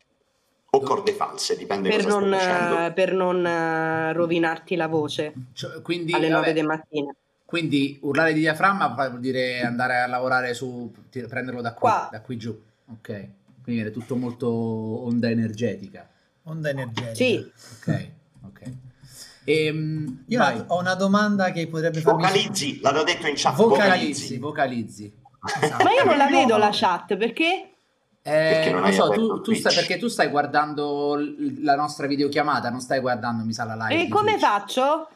[0.70, 5.82] O corde false, dipende per cosa non, eh, per non eh, rovinarti la voce Cioè,
[5.82, 7.14] quindi, alle 9 vabbè, del mattino.
[7.44, 10.92] quindi urlare di diaframma vuol dire andare a lavorare su
[11.28, 12.08] prenderlo da qui, Qua.
[12.12, 12.50] da qui giù.
[12.92, 13.06] Ok.
[13.64, 16.08] Quindi viene tutto molto onda energetica.
[16.45, 17.14] Onda energetica.
[17.14, 18.11] Sì, Ok,
[18.47, 18.72] ok.
[19.45, 20.62] Ehm, Io vai.
[20.66, 22.22] ho una domanda che potrebbe farmi...
[22.22, 24.38] Vocalizzi, l'hanno detto in chat, vocalizzi, vocalizzi.
[24.38, 25.12] vocalizzi.
[25.61, 25.84] Esatto.
[25.84, 27.68] ma io non la vedo la chat perché?
[28.22, 32.07] Eh, non non lo so, tu, tu stai, perché tu stai guardando l- la nostra
[32.07, 34.05] videochiamata, non stai guardando, mi sa, la live.
[34.05, 34.40] E come Twitch.
[34.47, 35.09] faccio?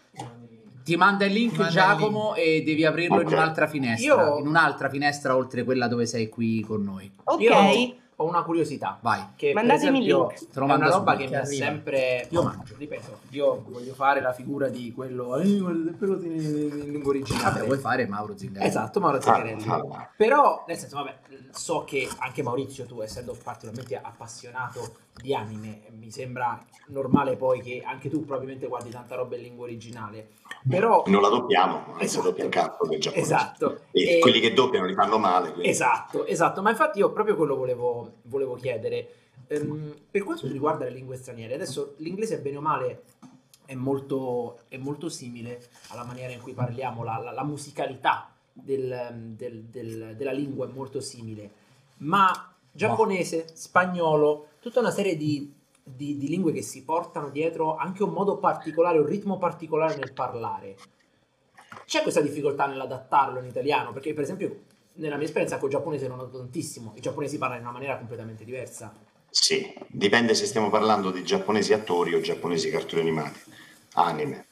[0.85, 3.33] Ti manda il link Manda il Giacomo e devi aprirlo in Ok.
[3.33, 7.11] un'altra finestra, Io- in un'altra finestra oltre quella dove sei qui con noi.
[7.25, 7.55] Ok, Io
[8.21, 8.99] ho una curiosità.
[9.01, 9.25] Vai.
[9.37, 10.55] Che Mandatemi esempio il link.
[10.55, 11.65] È una roba subito, che mi ha arriva.
[11.65, 12.75] sempre Io mangio.
[12.77, 15.61] ripeto io voglio fare la figura di quello eh,
[15.97, 18.69] quello in, in lingua originale Vabbè, vuoi fare Mauro Zingaretti?
[18.69, 21.19] esatto Mauro Ah, Zaccarelli ah, però nel senso vabbè
[21.51, 27.83] so che anche Maurizio tu essendo particolarmente appassionato di anime mi sembra normale poi che
[27.85, 30.29] anche tu probabilmente guardi tanta roba in lingua originale
[30.69, 32.29] però Non la doppiamo, Esatto.
[32.29, 33.33] doppia il capo del giapponese.
[33.35, 35.51] esatto E E- quelli che doppiano li fanno male.
[35.53, 39.09] quindi- Esatto, esatto, ma infatti io proprio quello volevo, volevo chiedere.
[39.49, 43.03] Ehm, per quanto riguarda le lingue straniere, adesso l'inglese bene o male
[43.65, 49.33] è molto, è molto simile alla maniera in cui parliamo, la, la- la musicalità del-
[49.37, 51.51] del- del- della lingua è molto simile,
[51.99, 52.31] ma
[52.73, 55.53] giapponese, spagnolo, tutta una serie di,
[55.83, 60.13] di- di lingue che si portano dietro anche un modo particolare, un ritmo particolare nel
[60.13, 60.77] parlare.
[61.85, 63.93] C'è questa difficoltà nell'adattarlo in italiano?
[63.93, 64.61] Perché, per esempio,
[64.95, 66.93] nella mia esperienza col giapponese non ho tantissimo.
[66.97, 68.95] I giapponesi parlano in una maniera completamente diversa.
[69.31, 73.41] Sì, dipende se stiamo parlando di giapponesi attori o giapponesi cartoni animati,
[73.95, 74.47] anime,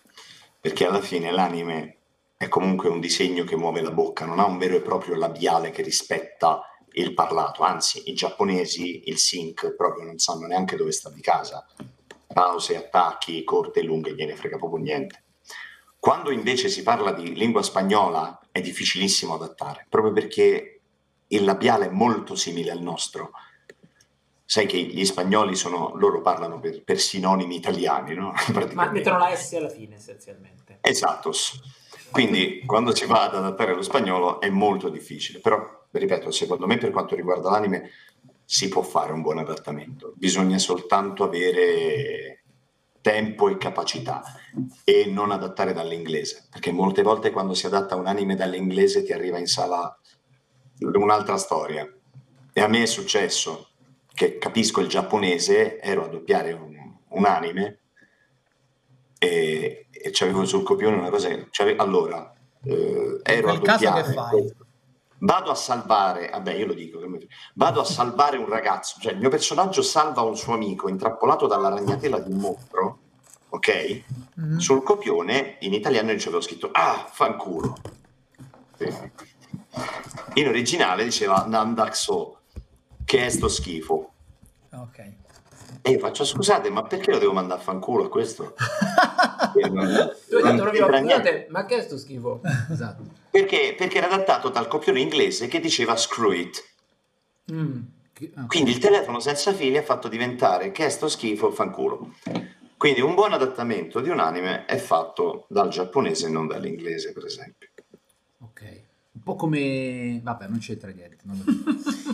[0.60, 1.96] perché alla fine l'anime
[2.36, 5.70] è comunque un disegno che muove la bocca, non ha un vero e proprio labiale
[5.70, 6.60] che rispetta
[6.98, 11.66] il parlato, anzi i giapponesi il sync proprio non sanno neanche dove sta di casa,
[12.32, 15.24] pause, attacchi, corte e lunghe, gliene frega proprio niente.
[15.98, 20.80] Quando invece si parla di lingua spagnola è difficilissimo adattare, proprio perché
[21.28, 23.32] il labiale è molto simile al nostro.
[24.44, 28.32] Sai che gli spagnoli sono, loro parlano per, per sinonimi italiani, no?
[28.72, 30.78] Ma mettono la S alla fine essenzialmente.
[30.82, 31.32] Esatto.
[32.10, 36.78] Quindi quando si va ad adattare lo spagnolo è molto difficile, però ripeto, secondo me
[36.78, 37.90] per quanto riguarda l'anime
[38.44, 42.42] si può fare un buon adattamento, bisogna soltanto avere
[43.00, 44.22] tempo e capacità
[44.82, 49.38] e non adattare dall'inglese, perché molte volte quando si adatta un anime dall'inglese ti arriva
[49.38, 49.96] in sala
[50.80, 51.88] un'altra storia.
[52.52, 53.68] E a me è successo
[54.12, 56.74] che capisco il giapponese, ero a doppiare un,
[57.08, 57.80] un anime
[59.18, 61.74] e, e c'avevo sul copione una cosa che...
[61.76, 62.32] Allora,
[62.64, 64.14] eh, ero a doppiare...
[65.18, 67.00] Vado a salvare, vabbè io lo dico,
[67.54, 71.68] vado a salvare un ragazzo, cioè il mio personaggio salva un suo amico intrappolato dalla
[71.68, 72.98] ragnatela di un mostro,
[73.48, 74.02] ok?
[74.40, 74.56] Mm-hmm.
[74.58, 77.76] Sul copione in italiano io ci avevo scritto, ah, fanculo.
[80.34, 82.40] In originale diceva Nandaxo,
[83.04, 84.12] che è sto schifo.
[84.72, 85.25] Ok.
[85.86, 88.54] E io faccio, scusate, ma perché lo devo mandare a fanculo a questo?
[89.70, 90.88] non, tu hai detto proprio,
[91.50, 92.40] ma che è sto schifo?
[92.72, 93.04] esatto.
[93.30, 96.64] Perché, perché era adattato dal copione inglese che diceva screw it.
[97.52, 97.82] Mm.
[98.10, 98.46] Okay.
[98.48, 102.14] Quindi il telefono senza fili ha fatto diventare che è sto schifo, fanculo.
[102.76, 107.26] Quindi un buon adattamento di un anime è fatto dal giapponese e non dall'inglese, per
[107.26, 107.68] esempio.
[108.40, 108.82] Ok.
[109.26, 110.20] Un po' come...
[110.22, 111.24] Vabbè, non c'entra niente.
[111.24, 111.42] Non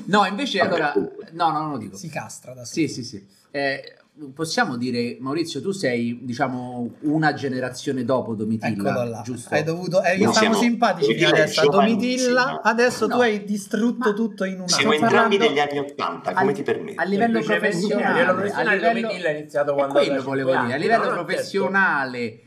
[0.07, 0.95] no, invece Vabbè, allora...
[1.33, 1.95] No, no, non lo dico.
[1.95, 2.87] Si castra da solo.
[2.87, 3.27] Sì, sì, sì.
[3.51, 3.97] Eh,
[4.33, 9.53] possiamo dire, Maurizio, tu sei, diciamo, una generazione dopo Domitilla, giusto?
[9.53, 13.17] Hai dovuto, eh, io siamo simpatici fino adesso a Domitilla, adesso no.
[13.17, 14.69] tu hai distrutto Ma tutto in un anno.
[14.69, 16.97] Siamo entrambi degli anni Ottanta, come ti permetti?
[16.97, 19.93] A livello professionale, a livello, Domitilla è iniziato quando...
[19.93, 22.41] quello volevo dire, a livello professionale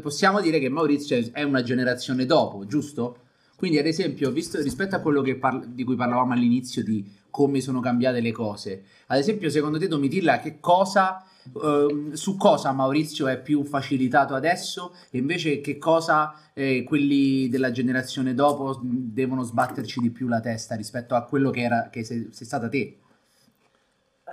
[0.00, 3.22] possiamo dire che Maurizio è una generazione dopo, giusto?
[3.56, 7.80] Quindi, ad esempio, visto rispetto a quello parla, di cui parlavamo all'inizio di come sono
[7.80, 13.40] cambiate le cose, ad esempio, secondo te, Domitilla, che cosa, eh, su cosa Maurizio è
[13.40, 20.10] più facilitato adesso e invece che cosa eh, quelli della generazione dopo devono sbatterci di
[20.10, 22.98] più la testa rispetto a quello che, era, che sei, sei stata te?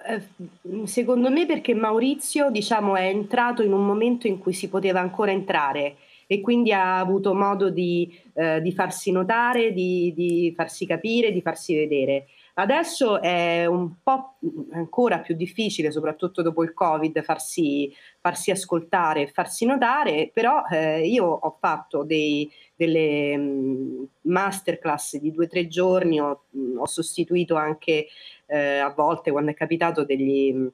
[0.05, 4.99] Eh, secondo me perché Maurizio diciamo, è entrato in un momento in cui si poteva
[4.99, 5.97] ancora entrare
[6.27, 11.41] e quindi ha avuto modo di, eh, di farsi notare, di, di, farsi capire, di
[11.41, 12.25] farsi vedere.
[12.55, 14.35] Adesso è un po'
[14.73, 21.25] ancora più difficile, soprattutto dopo il Covid, farsi, farsi ascoltare, farsi notare, però eh, io
[21.25, 26.43] ho fatto dei, delle um, masterclass di due o tre giorni, ho,
[26.77, 28.05] ho sostituito anche
[28.45, 30.71] eh, a volte quando è capitato degli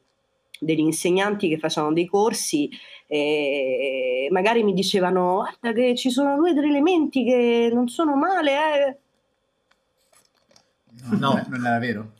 [0.59, 2.69] degli insegnanti che facevano dei corsi
[3.07, 8.15] e magari mi dicevano guarda che ci sono due o tre elementi che non sono
[8.15, 8.97] male eh.
[11.03, 11.45] no, no.
[11.49, 12.11] non era vero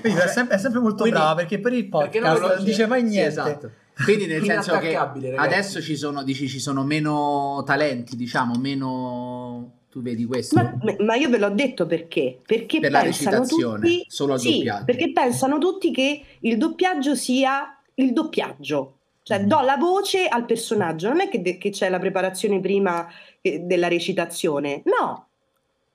[0.00, 2.86] quindi è sempre, è sempre molto quindi, brava perché per il podcast non, non dice
[2.86, 3.70] mai niente sì, esatto.
[4.04, 5.34] quindi nel senso che ragazzi.
[5.36, 10.56] adesso ci sono, dici, ci sono meno talenti diciamo meno tu vedi questo?
[10.56, 12.40] Ma, ma, io ve l'ho detto perché.
[12.44, 14.84] Perché per pensano tutti, solo al sì, doppiaggio.
[14.86, 18.96] Perché pensano tutti che il doppiaggio sia il doppiaggio.
[19.22, 19.46] Cioè, mm.
[19.46, 23.06] do la voce al personaggio, non è che, de- che c'è la preparazione prima
[23.40, 25.28] della recitazione, no.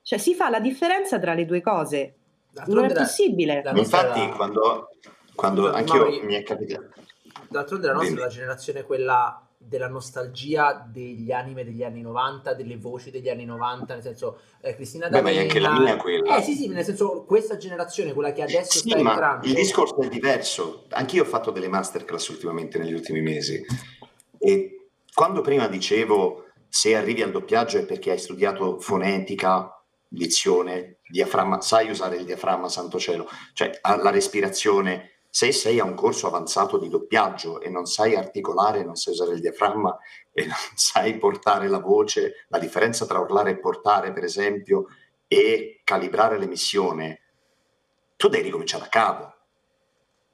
[0.00, 2.14] Cioè, si fa la differenza tra le due cose.
[2.68, 3.60] Non è possibile.
[3.62, 4.28] La, Infatti, la...
[4.34, 4.88] quando,
[5.34, 6.88] quando anch'io mi è capitato.
[7.50, 12.78] D'altronde la nostra è la generazione quella della nostalgia degli anime degli anni 90, delle
[12.78, 15.28] voci degli anni 90, nel senso eh, Cristina D'Avena...
[15.28, 16.38] Beh, ma è anche la mia quella.
[16.38, 19.46] Eh sì, sì, nel senso questa generazione, quella che adesso sì, sta entrando...
[19.46, 20.86] il discorso è diverso.
[20.88, 23.62] Anch'io ho fatto delle masterclass ultimamente negli ultimi mesi
[24.38, 29.78] e quando prima dicevo se arrivi al doppiaggio è perché hai studiato fonetica,
[30.08, 35.94] dizione, diaframma, sai usare il diaframma, santo cielo, cioè la respirazione se sei a un
[35.94, 39.96] corso avanzato di doppiaggio e non sai articolare, non sai usare il diaframma
[40.32, 44.86] e non sai portare la voce, la differenza tra urlare e portare, per esempio,
[45.28, 47.20] e calibrare l'emissione,
[48.16, 49.34] tu devi ricominciare da capo,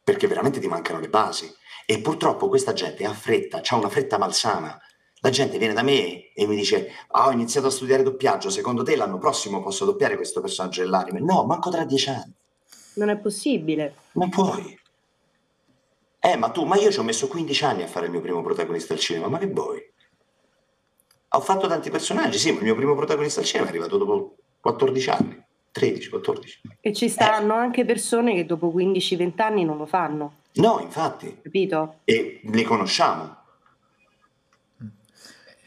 [0.03, 1.55] perché veramente ti mancano le basi.
[1.85, 4.81] E purtroppo questa gente ha fretta, ha una fretta malsana.
[5.21, 8.51] La gente viene da me e mi dice: ah, Ho iniziato a studiare doppiaggio.
[8.51, 11.21] Secondo te l'anno prossimo posso doppiare questo personaggio dell'anime?
[11.21, 12.33] No, manco tra dieci anni.
[12.95, 13.95] Non è possibile.
[14.13, 14.77] Non puoi.
[16.29, 18.43] Eh, ma tu, ma io ci ho messo 15 anni a fare il mio primo
[18.43, 19.81] protagonista al cinema, ma che vuoi?
[21.29, 24.37] Ho fatto tanti personaggi, sì, ma il mio primo protagonista al cinema è arrivato dopo
[24.61, 26.61] 14 anni, 13, 14.
[26.81, 32.01] E ci stanno anche persone che dopo 15-20 anni non lo fanno, No, infatti, capito?
[32.05, 33.37] e li conosciamo.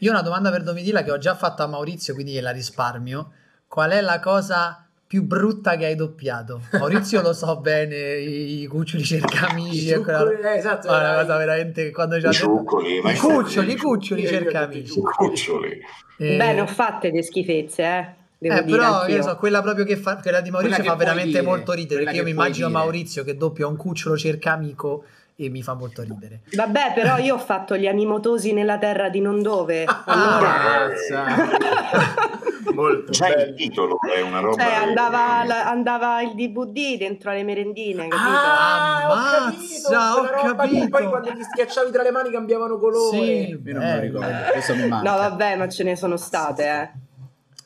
[0.00, 3.32] Io ho una domanda per Domitilla che ho già fatto a Maurizio, quindi gliela risparmio.
[3.66, 6.60] Qual è la cosa più brutta che hai doppiato?
[6.78, 9.92] Maurizio lo so bene, i, i cuccioli cercamici.
[9.96, 13.08] quella- Eh, esatto, Ma è una cosa veramente che quando ci ha I detto...
[13.08, 14.98] I cuccioli, i cuccioli Io- io- cercamici.
[15.00, 15.80] I cuccioli.
[16.16, 18.06] Eh, Beh, ne ho fatte le schifezze, eh.
[18.38, 19.16] Devo eh, però anch'io.
[19.16, 22.04] io so, quella proprio che fa, quella di Maurizio Quella fa veramente dire, molto ridere.
[22.04, 22.78] Perché io mi immagino dire.
[22.78, 25.04] Maurizio che doppia un cucciolo cercamico
[25.42, 26.42] e mi fa molto ridere.
[26.52, 29.84] Vabbè, però io ho fatto gli animotosi nella terra di non dove.
[30.04, 30.88] Ah, Allora,
[32.74, 33.42] Molto Già bello.
[33.50, 34.62] il titolo è una roba...
[34.62, 38.28] cioè, andava, la- andava il DVD dentro alle merendine, capito?
[38.28, 40.88] Ah, ho Ammazza, capito, ho roba lì, capito.
[40.98, 43.16] Poi quando ti schiacciavi tra le mani cambiavano colore.
[43.18, 45.10] Sì, Io non me lo ricordo, questo mi manca.
[45.10, 46.90] No, vabbè, ma ce ne sono state, eh.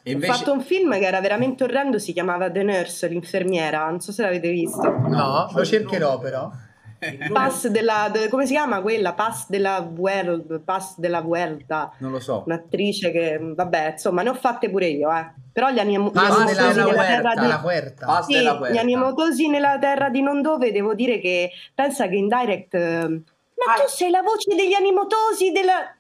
[0.07, 0.33] E Ho invece...
[0.33, 4.23] fatto un film che era veramente orrendo, si chiamava The Nurse, l'infermiera, non so se
[4.23, 4.83] l'avete visto.
[5.09, 6.51] No, lo cercherò però.
[7.33, 9.13] Pass della, de- come si chiama quella?
[9.13, 11.93] Pass della Vuelta, Pass della Vuelta.
[11.99, 12.43] Non lo so.
[12.47, 15.33] Un'attrice che, vabbè, insomma, ne ho fatte pure io, eh.
[15.53, 16.73] Però gli, anim- gli Ah, Pass della,
[17.05, 17.47] terra di...
[17.47, 18.07] la Huerta.
[18.07, 22.17] Pass Sì, della gli animotosi nella terra di non dove, devo dire che pensa che
[22.17, 22.75] in direct...
[22.75, 23.81] eh, Ma Ah.
[23.81, 25.95] tu sei la voce degli animotosi della...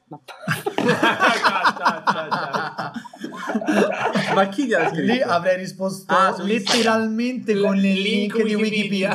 [4.34, 5.12] Ma- chi ti ha scritto?
[5.12, 9.08] Lì avrei risposto Ah, letteralmente con il Link link di Wikipedia.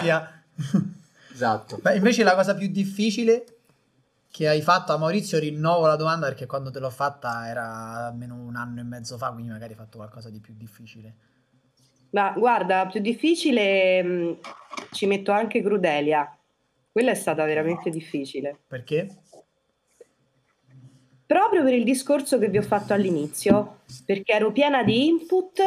[0.55, 0.87] Wikipedia.
[1.39, 1.77] Esatto.
[1.81, 3.45] Beh, invece la cosa più difficile
[4.29, 8.35] che hai fatto a Maurizio, rinnovo la domanda perché quando te l'ho fatta era almeno
[8.35, 11.13] un anno e mezzo fa, quindi magari hai fatto qualcosa di più difficile.
[12.09, 14.37] Ma guarda, più difficile mh,
[14.91, 16.37] ci metto anche Crudelia.
[16.91, 18.57] Quella è stata veramente difficile.
[18.67, 19.07] Perché?
[21.25, 25.61] Proprio per il discorso che vi ho fatto all'inizio, perché ero piena di input,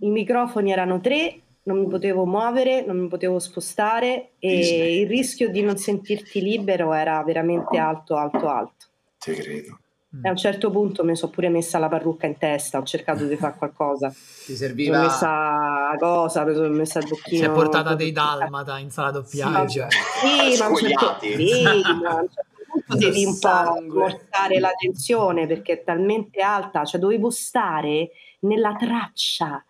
[0.00, 1.40] i microfoni erano tre,
[1.70, 5.00] non mi potevo muovere, non mi potevo spostare e Disney.
[5.00, 8.86] il rischio di non sentirti libero era veramente alto, alto, alto.
[9.18, 9.78] Ti credo.
[10.16, 10.24] Mm.
[10.24, 13.26] E a un certo punto mi sono pure messa la parrucca in testa, ho cercato
[13.26, 14.08] di fare qualcosa.
[14.10, 15.00] Ti Mi sono serviva...
[15.02, 17.38] messa la cosa, mi sono messa il bocchino.
[17.38, 19.86] Si è portata dei dalmata in sala doppiaggio.
[19.88, 21.70] Sì, ma a un certo, sì, ma
[22.10, 27.00] a un certo punto devi un po' smorzare la tensione perché è talmente alta, cioè
[27.00, 28.10] dovevo stare
[28.40, 29.64] nella traccia.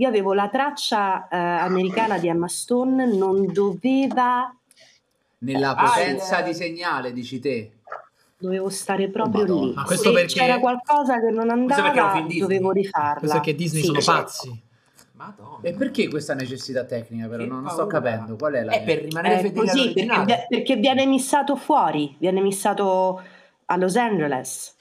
[0.00, 4.50] Io avevo la traccia eh, americana di Emma Stone, non doveva,
[5.42, 7.72] Nella Ah, potenza il- di segnale, dici te.
[8.38, 9.66] dovevo stare proprio Madonna.
[9.66, 9.72] lì.
[9.74, 13.18] Ma questo Se perché- c'era qualcosa che non andava, dovevo rifarla.
[13.18, 13.86] Questo è che Disney Sì.
[13.88, 14.22] sono Esatto.
[14.22, 14.62] pazzi.
[15.12, 15.58] Madonna.
[15.60, 17.42] E perché questa necessità tecnica però?
[17.42, 18.36] Che Non, non sto capendo.
[18.36, 18.72] Qual è la...
[18.72, 23.22] È per rimanere È fedeli così perché, perché viene missato fuori, viene missato
[23.66, 24.76] a Los Angeles.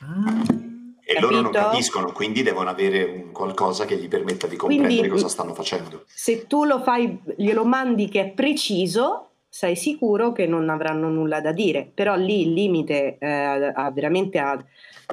[1.12, 1.72] E loro non Capito?
[1.72, 6.04] capiscono, quindi devono avere un qualcosa che gli permetta di comprendere Quindi- cosa stanno facendo.
[6.06, 11.42] Se tu lo fai, glielo mandi che è preciso, sei sicuro che non avranno nulla
[11.42, 11.90] da dire.
[11.94, 14.64] Però lì il limite eh, ha veramente ha-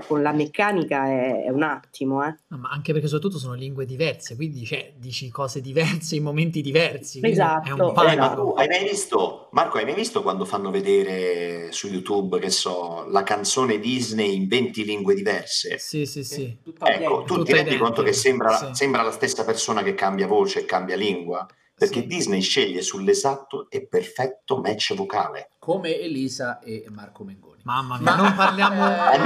[0.06, 2.22] con la meccanica è, è un attimo.
[2.22, 2.34] Eh.
[2.48, 6.60] No, ma anche perché soprattutto sono lingue diverse, quindi cioè, dici cose diverse in momenti
[6.60, 7.20] diversi.
[7.22, 7.68] Esatto.
[7.68, 8.34] È un Eh, ma panico.
[8.34, 13.06] tu hai mai visto, Marco, hai mai visto quando fanno vedere su YouTube, che so,
[13.08, 15.78] la canzone Disney in 20 lingue diverse?
[15.78, 16.54] Sì, sì, sì.
[16.78, 18.66] Ecco, tu ti rendi conto che sembra, sì.
[18.72, 21.46] sembra la stessa persona che cambia voce e cambia lingua?
[21.78, 22.06] Perché Sì.
[22.06, 25.50] Disney sceglie sull'esatto e perfetto match vocale.
[25.58, 27.60] Come Elisa e Marco Mengoni.
[27.64, 28.82] Mamma mia, non parliamo...
[29.12, 29.24] Eh, no.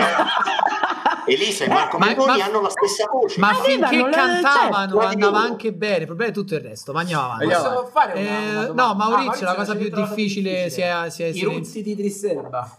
[1.26, 3.38] Elisa e Marco Ma- Mengoni ma- hanno la stessa voce.
[3.38, 5.06] Ma Avevano finché cantavano certo.
[5.06, 7.44] andava anche bene, il problema è tutto il resto, ma andiamo avanti.
[7.44, 8.22] Possiamo fare una,
[8.66, 11.42] Eh, una no, Maurizio, Ah, la cosa più trovato difficile si è- si è I
[11.44, 12.76] ruzzi di Idris Elba.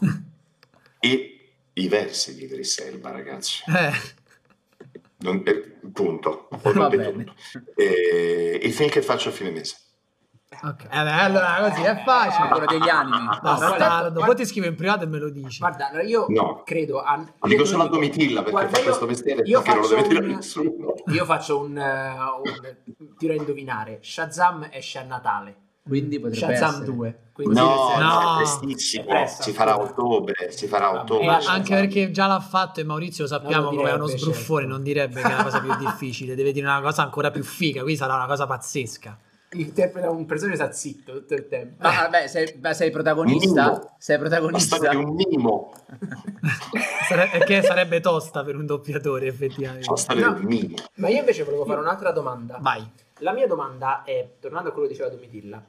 [1.00, 3.64] E i versi di Idris Elba, ragazzi.
[3.68, 3.92] Eh,
[5.22, 6.48] Non- eh, punto.
[6.62, 7.12] Detto bene.
[7.12, 7.34] tutto.
[7.76, 9.76] Eh, il film che faccio a fine mese.
[10.64, 10.84] ok.
[10.84, 12.48] Eh, beh, allora così è facile.
[12.50, 13.26] Quello degli animi.
[13.26, 13.78] No, guarda, stardo.
[14.12, 15.60] guarda- Poi ti scrivo in privato e me lo dici.
[15.60, 16.62] Guarda, io No.
[16.66, 17.00] credo...
[17.02, 17.88] A, dico solo a.
[17.88, 20.36] Domitilla perché Guarda, fa io- questo mestiere io perché non lo faccio deve dire un-
[20.36, 20.94] nessuno.
[21.08, 22.10] Io faccio un, eh,
[22.98, 24.00] un tiro a indovinare.
[24.02, 25.56] Shazam esce a Natale.
[25.84, 26.86] Quindi potrebbe Shazam essere.
[26.86, 27.20] 2.
[27.34, 28.36] Quindi No, no.
[28.38, 29.06] prestissimo.
[29.06, 30.52] Presto, si farà ottobre.
[30.52, 31.26] Si farà ottobre.
[31.26, 34.62] Ma Eh, anche perché già l'ha fatto e Maurizio lo sappiamo come è uno sbruffone,
[34.62, 34.76] certo.
[34.76, 37.82] non direbbe che è la cosa più difficile, deve dire una cosa ancora più figa,
[37.82, 39.18] qui sarà una cosa pazzesca.
[39.54, 41.76] Interpreta un personaggio sta zitto tutto il tempo.
[41.84, 43.64] Ma vabbè, sei, sei protagonista?
[43.66, 43.96] Mimo.
[43.98, 44.78] Sei protagonista?
[44.78, 45.74] di un mimo.
[47.10, 49.88] Sare- e che sarebbe tosta per un doppiatore, effettivamente.
[49.90, 50.14] No.
[50.16, 50.76] di un mimo.
[50.96, 52.60] Ma io invece volevo fare un'altra domanda.
[52.62, 52.90] Vai.
[53.20, 55.62] La mia domanda è, tornando a quello che diceva Domitilla,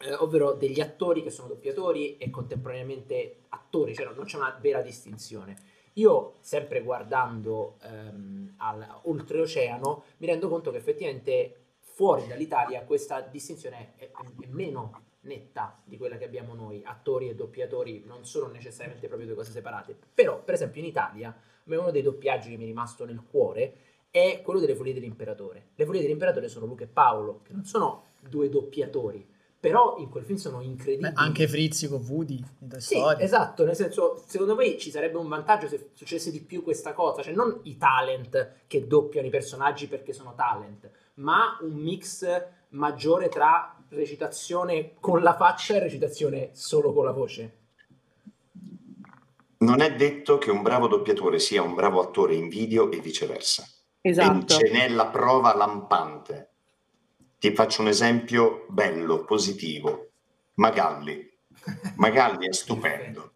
[0.00, 4.80] eh, ovvero degli attori che sono doppiatori e contemporaneamente attori, cioè non c'è una vera
[4.80, 5.56] distinzione.
[5.94, 13.94] Io, sempre guardando ehm, al, oltreoceano, mi rendo conto che effettivamente fuori dall'Italia questa distinzione
[13.96, 16.82] è, è meno netta di quella che abbiamo noi.
[16.84, 19.96] Attori e doppiatori non sono necessariamente proprio due cose separate.
[20.14, 23.74] Però, per esempio, in Italia, uno dei doppiaggi che mi è rimasto nel cuore
[24.10, 25.70] è quello delle Folie dell'Imperatore.
[25.74, 29.26] Le Folie dell'Imperatore sono Luca e Paolo, che non sono due doppiatori,
[29.60, 31.10] però in quel film sono incredibili.
[31.10, 33.22] Beh, anche Frizzi con Woody in Sì, Story.
[33.22, 37.22] esatto, nel senso, secondo me ci sarebbe un vantaggio se successe di più questa cosa,
[37.22, 42.24] cioè non i talent che doppiano i personaggi perché sono talent, ma un mix
[42.70, 47.56] maggiore tra recitazione con la faccia e recitazione solo con la voce.
[49.58, 53.66] Non è detto che un bravo doppiatore sia un bravo attore in video e viceversa.
[54.00, 54.54] Esatto.
[54.54, 56.47] E ce n'è la prova lampante.
[57.38, 60.08] Ti faccio un esempio bello, positivo.
[60.54, 61.30] Magalli.
[61.96, 63.30] Magalli è stupendo.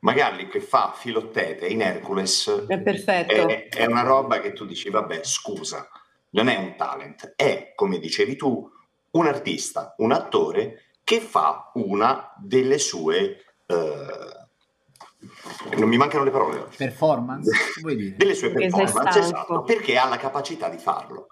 [0.00, 3.32] Magalli che fa Filottete in Hercules È perfetto.
[3.32, 5.88] è, è una roba che tu dici, vabbè, scusa,
[6.30, 8.70] non è un talent, è, come dicevi tu,
[9.12, 13.44] un artista, un attore che fa una delle sue...
[13.66, 14.44] eh,
[15.76, 16.68] non mi mancano le parole.
[16.76, 17.50] Performance,
[17.80, 18.16] vuoi dire?
[18.16, 21.28] delle sue performance, esatto, perché ha la capacità di farlo.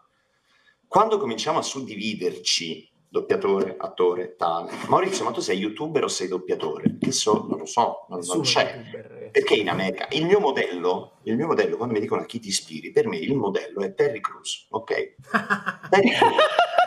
[0.94, 6.98] Quando cominciamo a suddividerci, doppiatore, attore, talent, Maurizio, ma tu sei youtuber o sei doppiatore?
[7.00, 8.76] Che so, non lo so, non, non c'è.
[8.76, 9.30] youtuber.
[9.32, 12.46] Perché in America il mio modello, il mio modello, quando mi dicono a chi ti
[12.46, 15.14] ispiri, per me il modello è Terry Crews, ok?
[15.90, 16.36] Terry Crews.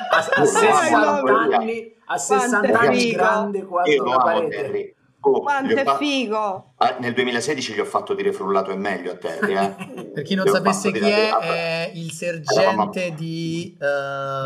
[0.09, 4.03] a, a Io lo 60 amo, anni, a 60 Quanto è anni grande quanto Io
[4.03, 4.55] lo una amo parete.
[4.55, 4.95] Terry.
[5.29, 6.73] Oh, Quanto è fatto- figo!
[6.77, 10.05] ah, nel 2016 gli ho fatto dire frullato è meglio a Terry, eh?
[10.13, 13.85] Per chi non sapesse chi è, la- è il sergente di eh,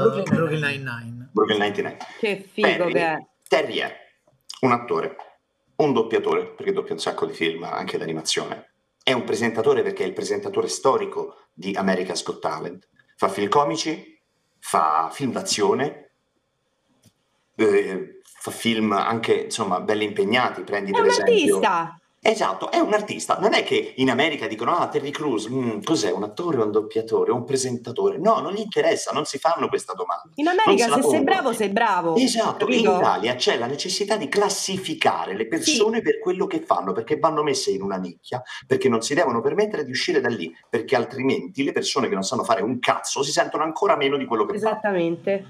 [0.01, 1.29] Brooklyn Brooklyn Nine-Nine.
[1.31, 1.97] Brooklyn 99.
[2.19, 3.25] Che figo Terry, che è.
[3.47, 3.95] Terry è
[4.61, 5.15] un attore,
[5.77, 8.71] un doppiatore, perché doppia un sacco di film anche d'animazione.
[9.03, 12.87] È un presentatore perché è il presentatore storico di America's Got Talent.
[13.15, 14.19] Fa film comici,
[14.59, 16.11] fa film d'azione,
[17.55, 20.63] eh, fa film anche insomma belli impegnati.
[20.63, 21.33] Prendi È per un esempio.
[21.57, 21.95] artista!
[22.23, 23.37] Esatto, è un artista.
[23.39, 27.31] Non è che in America dicono: Ah, Terry Crews, mm, cos'è un attore un doppiatore
[27.31, 28.19] o un presentatore?
[28.19, 30.29] No, non gli interessa, non si fanno questa domanda.
[30.35, 32.15] In America se se sei bravo sei bravo.
[32.15, 32.79] Esatto, in?
[32.79, 37.71] Italia c'è la necessità di classificare le persone per quello che fanno, perché vanno messe
[37.71, 41.71] in una nicchia, perché non si devono permettere di uscire da lì, perché altrimenti le
[41.71, 44.69] persone che non sanno fare un cazzo si sentono ancora meno di quello che fanno.
[44.69, 45.45] Esattamente.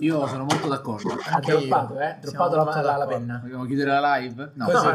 [0.00, 1.12] Io sono molto d'accordo.
[1.12, 1.58] Ha Anche io.
[1.60, 2.16] droppato, eh?
[2.20, 3.38] Droppato la, la- la penna.
[3.42, 4.50] Vogliamo chiudere la live?
[4.54, 4.86] No, Così.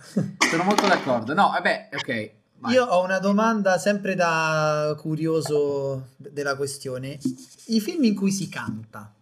[0.00, 0.36] sì.
[0.50, 1.34] sono molto d'accordo.
[1.34, 2.30] No, vabbè, ok.
[2.58, 2.72] vai.
[2.74, 7.18] Io ho una domanda sempre da curioso della questione.
[7.66, 9.12] I film in cui si canta,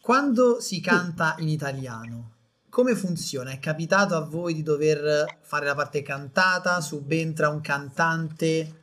[0.00, 2.30] quando si canta in italiano,
[2.70, 3.50] come funziona?
[3.50, 6.80] È capitato a voi di dover fare la parte cantata?
[6.80, 8.74] Subentra un cantante?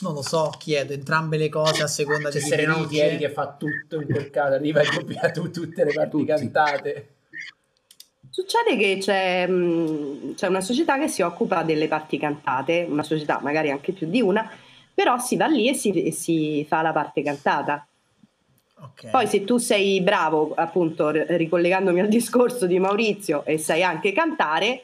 [0.00, 2.84] Non lo so, chiedo entrambe le cose a seconda C'è di chi Serena dirige.
[3.02, 6.24] Autieri che fa tutto in quel caso, arriva e doppia tu- tutte le parti Tutti.
[6.26, 7.08] cantate.
[8.30, 13.40] Succede che c'è, mh, c'è una società che si occupa delle parti cantate, una società
[13.42, 14.48] magari anche più di una,
[14.94, 17.84] però si va lì e si, e si fa la parte cantata.
[18.80, 19.10] Ok.
[19.10, 24.12] Poi se tu sei bravo, appunto, ri- ricollegandomi al discorso di Maurizio, e sai anche
[24.12, 24.80] cantare,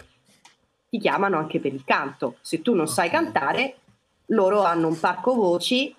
[0.90, 2.36] ti chiamano anche per il canto.
[2.40, 3.12] Se tu non sai Ok.
[3.12, 3.76] cantare,
[4.26, 5.94] loro hanno un parco voci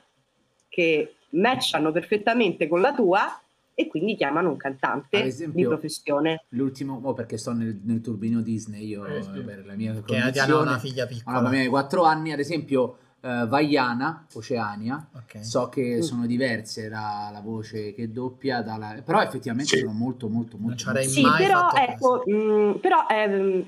[0.68, 3.40] che matchano perfettamente con la tua
[3.78, 6.44] e quindi chiamano un cantante esempio- di professione.
[6.50, 9.42] L'ultimo, oh, perché sto nel, nel turbino Disney, io Eh, sì.
[9.42, 10.32] per la mia che condizione.
[10.32, 11.42] Diana ha una figlia piccola.
[11.42, 15.44] bambina di 4 anni, ad esempio eh, Vaiana, Oceania, Ok.
[15.44, 16.02] so che Mm.
[16.02, 19.80] sono diverse la, la voce che doppia, dalla- però effettivamente Sì.
[19.80, 20.78] sono molto molto molto...
[20.78, 23.66] ci avrei molto- Sì, mai però fatto ecco, mh, però ehm,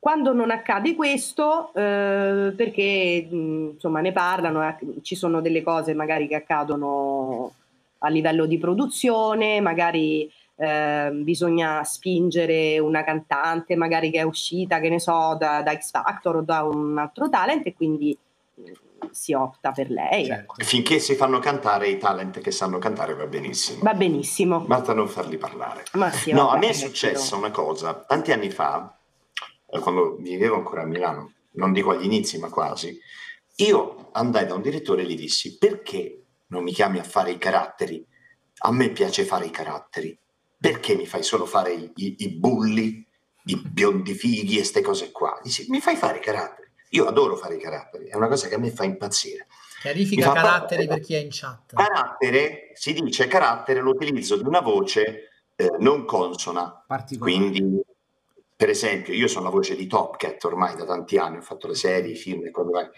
[0.00, 5.92] quando non accade questo, eh, perché mh, insomma ne parlano, eh, ci sono delle cose
[5.92, 7.52] magari che accadono
[7.98, 14.88] a livello di produzione, magari ehm, bisogna spingere una cantante, magari che è uscita, che
[14.88, 18.16] ne so, da, da X Factor o da un altro talent e quindi
[18.54, 18.62] mh,
[19.10, 20.24] si opta per lei.
[20.24, 20.54] Certo.
[20.64, 23.80] Finché si fanno cantare i talent che sanno cantare va benissimo.
[23.82, 24.60] Va benissimo.
[24.60, 25.84] Basta non farli parlare.
[25.92, 28.99] Ma sì, No, a me è successa una cosa, tanti anni fa, eh,
[29.78, 32.98] quando vivevo ancora a Milano, non dico agli inizi, ma quasi,
[33.56, 37.38] io andai da un direttore e gli dissi, perché non mi chiami a fare i
[37.38, 38.04] caratteri?
[38.62, 40.18] A me piace fare i caratteri.
[40.58, 43.06] Perché mi fai solo fare i, i- i bulli,
[43.44, 45.38] i biondi fighi e queste cose qua?
[45.42, 46.68] Dissi, mi fai fare i caratteri.
[46.90, 49.46] Io adoro fare i caratteri, è una cosa che a me fa impazzire.
[49.80, 51.74] Chiarifica fa- caratteri per chi è in chat.
[51.74, 56.84] Carattere, si dice carattere l'utilizzo di una voce eh, non consona.
[57.18, 57.80] Quindi,
[58.60, 61.66] per esempio, io sono la voce di Top Cat ormai da tanti anni, ho fatto
[61.66, 62.90] le serie, i film e cose varie.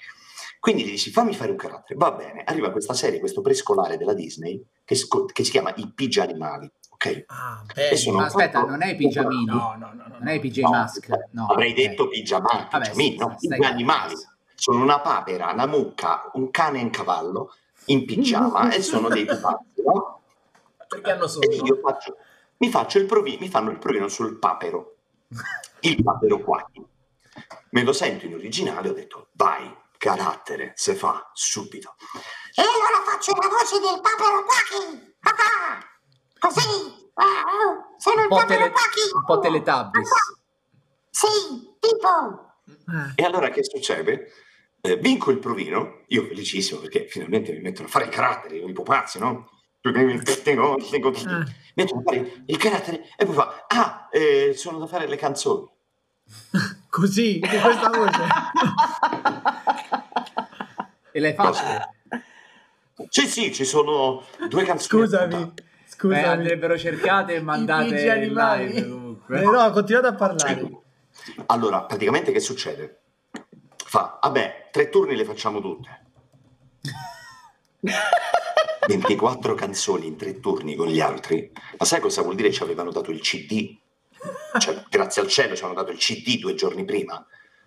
[0.59, 4.13] Quindi gli dici fammi fare un carattere, va bene, arriva questa serie, questo prescolare della
[4.13, 7.25] Disney che, sco- che si chiama I Pigia Animali, ok?
[7.29, 8.13] Ah, bello.
[8.13, 9.45] Ma aspetta, fatto- non è i pigiamini?
[9.45, 10.17] No, no, no, no.
[10.19, 11.09] Non è i PJ No, Mask?
[11.31, 11.47] No.
[11.47, 11.77] avrei ok.
[11.77, 14.15] detto pigiama, Vabbè, pigiamini, sì, no, gli animali.
[14.57, 19.25] Sono una papera, una mucca, un cane e un cavallo in pigiama e sono dei
[19.27, 20.23] pupazzi, no?
[20.89, 21.81] Perché hanno E io sonno.
[21.81, 22.17] faccio,
[22.57, 24.97] mi faccio il provino, mi fanno il provino sul papero,
[25.81, 26.71] il papero qua.
[27.71, 31.95] Me lo sento in originale, ho detto, vai, carattere, se fa, subito.
[32.55, 35.15] E allora faccio la voce del papero quacchi.
[35.21, 35.79] Ah, ah.
[36.39, 37.11] Così.
[37.15, 39.01] Ah, oh, sono Un il papero tele, quacchi.
[39.15, 40.11] un po' Teletubbies.
[41.11, 41.27] Sì,
[41.79, 42.55] tipo.
[43.15, 44.33] E allora che succede?
[44.81, 48.73] Eh, vinco il provino, io felicissimo perché finalmente mi mettono a fare i caratteri, i
[48.73, 49.51] pupazzi, no?
[49.81, 51.45] Tengo, tengo, eh.
[51.75, 55.69] A fare il carattere e poi fa, ah, eh, sono da fare le canzoni.
[56.89, 58.23] Così, di questa voce.
[61.13, 61.91] E l'hai fatte?
[63.09, 65.03] Sì, sì, ci sono due canzoni.
[65.03, 65.55] Scusami,
[65.87, 66.21] scusami.
[66.21, 68.73] Beh, andrebbero cercate e mandate animali.
[68.73, 69.41] live comunque.
[69.41, 70.71] Eh, no, continuate a parlare.
[71.47, 73.01] Allora, praticamente che succede?
[73.77, 76.01] Fa, vabbè, tre turni le facciamo tutte.
[78.87, 81.51] 24 canzoni in tre turni con gli altri.
[81.79, 82.51] Ma sai cosa vuol dire?
[82.53, 83.77] Ci avevano dato il CD.
[84.59, 87.25] Cioè, grazie al cielo ci hanno dato il CD due giorni prima.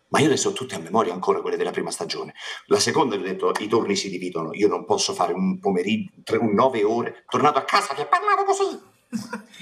[0.08, 2.34] Ma io le so tutte a memoria ancora quelle della prima stagione.
[2.68, 4.54] La seconda gli ho detto, i turni si dividono.
[4.54, 8.44] Io non posso fare un pomeriggio, tre- un nove ore, tornato a casa che Parlavo
[8.44, 8.80] così.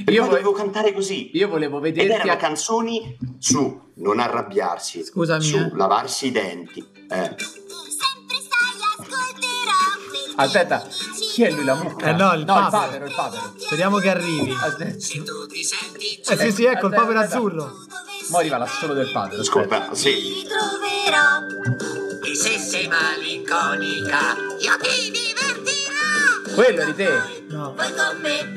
[0.05, 1.31] e Io poi vo- dovevo cantare così.
[1.37, 2.35] Io volevo Ed vederti erano a...
[2.35, 5.71] canzoni su non arrabbiarsi, Scusami, su eh.
[5.75, 6.85] lavarsi i denti.
[7.09, 7.35] Eh,
[10.35, 10.85] Aspetta,
[11.31, 12.07] chi è lui la mucca?
[12.07, 12.69] Eh, no, il il papero.
[12.69, 13.53] papero, il papero.
[13.57, 14.51] Speriamo che arrivi.
[14.59, 14.95] Aspetta.
[16.33, 17.35] Eh sì, sì, ecco il papero aspetta.
[17.37, 17.77] azzurro.
[18.29, 19.39] Mo arriva la solo del padre.
[19.39, 21.41] Ascolta, sì, ti troverò.
[22.31, 25.82] E se sei malinconica, Io ti divertirò.
[26.53, 27.09] Quello eri te.
[27.49, 27.75] No,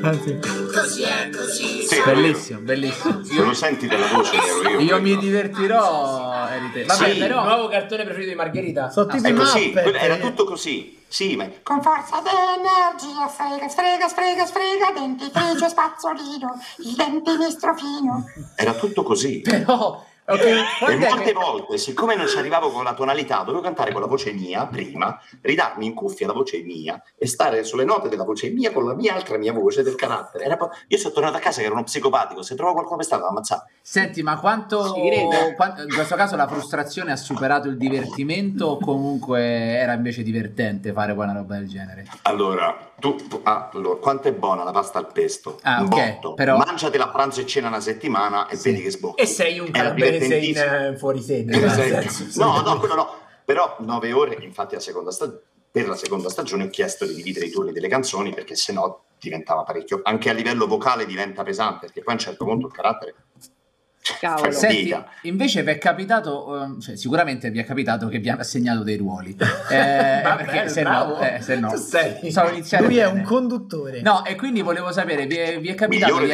[0.02, 0.38] anzi.
[0.72, 1.86] così è così.
[1.86, 3.24] sì, Bellissimo, bellissimo.
[3.24, 4.80] Se lo senti della voce, ero io.
[4.80, 6.84] Io mi divertirò, eri te.
[6.84, 7.44] Vabbè, Sì, però...
[7.44, 8.90] Nuovo cartone preferito di Margherita.
[8.90, 11.04] Sono tipo È così, era tutto così.
[11.08, 17.74] Sì, ma Con forza d'energia, frega, sfrega, sfrega, sfrega, denti frigio e spazzolino, il dentinistro
[17.76, 18.24] fino.
[18.56, 19.40] era tutto così.
[19.40, 20.04] Però...
[20.28, 24.00] Ok, E molte che- volte, siccome non ci arrivavo con la tonalità, dovevo cantare con
[24.00, 28.24] la voce mia prima, ridarmi in cuffia la voce mia e stare sulle note della
[28.24, 30.44] voce mia con la mia altra mia voce del carattere.
[30.44, 33.06] Era po- Io sono tornato a casa che ero uno psicopatico, se trovavo qualcuno per
[33.06, 33.66] strada ammazzato.
[33.80, 34.92] Senti, ma quanto...
[34.94, 35.54] Ci credo.
[35.54, 40.92] quan- In questo caso la frustrazione ha superato il divertimento o comunque era invece divertente
[40.92, 42.04] fare poi una roba del genere?
[42.22, 45.58] Allora, tu, ah, allora, quanto è buona la pasta al pesto?
[45.62, 46.34] Ah, Un ok, botto.
[46.34, 48.70] però- Mangiatela a pranzo e cena una settimana e Sì.
[48.70, 49.20] vedi che sbocchi.
[49.22, 52.08] E sei un calabrese in eh, fuori sede.
[52.08, 52.38] Sì.
[52.38, 53.08] No, no, quello no.
[53.44, 55.32] Però nove ore, infatti, la seconda sta-
[55.70, 59.62] per la seconda stagione ho chiesto di dividere i turni delle canzoni perché sennò diventava
[59.62, 60.00] parecchio.
[60.02, 63.14] Anche a livello vocale diventa pesante perché poi a un certo punto il carattere.
[64.20, 64.50] Cavolo.
[64.50, 68.82] Senti, invece vi è capitato, ehm, cioè, sicuramente vi è capitato che vi hanno assegnato
[68.82, 69.36] dei ruoli.
[69.70, 71.16] Eh, Va perché bene, se bravo.
[71.16, 71.76] no, eh, se no.
[71.76, 73.18] Sei- Stavo iniziando Lui è bene.
[73.18, 74.00] un conduttore.
[74.02, 76.32] No, e quindi volevo sapere, vi è, vi è capitato di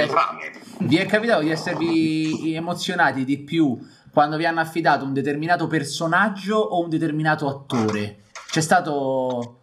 [0.79, 3.79] vi è capitato di esservi emozionati di più
[4.13, 8.23] quando vi hanno affidato un determinato personaggio o un determinato attore?
[8.51, 9.62] C'è stato...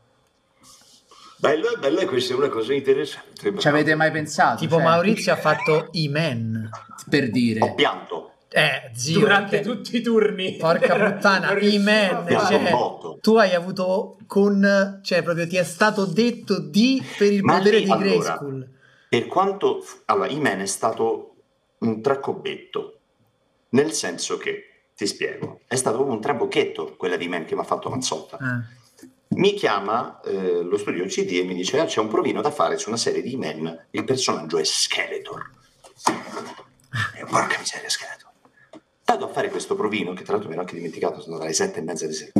[1.39, 3.57] Bello, bello, questa è una cosa interessante.
[3.57, 4.59] Ci avete mai pensato?
[4.59, 6.69] Tipo Cioè, Maurizio ha fatto i men.
[7.09, 7.73] Per Ho dire...
[7.75, 8.33] pianto.
[8.49, 9.19] Eh, zio.
[9.19, 10.57] Durante perché- tutti i turni.
[10.57, 12.25] Porca puttana, i men.
[12.27, 12.71] Cioè,
[13.21, 14.99] tu hai avuto con...
[15.01, 18.67] Cioè, proprio ti è stato detto di per il Ma potere lì, di allora, Grayskull.
[19.07, 19.85] Per quanto...
[20.05, 21.35] Allora, Imen è stato
[21.79, 22.97] un traccobetto,
[23.69, 27.61] nel senso che, ti spiego, è stato proprio un trabocchetto quella di Imen che mi
[27.61, 28.37] ha fatto Mazzotta.
[28.41, 28.61] Ah.
[29.29, 32.77] Mi chiama eh, lo studio CD e mi dice: ah, c'è un provino da fare
[32.77, 33.87] su una serie di Men.
[33.91, 35.51] Il personaggio è Skeletor.
[37.15, 38.29] E porca miseria, Skeletor.
[39.05, 41.79] Vado a fare questo provino, che tra l'altro mi ero anche dimenticato, sono alle sette
[41.79, 42.31] e mezza di sera.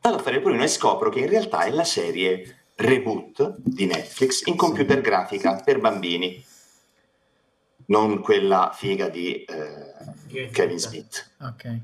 [0.00, 3.86] Vado a fare il provino e scopro che in realtà è la serie reboot di
[3.86, 6.44] Netflix in computer grafica per bambini,
[7.86, 11.30] non quella figa di eh, Kevin Smith.
[11.40, 11.78] Ok.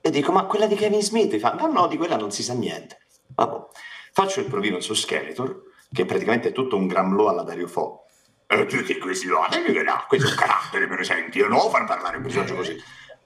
[0.00, 1.32] E dico, ma quella di Kevin Smith?
[1.34, 2.98] E fa, no, no, di quella non si sa niente.
[3.34, 3.66] Vabbè.
[4.14, 8.04] Faccio il provino su Skeletor, che praticamente è tutto un gramlo alla Dario Fo.
[8.46, 11.86] E tu che questi no, no, questo è un carattere, per esempio, io non far
[11.86, 12.76] parlare un personaggio così.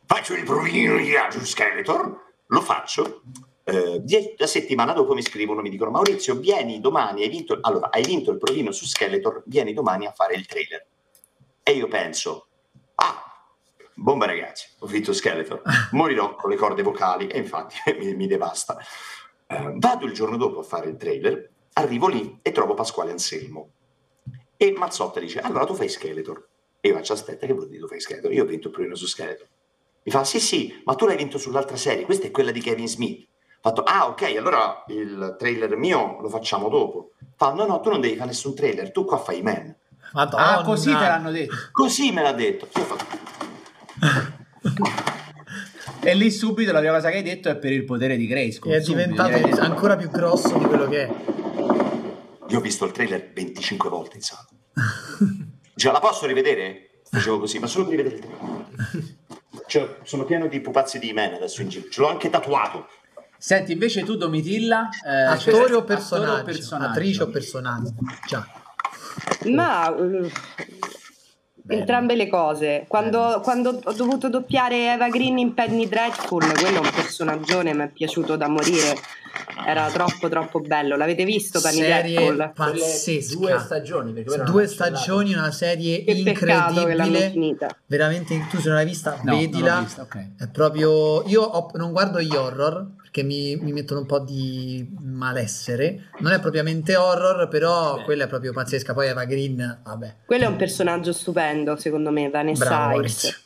[0.07, 0.97] Faccio il provino
[1.31, 3.23] su Skeletor, lo faccio,
[3.69, 7.91] Eh, die- la settimana dopo mi scrivono, mi dicono Maurizio, vieni domani, hai vinto, allora,
[7.91, 10.87] hai vinto il provino su Skeletor, vieni domani a fare il trailer.
[11.65, 12.47] E io penso,
[12.95, 13.25] ah,
[13.95, 18.79] bomba ragazzi, ho vinto Skeletor, morirò con le corde vocali e infatti mi, mi devasta.
[19.47, 23.71] Eh, vado il giorno dopo a fare il trailer, arrivo lì e trovo Pasquale Anselmo.
[24.57, 26.49] E Mazzotta dice, allora tu fai Skeletor.
[26.81, 28.33] E io faccio, aspetta, che vuol dire tu fai Skeletor?
[28.33, 29.47] Io ho vinto il provino su Skeletor.
[30.03, 32.89] Mi fa, sì, sì, ma tu l'hai vinto sull'altra serie, questa è quella di Kevin
[32.89, 33.29] Smith.
[33.57, 37.11] Ho fatto, ah, ok, allora il trailer mio lo facciamo dopo.
[37.35, 39.75] Fa, no, no, tu non devi fare nessun trailer, tu qua fai Man.
[40.13, 40.59] Madonna.
[40.59, 41.55] Ah, così te l'hanno detto.
[41.73, 42.69] Così me l'ha detto.
[42.77, 43.05] Io ho fatto,
[46.09, 48.73] E lì subito la prima cosa che hai detto è per il potere di Grayskull.
[48.73, 51.11] E è subito, diventato direi di- ancora più grosso di quello che è.
[52.49, 54.47] io ho visto il trailer 25 volte in sala.
[55.75, 57.01] Cioè, la posso rivedere?
[57.11, 59.15] Facevo così, ma solo per rivedere il trailer.
[59.67, 61.89] Cioè, sono pieno di pupazzi di Man adesso in giro.
[61.91, 62.87] Ce l'ho anche tatuato.
[63.37, 64.89] Senti, invece tu Domitilla...
[65.07, 66.31] eh, Attore cioè- o personaggio?
[66.31, 66.91] attore o personaggio?
[66.91, 67.95] Attrice o personaggio?
[68.29, 68.47] Già.
[69.47, 69.93] Ma
[71.69, 72.85] entrambe le cose.
[72.89, 77.83] Quando, quando ho dovuto doppiare Eva Green in Penny Dreadful, quello è un personaggione, mi
[77.85, 78.95] è piaciuto da morire.
[79.67, 80.97] Era troppo troppo bello.
[80.97, 82.53] L'avete visto Penny Serie Dreadful?
[82.55, 83.35] Pazzesca.
[83.37, 84.13] due stagioni,
[84.45, 87.31] Due stagioni, una serie Che che incredibile.
[87.31, 87.69] finita.
[87.87, 89.75] Veramente, tu se non l'hai vista, No, non vedila.
[89.77, 90.17] l'ho vista, ok.
[90.39, 91.23] È proprio.
[91.29, 92.87] Io ho- non guardo gli horror
[93.17, 96.11] perché mi, mi mettono un po' di malessere.
[96.19, 98.05] Non è propriamente horror, però Beh.
[98.05, 98.93] quella è proprio pazzesca.
[98.93, 100.17] Poi Eva Green, vabbè.
[100.27, 103.45] Quello è un personaggio stupendo, secondo me, Vanessa Bravo, Ives.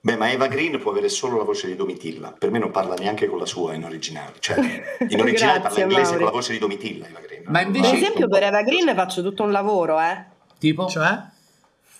[0.00, 2.34] Beh, ma Eva Green può avere solo la voce di Domitilla.
[2.38, 4.34] Per me non parla neanche con la sua in originale.
[4.38, 4.56] Cioè,
[5.08, 6.16] in originale parla Grazie, inglese Mauri.
[6.16, 7.42] con la voce di Domitilla, Eva Green.
[7.46, 10.24] Ma invece- Per esempio, per Eva Green faccio tutto un lavoro, eh.
[10.58, 10.86] Tipo?
[10.86, 11.34] Cioè,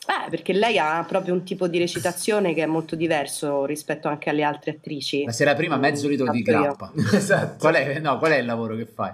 [0.08, 4.30] Eh, perché lei ha proprio un tipo di recitazione che è molto diverso rispetto anche
[4.30, 5.24] alle altre attrici.
[5.24, 6.92] La sera prima mezzo litro di grappa.
[7.12, 7.56] Esatto.
[7.58, 9.12] Qual è, no, qual è il lavoro che fai?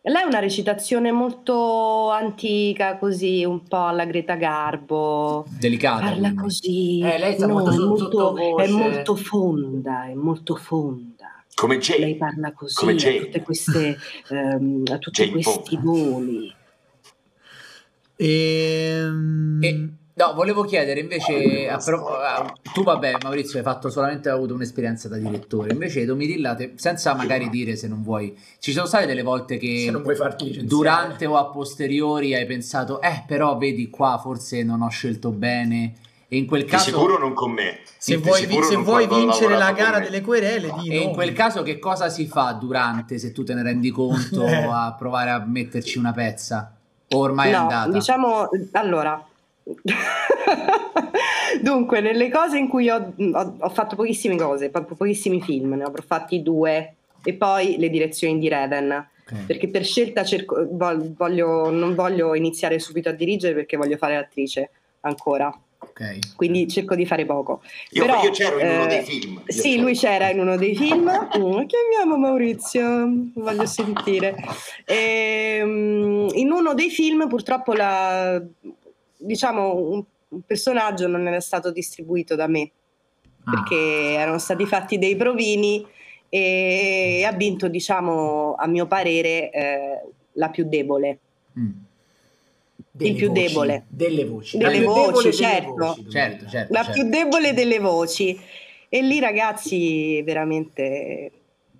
[0.00, 5.44] Lei è una recitazione molto antica, così un po' alla Greta Garbo.
[5.58, 6.04] Delicata.
[6.04, 6.36] Parla quindi.
[6.36, 7.00] così.
[7.00, 11.44] Eh, lei sta no, molto è, molto, è molto fonda, è molto fonda.
[11.54, 12.00] Come Jane.
[12.04, 13.18] Lei parla così, Come ha Jane.
[13.18, 13.98] tutte queste,
[14.28, 16.54] ha tutti Jane questi voli.
[18.26, 24.28] Ehm, E- no, volevo chiedere invece, a pro- a- tu vabbè Maurizio hai fatto solamente
[24.28, 28.72] hai avuto un'esperienza da direttore, invece Domitilla, te- senza magari dire se non vuoi, ci
[28.72, 30.68] sono state delle volte Se non che puoi farti licenziare.
[30.68, 35.94] durante o a posteriori hai pensato, eh però vedi qua forse non ho scelto bene
[36.30, 36.90] e in quel Di caso...
[36.90, 37.78] sicuro non con me.
[37.96, 41.62] se Di vuoi, se vuoi vincere la gara delle querele, di E in quel caso
[41.62, 44.54] che cosa si fa durante, se tu te ne rendi conto, Eh.
[44.70, 46.72] a provare a metterci una pezza?
[47.10, 47.90] Ormai è no, andata?
[47.90, 49.24] diciamo, allora,
[51.62, 55.84] dunque, nelle cose in cui ho, ho- ho fatto pochissime cose, po- pochissimi film, ne
[55.84, 59.44] avrò fatti due, e poi le direzioni di Raven, Ok.
[59.46, 64.70] perché per scelta cerco, voglio, non voglio iniziare subito a dirigere perché voglio fare l'attrice
[65.00, 65.52] ancora,
[66.00, 66.34] Ok.
[66.36, 67.60] quindi cerco di fare poco.
[67.90, 69.32] Io, Però, io c'ero in uno eh, dei film.
[69.44, 69.82] Io Sì, c'ero.
[69.82, 71.06] lui c'era in uno dei film.
[71.38, 74.34] Mm, chiamiamo Maurizio, voglio sentire.
[74.84, 78.40] Ehm, in uno dei film, purtroppo, la-
[79.16, 82.70] diciamo, un, un personaggio non era stato distribuito da me
[83.44, 83.50] Ah.
[83.52, 85.84] perché erano stati fatti dei provini
[86.28, 90.02] e ha vinto, diciamo, a mio parere, eh,
[90.32, 91.18] la più debole.
[91.58, 91.70] Mm.
[93.04, 93.84] Il più voci, debole.
[93.88, 94.58] Delle voci.
[94.58, 95.74] Delle La più voci, debole delle certo.
[95.74, 96.72] voci, Certo, certo.
[96.72, 97.00] La certo.
[97.00, 98.40] più debole delle voci.
[98.88, 101.30] E lì, ragazzi, veramente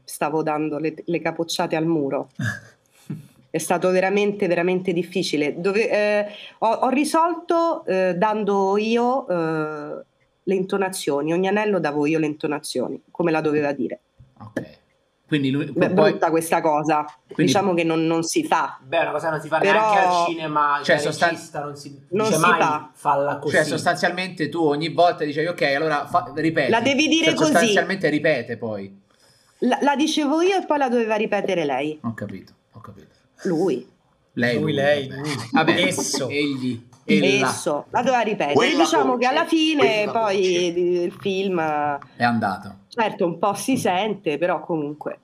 [0.05, 2.31] stavo dando le, le capocciate al muro.
[3.51, 5.59] È stato veramente, veramente difficile.
[5.59, 6.27] Dove- eh,
[6.59, 10.05] ho, ho risolto eh, dando io eh,
[10.43, 11.33] le intonazioni.
[11.33, 14.01] Ogni anello davo io le intonazioni, come la doveva dire.
[14.41, 14.78] Ok.
[15.29, 17.05] Quindi lui Beh, poi brutta questa cosa.
[17.27, 18.79] Quindi- diciamo che non, non si fa.
[18.83, 21.29] Beh, è una cosa che non si fa Però- neanche al cinema, Cioè, cioè, sostan-
[21.31, 22.91] regista non si Non si mai fa.
[22.95, 23.55] falla così.
[23.55, 26.71] cioè sostanzialmente tu ogni volta dicevi ok, allora fa- ripeti.
[26.71, 27.51] La devi dire Cioè, così.
[27.53, 29.01] Sostanzialmente ripete poi.
[29.59, 31.99] La, la dicevo io e poi la doveva ripetere lei.
[32.03, 33.09] Ho capito, ho capito.
[33.43, 33.87] Lui.
[34.33, 35.21] Lei, Lui, lei, vabbè.
[35.21, 35.31] lui.
[35.53, 36.29] Vabbè, Esso.
[36.29, 38.55] egli, ella Esso, la doveva ripetere.
[38.55, 40.81] Quella diciamo voce, che alla fine poi voce.
[40.81, 41.61] il film,
[42.17, 42.75] è andato.
[42.89, 45.21] certo, un po' si sente, però comunque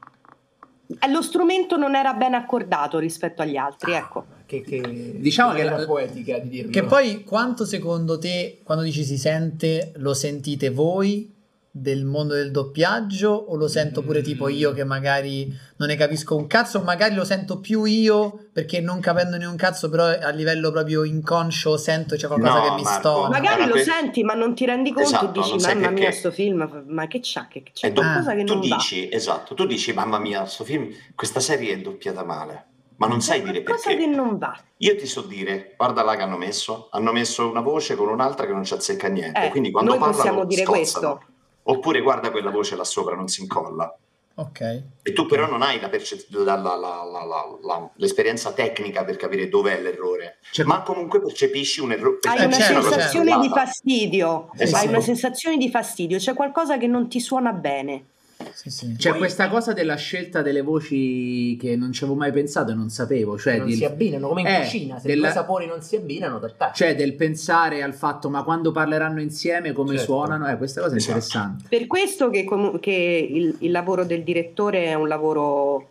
[1.00, 4.24] eh, lo strumento non era ben accordato rispetto agli altri, ecco.
[4.46, 6.70] che, che Diciamo che la- poetica di dirlo.
[6.70, 11.33] Che poi quanto secondo te, quando dici si sente, lo sentite voi
[11.76, 16.36] del mondo del doppiaggio o lo sento pure tipo io che magari non ne capisco
[16.36, 20.28] un cazzo o magari lo sento più io perché non capendone un cazzo però a
[20.28, 23.28] livello proprio inconscio sento c'è qualcosa No, che mi Marco, stona.
[23.28, 26.12] Magari lo per- senti, ma non ti rendi conto Esatto, e dici: Mamma mia, perché."
[26.12, 27.48] sto film, ma che c'ha?
[27.48, 28.76] Che c'è E tu, qualcosa che tu non va.
[28.76, 32.66] dici, esatto, tu dici, mamma mia, sto film, questa serie è doppiata male,
[32.98, 33.96] ma non sai dire perché.
[33.96, 34.56] che non va.
[34.76, 38.46] Io ti so dire, guarda là che hanno messo, hanno messo una voce con un'altra
[38.46, 41.12] che non ci azzecca niente, Eh, quindi quando noi parlano possiamo dire scozzano.
[41.16, 41.32] questo.
[41.64, 43.94] Oppure guarda quella voce là sopra, non si incolla.
[44.36, 44.82] Ok.
[45.02, 49.04] E tu però non hai la perce- la- la- la- la- la- la- l'esperienza tecnica
[49.04, 52.18] per capire dov'è l'errore, Cioè, ma comunque percepisci un errore.
[52.22, 54.50] Hai una sensazione di fastidio.
[54.56, 54.82] Esatto.
[54.82, 56.18] Hai una sensazione di fastidio.
[56.18, 58.06] C'è qualcosa che non ti suona bene.
[58.54, 58.94] Sì, sì.
[58.96, 62.88] C'è questa cosa della scelta delle voci che non ci avevo mai pensato e non
[62.88, 65.82] sapevo, cioè, non di- si abbinano come in Eh, cucina, se della- due sapori non
[65.82, 66.76] si abbinano, t'attacchi.
[66.76, 70.04] cioè del pensare al fatto ma quando parleranno insieme come Certo.
[70.04, 71.10] suonano, eh, questa cosa è Esatto.
[71.18, 71.64] interessante.
[71.68, 75.88] Per questo che, comu- che il, il lavoro del direttore è un lavoro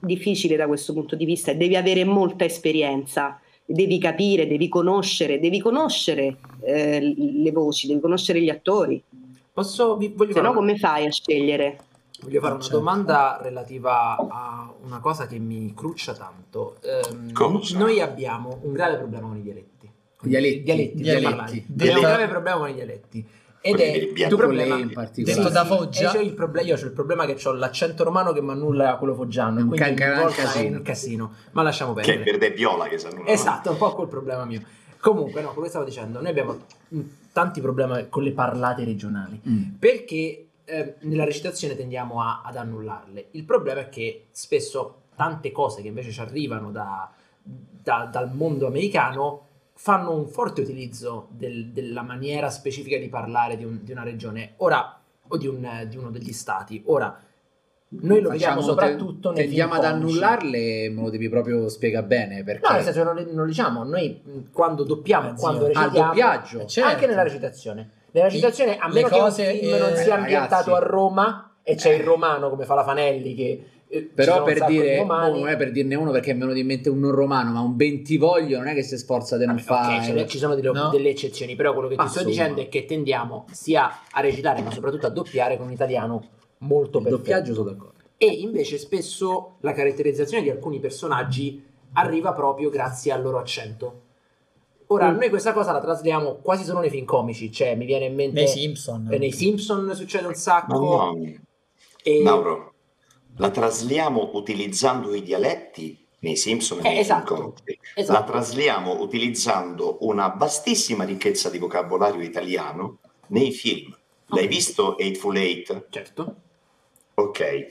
[0.00, 3.38] difficile da questo punto di vista e devi avere molta esperienza.
[3.64, 9.02] Devi capire, devi conoscere, devi conoscere eh, le voci, devi conoscere gli attori,
[9.60, 11.78] Posso, vi, voglio se fare no una- come fai a scegliere?
[12.20, 16.76] Voglio fare una domanda relativa a una cosa che mi cruccia tanto.
[17.32, 17.78] Cosa?
[17.78, 19.90] noi abbiamo un grave problema con i dialetti.
[20.14, 21.66] Con Dialetti, dialetti, dialetti.
[21.70, 23.26] Abbiamo un grave problema con i dialetti.
[23.62, 25.42] Ed è il problema in particolare.
[25.42, 26.10] Detto da Sì, Foggia.
[26.10, 28.96] e c'ho il proble- io ho il problema che ho l'accento romano che mi annulla
[28.96, 29.58] quello foggiano.
[29.60, 30.76] Un quindi ca- ogni gran volta è casino.
[30.76, 31.32] un casino.
[31.52, 32.30] Ma lasciamo Che è perdere.
[32.30, 33.24] verde e viola che sanno.
[33.24, 34.60] Esatto, è un po' quel problema mio.
[35.10, 36.58] Comunque, no, che stavo dicendo, noi abbiamo
[36.88, 37.00] mh,
[37.32, 39.62] tanti problemi con le parlate regionali Mm.
[39.78, 43.28] perché eh, nella recitazione tendiamo a- ad annullarle.
[43.32, 47.08] Il problema è che spesso tante cose che invece ci arrivano da-
[47.42, 49.42] da- dal mondo americano
[49.74, 54.54] fanno un forte utilizzo del- della maniera specifica di parlare di, un- di una regione
[54.56, 56.82] ora o di, un- di uno degli stati.
[56.86, 57.16] Ora,
[57.88, 61.68] noi lo vediamo Facciamo- soprattutto te- nei tendiamo film ad annullarle, me lo devi proprio
[61.68, 64.20] spiegare bene perché No, nel senso non, non lo diciamo, noi
[64.52, 65.68] quando doppiamo, Eh, quando zio.
[65.68, 66.60] al recitiamo, doppiaggio.
[66.60, 66.90] Eh, certo.
[66.90, 67.90] anche nella recitazione.
[68.10, 70.10] Nella recitazione, a meno cose, che un film eh, non sia ragazzi.
[70.10, 74.64] ambientato a Roma e c'è il romano come fa la Fanelli che eh, Però per
[74.64, 76.98] di dire, boh, non è per dirne uno perché mi è venuto in mente un
[76.98, 80.02] non romano, ma un Bentivoglio non è che si sforza di non fare.
[80.02, 80.88] ce ne- ci sono delle, No.
[80.88, 82.34] delle eccezioni, però quello che ti Ma sto insomma.
[82.34, 86.24] dicendo è che tendiamo sia a recitare, ma soprattutto a doppiare con un italiano
[86.58, 87.16] molto Il perfetto.
[87.16, 87.94] doppiaggio sono d'accordo.
[88.16, 91.62] E invece spesso la caratterizzazione di alcuni personaggi
[91.92, 94.02] arriva proprio grazie al loro accento.
[94.88, 95.16] Ora, Mm.
[95.18, 98.40] noi questa cosa la trasliamo quasi solo nei film comici, cioè mi viene in mente...
[98.40, 99.08] Nei Simpson.
[99.10, 100.72] eh, nei Simpson succede un sacco.
[100.72, 101.34] Ma no,
[102.02, 102.72] e- Mauro,
[103.38, 107.78] la trasliamo utilizzando i dialetti nei Simpson e Eh, nei film esatto, comici.
[107.96, 108.18] esatto.
[108.18, 113.94] La trasliamo utilizzando una vastissima ricchezza di vocabolario italiano nei film.
[114.28, 114.48] L'hai Ok.
[114.48, 115.86] visto Eightful Eight?
[115.90, 116.36] Certo.
[117.18, 117.66] Ok.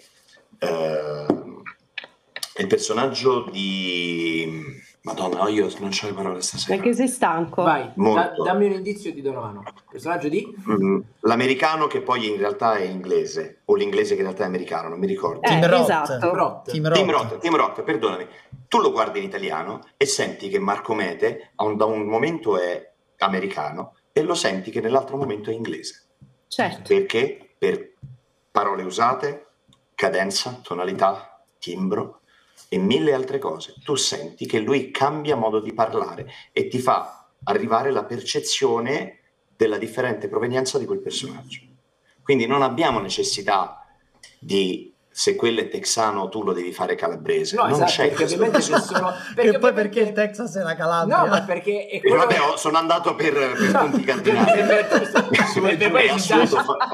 [0.59, 1.61] Ehm,
[2.57, 4.83] il personaggio di...
[5.05, 6.75] Madonna, io non ho le parole stasera.
[6.77, 7.61] Perché sei stanco?
[7.61, 9.63] Vai, da- dammi un indizio ti do una mano.
[9.91, 10.51] Personaggio di?
[10.67, 14.89] Mm, L'americano che poi in realtà è inglese, o l'inglese che in realtà è americano,
[14.89, 15.41] non mi ricordo.
[15.43, 15.81] Eh, Team Roth.
[15.83, 16.33] esatto.
[16.33, 16.71] Roth.
[16.71, 17.21] Team Tim Roth.
[17.33, 18.27] Roth, Tim Roth, perdonami,
[18.67, 22.91] tu lo guardi in italiano e senti che Marco Mete un- da un momento è
[23.19, 26.01] americano e lo senti che nell'altro momento è inglese.
[26.47, 26.81] Certo.
[26.87, 27.41] Perché?
[27.59, 27.91] Per
[28.55, 29.47] parole usate,
[29.95, 32.21] cadenza, tonalità, timbro
[32.69, 33.73] e mille altre cose.
[33.83, 39.19] Tu senti che lui cambia modo di parlare e ti fa arrivare la percezione
[39.57, 41.63] della differente provenienza di quel personaggio.
[42.23, 43.85] Quindi non abbiamo necessità
[44.39, 47.55] di se quello è texano tu lo devi fare calabrese.
[47.55, 49.13] No, non esatto, c'è perché ovviamente ci sono...
[49.37, 51.19] e poi perché il Texas è la Calabria?
[51.19, 52.17] No, ma perché è E quello...
[52.17, 53.89] vabbè, ho- sono andato per, per No, ho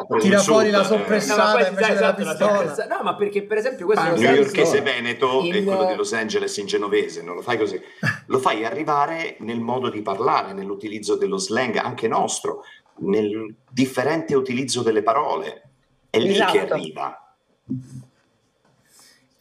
[0.06, 0.86] preso Tira fuori la eh.
[0.86, 1.36] sorpresa.
[1.36, 2.96] No, invece della esatto, la pistola.
[2.96, 6.56] No, ma perché per esempio questo Ah, New Yorkese Veneto e quello di Los Angeles
[6.58, 7.82] in genovese, non lo fai così.
[8.28, 12.62] Lo fai arrivare nel modo di parlare, nell'utilizzo dello slang anche nostro,
[12.98, 15.70] nel differente utilizzo delle parole.
[16.08, 16.52] È lì Esatto.
[16.52, 17.16] che arriva.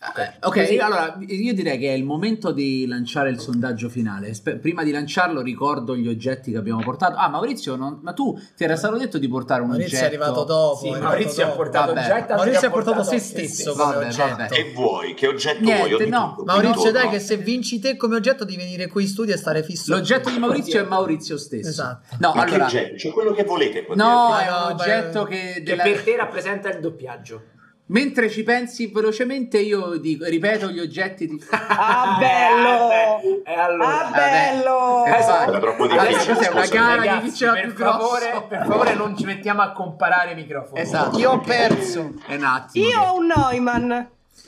[0.03, 4.33] Eh, ok, io- allora io direi che è il momento di lanciare il sondaggio finale.
[4.33, 7.17] Spe- prima di lanciarlo ricordo gli oggetti che abbiamo portato.
[7.19, 10.05] Ah, Maurizio, non- ma tu ti era stato detto di portare un Maurizio oggetto.
[10.11, 10.77] è arrivato dopo.
[10.79, 11.57] Sì, è arrivato Maurizio ha dopo.
[11.59, 12.11] portato Vabbè.
[12.13, 14.47] oggetto, Maurizio ha portato se se stesso Vabbè, vabbè.
[14.49, 15.13] Che vuoi?
[15.15, 16.05] Che oggetto Niente, vuoi?
[16.05, 16.29] Di no.
[16.35, 17.11] tutto, Maurizio, quindi dai, no.
[17.11, 19.93] che se vinci te come oggetto di venire qui in studio e stare fisso.
[19.93, 21.69] L'oggetto di Maurizio è Maurizio stesso.
[21.69, 22.17] Esatto.
[22.21, 22.95] No, Ma allora che oggetto?
[22.97, 23.87] C'è quello che volete.
[23.95, 27.43] No, è un oggetto che, che per te rappresenta il doppiaggio.
[27.91, 31.43] Mentre ci pensi velocemente, io dico, ripeto gli oggetti di...
[31.51, 33.39] Ah, bello!
[33.45, 35.05] E allora, Ah, bello!
[35.07, 35.51] Esatto.
[35.51, 36.49] Era troppo difficile.
[36.53, 37.99] una gara di chi Ragazzi, ce l'ha per più grosso?
[37.99, 40.81] favore, per favore non ci mettiamo a comparare i microfoni.
[40.81, 42.13] Esatto, io ho perso.
[42.27, 42.87] È un attimo.
[42.87, 43.93] Io ho un Neumann.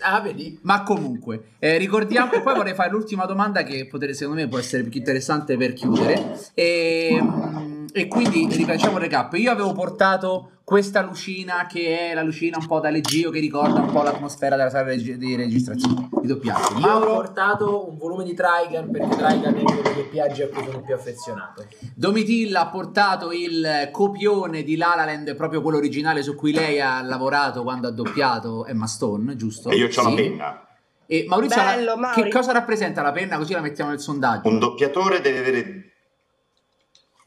[0.01, 0.59] Ah, vedi?
[0.62, 4.59] Ma comunque, eh, ricordiamo, e poi vorrei fare l'ultima domanda che potete, secondo me può
[4.59, 6.39] essere più interessante per chiudere.
[6.55, 9.35] E, mm, e quindi rifacciamo un recap.
[9.35, 13.81] Io avevo portato questa lucina che è la lucina un po' da leggio che ricorda
[13.81, 16.78] un po' l'atmosfera della sala reg- di registrazione di doppiaggio.
[16.78, 20.64] Io ho portato un volume di Trigun perché Trigun è uno dei doppiaggi a cui
[20.64, 21.66] sono più affezionato.
[21.94, 26.81] Domitilla ha portato il copione di La La Land, proprio quello originale su cui lei
[26.81, 29.69] ha lavorato quando ha doppiato Emma Stone, giusto?
[29.69, 30.14] E io ho la Sì.
[30.14, 30.66] penna.
[31.06, 32.23] E Maurizio, la- Bello, Mauri.
[32.23, 33.36] che cosa rappresenta la penna?
[33.36, 34.48] Così la mettiamo nel sondaggio.
[34.48, 35.91] Un doppiatore deve avere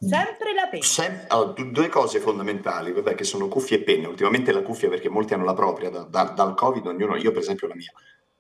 [0.08, 0.84] Sempre la penna.
[0.84, 4.08] sem- du- due cose fondamentali, vabbè, che sono cuffie e penne.
[4.08, 7.42] Ultimamente la cuffia perché molti hanno la propria, da- da- dal Covid ognuno, io per
[7.42, 7.92] esempio la mia,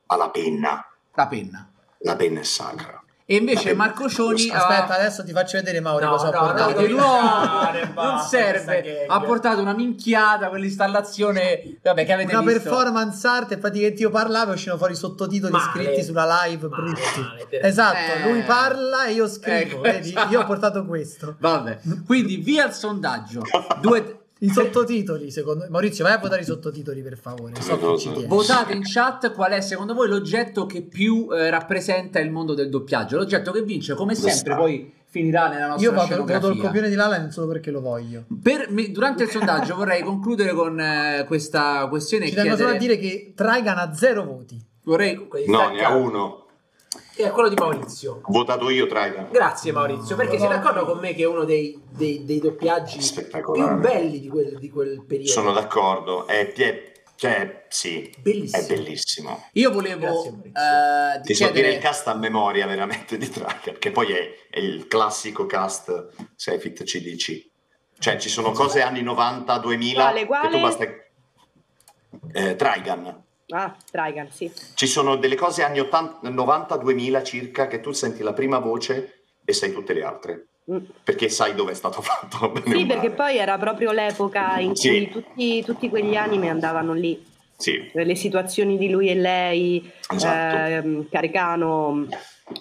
[0.08, 1.72] ma la penna, La penna.
[2.00, 2.95] la penna è sacra.
[3.28, 3.74] E invece.
[3.74, 6.88] Marco Cioni ha- Aspetta, adesso ti faccio vedere Mauri No, cosa no, ho portato.
[6.88, 9.06] no, No, non serve.
[9.08, 12.62] Ha portato una minchiata, quell'installazione vabbè, che avete Una visto.
[12.70, 15.72] performance art e praticamente io parlavo e uscivano fuori i sottotitoli Male.
[15.72, 17.20] scritti sulla live Male, brutti.
[17.20, 18.30] male, Esatto, Eh.
[18.32, 20.10] lui parla e io scrivo, Ecco, vedi?
[20.10, 20.32] esatto.
[20.32, 21.36] Io ho portato questo.
[21.40, 23.42] Vabbè, quindi via il sondaggio.
[23.82, 24.20] Due...
[24.46, 25.70] I sottotitoli, secondo me.
[25.70, 27.54] Maurizio, vai a votare i sottotitoli per favore.
[27.62, 28.28] So che ci tieni.
[28.28, 32.70] Votate in chat qual è secondo voi l'oggetto che più eh, rappresenta il mondo del
[32.70, 33.18] doppiaggio.
[33.18, 34.56] L'oggetto che vince, come sempre, sta.
[34.56, 36.48] poi finirà nella nostra Io voto, scenografia.
[36.48, 38.26] voto il copione di Lala non solo perché lo voglio.
[38.42, 42.28] Per durante il sondaggio vorrei concludere con eh, questa questione.
[42.28, 44.62] Ci tengo solo a chiedere- dire che Trigan ha zero voti.
[44.84, 45.16] Vorrei
[45.48, 46.45] No, ne ha uno.
[47.16, 48.22] Che è quello di Maurizio.
[48.26, 49.30] Votato io Triton.
[49.32, 53.00] Grazie Maurizio, perché sei d'accordo con me che è uno dei, dei- dei doppiaggi
[53.42, 55.32] più belli di quel, di quel periodo?
[55.32, 56.28] Sono d'accordo.
[56.28, 58.62] È, è- cioè, sì, Bellissimo.
[58.62, 59.44] è bellissimo.
[59.54, 64.12] Io volevo eh, Ti so dire il cast a memoria veramente di Tracker, che poi
[64.12, 67.48] è, è il classico cast Sefit CDC.
[67.98, 70.50] Cioè ci sono cose anni 90-2000 Quale, che quale?
[70.50, 70.84] tu basta...
[72.34, 73.24] Eh, Trigun.
[73.50, 74.52] Ah, Trigan, sì.
[74.74, 79.54] Ci sono delle cose anni 80 90-2000 circa che tu senti la prima voce e
[79.54, 80.48] sai tutte le altre.
[80.72, 80.78] Mm.
[81.04, 82.54] Perché sai dove è stato fatto.
[82.66, 84.90] Sì, perché poi era proprio l'epoca in Sì.
[84.90, 87.24] cui tutti, tutti quegli anime andavano lì.
[87.58, 90.58] Sì, Le situazioni di lui e lei, Esatto.
[90.58, 92.06] ehm, Caricano,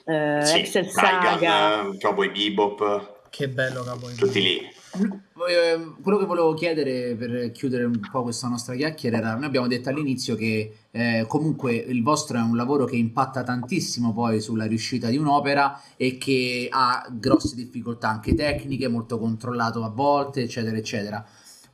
[0.04, 0.58] eh, sì.
[0.58, 1.82] Excel Saga.
[1.88, 4.06] Eh, Cowboy Bebop, Che bello, capo.
[4.16, 4.72] tutti lì.
[4.94, 9.66] Eh, quello che volevo chiedere per chiudere un po' questa nostra chiacchiera era, noi abbiamo
[9.66, 14.66] detto all'inizio che eh, comunque il vostro è un lavoro che impatta tantissimo poi sulla
[14.66, 20.76] riuscita di un'opera e che ha grosse difficoltà anche tecniche, molto controllato a volte, eccetera,
[20.76, 21.26] eccetera.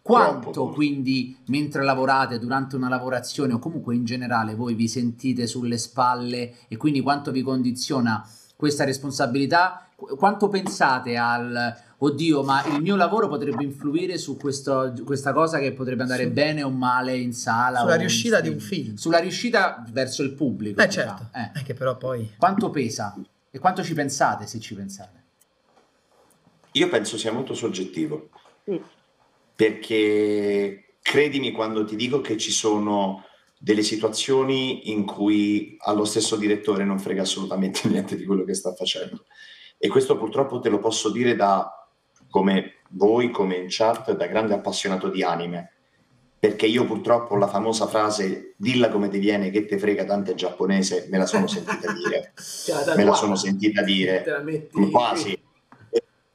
[0.02, 5.76] Quanto quindi mentre lavorate, durante una lavorazione o comunque in generale voi vi sentite sulle
[5.76, 8.26] spalle e quindi quanto vi condiziona
[8.56, 9.89] questa responsabilità?
[10.00, 15.58] Qu- Quanto pensate al oddio, ma il mio lavoro potrebbe influire su questo- questa cosa
[15.58, 17.80] che potrebbe andare Su- bene o male in sala?
[17.80, 18.94] Sulla in riuscita di un film.
[18.94, 20.80] Sulla riuscita verso il pubblico.
[20.80, 21.18] Eh diciamo.
[21.18, 21.60] certo, Eh.
[21.60, 22.30] è che però poi...
[22.38, 23.14] Quanto pesa?
[23.50, 25.18] E quanto ci pensate se ci pensate?
[26.72, 28.30] Io penso sia molto soggettivo.
[28.70, 28.76] Mm.
[29.56, 33.24] perché credimi quando ti dico che ci sono
[33.58, 38.72] delle situazioni in cui allo stesso direttore non frega assolutamente niente di quello che sta
[38.74, 39.24] facendo.
[39.82, 41.88] E questo purtroppo te lo posso dire da
[42.28, 45.72] come voi, come in chat, da grande appassionato di anime.
[46.38, 50.34] Perché io purtroppo la famosa frase dilla come ti viene che te frega tanto è
[50.34, 52.32] giapponese me la sono sentita dire.
[52.36, 54.22] Cioè, Me la sono sentita dire.
[54.90, 55.40] Quasi.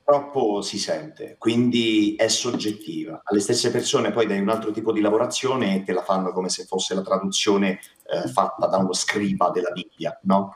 [0.03, 3.21] Purtroppo si sente, quindi è soggettiva.
[3.23, 6.49] Alle stesse persone poi dai un altro tipo di lavorazione e te la fanno come
[6.49, 10.55] se fosse la traduzione eh, fatta da uno scriba della Bibbia, no?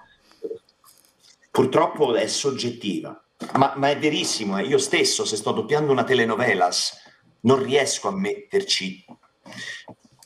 [1.60, 3.22] Purtroppo è soggettiva,
[3.56, 4.57] ma, ma è verissimo.
[4.57, 4.64] eh.
[4.64, 7.02] Io stesso, se sto doppiando una telenovelas,
[7.41, 9.03] non riesco a metterci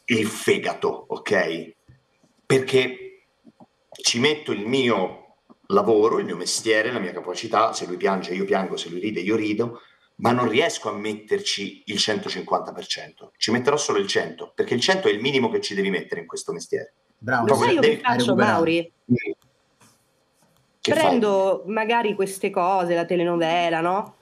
[0.06, 1.74] il fegato, ok?
[2.46, 3.26] Perché
[4.00, 5.38] ci metto il mio
[5.70, 9.22] lavoro, il mio mestiere, la mia capacità, se lui piange io piango, se lui ride
[9.22, 9.80] io rido,
[10.18, 15.08] ma non riesco a metterci il 150%, ci metterò solo il 100%, perché il 100
[15.08, 16.94] è il minimo che ci devi mettere in questo mestiere.
[17.18, 17.48] Bravo.
[17.48, 18.36] Lo Proprio sai io che faccio.
[18.36, 18.94] Mauri?
[20.92, 24.16] Prendo magari queste cose, la telenovela, no?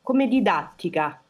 [0.00, 1.20] Come didattica.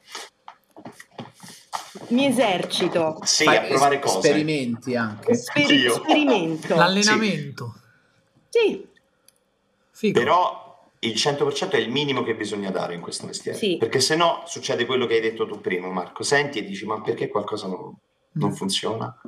[2.09, 3.17] Mi esercito.
[3.19, 3.27] fai?
[3.27, 4.19] Sì, Fai a provare es- cose.
[4.29, 5.33] Esperimenti anche.
[5.33, 5.95] Esper- Anch'io.
[5.95, 6.75] sperimento.
[6.77, 7.75] L'allenamento.
[8.49, 8.87] Sì,
[9.91, 10.19] Figo.
[10.19, 13.77] Però il 100% è il minimo che bisogna dare in questo mestiere, Sì.
[13.77, 16.23] perché se no succede quello che hai detto tu prima, Marco.
[16.23, 17.93] Senti e dici, ma perché qualcosa non,
[18.33, 18.55] non Mm.
[18.55, 19.21] funziona?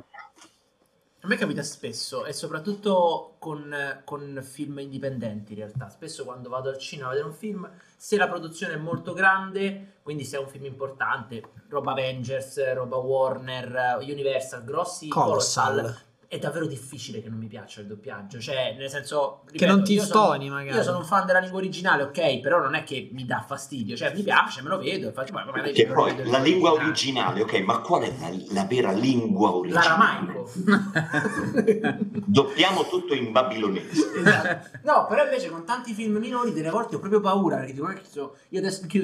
[1.25, 5.89] A me capita spesso e soprattutto con, con film indipendenti in realtà.
[5.89, 9.93] Spesso quando vado al cinema a vedere un film, se la produzione è molto grande,
[10.03, 15.75] quindi se è un film importante, roba Avengers, roba Warner, Universal, grossi Colossal.
[15.77, 18.39] colossal, è davvero difficile che non mi piaccia il doppiaggio.
[18.39, 19.41] Cioè, nel senso...
[19.45, 20.77] Che ripeto, non ti stoni, magari.
[20.77, 23.95] Io sono un fan della lingua originale, ok, però non è che mi dà fastidio.
[23.95, 25.33] Cioè, mi piace, me lo vedo e faccio...
[25.33, 26.83] Ma magari Che poi la lingua originale.
[26.85, 29.87] originale, ok, ma qual è la, la vera lingua originale?
[29.87, 30.51] L'aramaico.
[32.25, 34.11] Doppiamo tutto in babilonese.
[34.19, 34.77] Esatto.
[34.83, 38.35] No, però invece con tanti film minori delle volte ho proprio paura perché dico, "Cazzo,
[38.49, 39.01] io adesso, io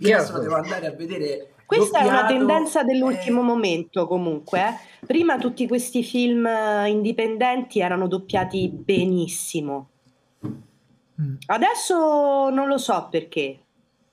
[0.00, 4.60] Che adesso devo andare a vedere Questa è una doppiato, tendenza dell'ultimo eh, momento comunque.
[4.60, 5.06] eh.
[5.06, 9.88] Prima tutti questi film eh, indipendenti erano doppiati benissimo.
[11.20, 11.34] Mm.
[11.46, 13.58] Adesso non lo so perché,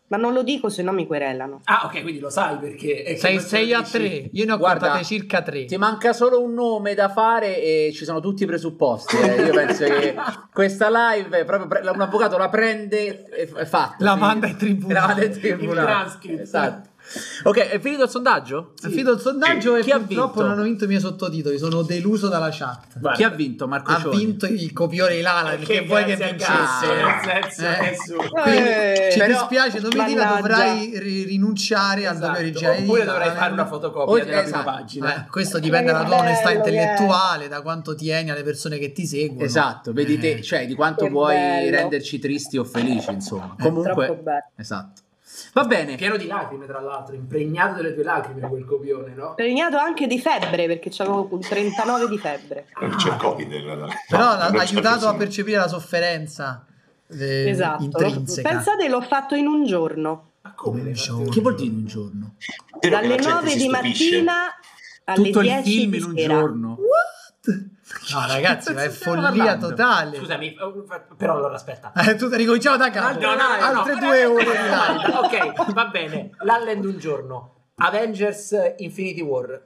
[0.08, 1.62] ma non lo dico se no mi querelano.
[1.66, 3.92] Ah, ok, quindi lo sai perché Sei non ce 6 lo a dici.
[3.92, 5.66] 3, io ne ho Guarda, contate circa 3.
[5.66, 9.16] Ti manca solo un nome da fare e ci sono tutti i presupposti.
[9.18, 9.44] eh.
[9.46, 10.16] Io penso che
[10.52, 14.04] questa live, è proprio pre- un avvocato la prende e fatto.
[14.04, 15.00] La manda in tribunale.
[15.00, 16.42] La manda in tribunale.
[16.42, 16.89] Esatto.
[17.44, 18.74] Ok, è finito il sondaggio?
[18.82, 22.28] È finito il sondaggio e Chi purtroppo non hanno vinto i miei sottotitoli, sono deluso
[22.28, 23.00] dalla chat.
[23.00, 23.68] Guarda, Chi ha vinto?
[23.68, 24.18] Marco Ha Cioni.
[24.18, 26.46] vinto il copione di Lala perché vuoi che al vincesse.
[26.52, 28.16] cazzo, nel senso,
[28.46, 29.06] Eh.
[29.08, 32.28] Eh, ci però- dispiace, domenica dovrai ri- rinunciare al Esatto.
[32.28, 32.78] doppio originale.
[32.82, 34.58] Oppure dovrai fare una fotocopia Oh, della esatto.
[34.64, 35.16] prima pagina.
[35.26, 39.44] Eh, questo dipende dalla tua onestà intellettuale, da quanto tieni alle persone che ti seguono.
[39.46, 40.42] Esatto, vedi te, Eh.
[40.44, 43.56] cioè di quanto vuoi renderci tristi o felici, insomma.
[43.58, 44.24] Eh, Comunque,
[44.58, 45.02] esatto.
[45.54, 45.96] Va bene.
[45.96, 49.34] Pieno di lacrime, tra l'altro, impregnato delle tue lacrime quel copione, no?
[49.36, 52.66] Pregnato anche di febbre perché avevo 39 di febbre.
[52.80, 53.52] Non c'è il Covid.
[53.52, 53.88] no, no.
[54.08, 56.66] Però c'è aiutato a percepire la sofferenza
[57.08, 57.84] eh, esatto.
[57.84, 58.48] intrinseca.
[58.50, 60.32] Pensate, l'ho fatto in un giorno.
[60.42, 61.30] Ma come Un giorno.
[61.30, 62.36] Che vuol dire in un giorno?
[62.82, 64.34] La Dalle gente 9 si di mattina
[65.06, 66.34] alle Tutto il 10 film in un sera.
[66.34, 66.78] giorno.
[68.14, 69.68] No, ragazzi, ma è follia parlando.
[69.70, 70.18] totale.
[70.18, 71.92] Scusami, eh, però allora aspetta.
[72.08, 73.20] Eh, tu ricominciamo da capo.
[73.20, 74.00] No, no, no, Altre no.
[74.00, 76.30] due ore ok, va bene.
[76.42, 77.54] L'Allen un giorno.
[77.76, 79.62] Avengers Infinity War.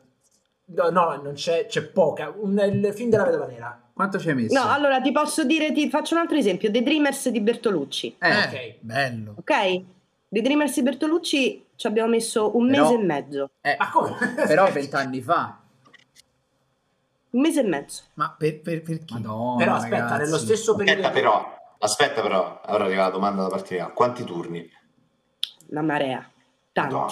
[0.66, 2.34] No, no, non c'è, c'è poca.
[2.36, 3.78] Un- il film della vedova nera.
[3.94, 4.54] Quanto ci hai messo?
[4.58, 8.16] No, allora ti posso dire, ti faccio un altro esempio, The Dreamers di Bertolucci.
[8.20, 8.76] Eh, Eh, ok.
[8.80, 9.36] bello.
[9.38, 9.82] Ok?
[10.30, 13.50] The Dreamers di Bertolucci ci abbiamo messo un Però- mese e mezzo.
[13.62, 14.16] eh, Ma come?
[14.48, 15.60] però vent'anni fa.
[17.34, 18.04] Un mese e mezzo.
[18.16, 19.14] Ma per, per, per chi?
[19.14, 20.22] Madonna, Però aspetta, ragazzi.
[20.24, 21.02] nello stesso periodo.
[21.02, 23.88] Aspetta però, aspetta però, ora arriva la domanda da parte mia.
[23.88, 24.70] Quanti turni?
[25.70, 26.30] Una marea.
[26.72, 26.94] Tanti.
[26.94, 27.08] No.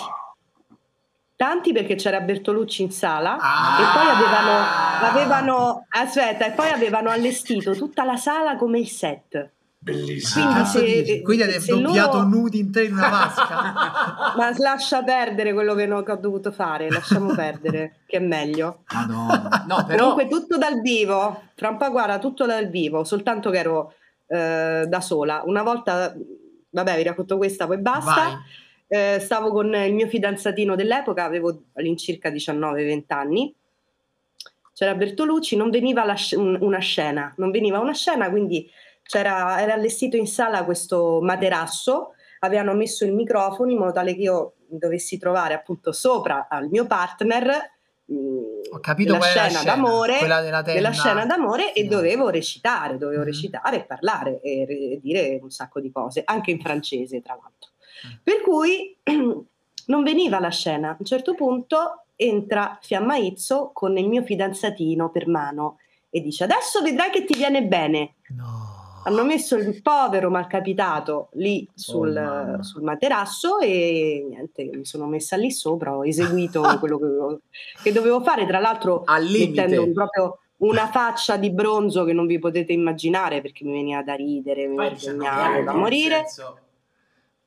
[1.36, 3.80] Tanti perché c'era Bertolucci in sala Ah!
[3.82, 9.50] e poi avevano, avevano aspetta, e poi avevano allestito tutta la sala come il set.
[9.84, 10.46] Bellissimo.
[10.46, 11.22] Quindi Cazzo se- dici?
[11.24, 14.34] Quindi se doppiato loro- nudi in tre in una vasca.
[14.38, 18.84] Ma lascia perdere quello che, non- che ho dovuto fare, lasciamo perdere, che è meglio.
[18.94, 19.66] Madonna.
[19.68, 23.58] No, però Comunque tutto dal vivo, fra un po' guarda, tutto dal vivo, soltanto che
[23.58, 23.94] ero
[24.28, 25.42] eh, da sola.
[25.46, 26.16] Una volta,
[26.70, 28.40] vabbè, vi racconto questa, poi basta.
[28.88, 33.56] Eh, stavo con il mio fidanzatino dell'epoca, avevo all'incirca 19-20 anni.
[34.74, 38.70] C'era Bertolucci, non veniva la sc- un- una scena, non veniva una scena, quindi
[39.12, 44.22] c'era, era allestito in sala questo materasso, avevano messo il microfono in modo tale che
[44.22, 47.46] io mi dovessi trovare appunto sopra al mio partner
[48.06, 48.16] mh,
[48.74, 53.20] Ho capito della scena scena, d'amore, quella della della scena d'amore e dovevo recitare, dovevo
[53.22, 53.28] Mhm.
[53.28, 57.72] recitare e parlare e re- dire un sacco di cose, anche in francese tra l'altro.
[58.08, 58.12] Mm.
[58.24, 58.98] Per cui
[59.88, 60.92] non veniva la scena.
[60.92, 65.78] A un certo punto entra Fiamma Izzo con il mio fidanzatino per mano
[66.10, 68.16] e dice adesso vedrai che ti viene bene.
[68.30, 68.61] No.
[69.04, 72.64] Hanno messo il povero malcapitato lì sul, mamma.
[72.64, 77.40] sul materasso e niente, mi sono messa lì sopra, ho eseguito quello che dovevo,
[77.82, 82.38] che dovevo fare, tra l'altro al mettendo proprio una faccia di bronzo che non vi
[82.38, 86.26] potete immaginare perché mi veniva da ridere, mi Poi 19 vergognavo da morire.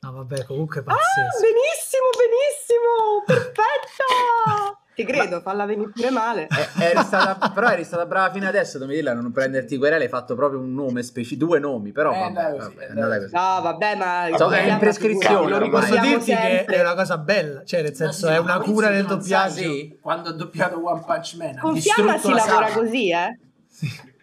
[0.00, 1.40] No, vabbè, comunque Ah, pazzesco.
[1.40, 3.24] benissimo, benissimo,
[3.54, 4.83] perfetta!
[4.94, 6.46] Ti credo, falla venire pure male.
[6.78, 10.04] Eh, eri stata, però eri stata brava fino adesso, devo dirla, a non prenderti querele,
[10.04, 13.34] hai fatto proprio un nome specifico, due nomi, però Eh, vabbè, vabbè, è andata così.
[13.34, 15.68] No, vabbè, ma So, è in prescrizione, lo.
[15.70, 16.76] Posso dirti che sempre.
[16.76, 19.18] è una cosa bella, cioè nel senso Ma sì, è ma una cura del non
[19.18, 19.54] doppiaggio.
[19.54, 19.98] Sì?
[20.00, 23.38] Quando ha doppiato One Punch Man Con Fiamma si la lavora così, eh?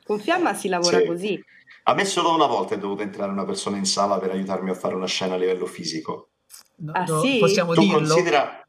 [0.05, 1.05] Con Fiamma si lavora Sì.
[1.05, 1.43] così.
[1.83, 4.73] A me solo una volta è dovuta entrare una persona in sala per aiutarmi a
[4.75, 6.29] fare una scena a livello fisico.
[6.77, 7.37] No, Ah, no, sì?
[7.39, 7.97] Possiamo Tu dirlo?
[7.97, 8.60] considera...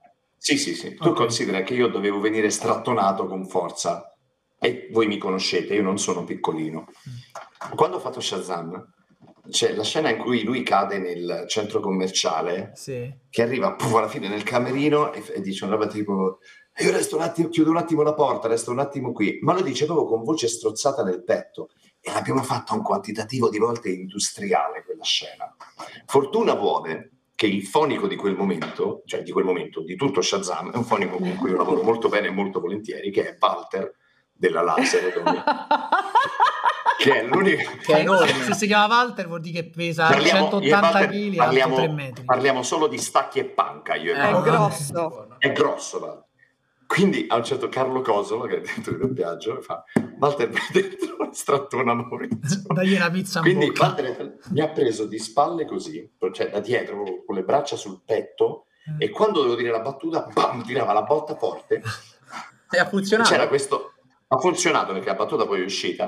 [0.44, 0.94] Sì, sì, sì.
[0.96, 1.14] Tu Ok.
[1.16, 4.12] considera che io dovevo venire strattonato con forza
[4.58, 6.86] e voi mi conoscete, io non sono piccolino.
[7.76, 8.84] Quando ho fatto Shazam,
[9.48, 13.08] c'è la scena in cui lui cade nel centro commerciale, Sì.
[13.30, 16.38] che arriva puff, alla fine nel camerino e, e dice una roba tipo
[16.78, 19.60] io resto un attimo, chiudo un attimo la porta, resto un attimo qui, ma lo
[19.60, 21.68] dice proprio con voce strozzata nel petto.
[22.00, 25.54] E l'abbiamo fatta un quantitativo di volte industriale quella scena.
[26.06, 27.10] Fortuna vuole
[27.42, 30.84] che il fonico di quel momento, cioè di quel momento, di tutto Shazam, è un
[30.84, 33.92] fonico con cui io lavoro molto bene e molto volentieri, che è Walter
[34.32, 35.10] della Laser,
[36.98, 37.62] che è l'unico...
[37.84, 38.44] Che è enorme.
[38.44, 41.36] Se si chiama Walter vuol dire che pesa Parliamo- io e 180 Walter kg e
[41.36, 42.24] parliamo, alto 3 metri.
[42.24, 44.52] parliamo solo di stacchi e panca, io È Walter.
[44.52, 45.26] grosso.
[45.38, 46.24] è grosso Walter.
[46.92, 49.82] Quindi a un certo Carlo Cosolo, che è dentro il doppiaggio, fa
[50.18, 52.64] Walter vai dentro strattona Maurizio.
[52.68, 53.86] Dagli una pizza in Quindi bocca.
[53.86, 58.66] Walter mi ha preso di spalle così, cioè da dietro, con le braccia sul petto,
[58.98, 59.06] Eh.
[59.06, 61.80] e quando dovevo dire la battuta, bam, tirava la botta forte.
[62.70, 63.30] E ha funzionato.
[63.30, 63.94] C'era questo,
[64.28, 66.06] ha funzionato perché la battuta poi è uscita.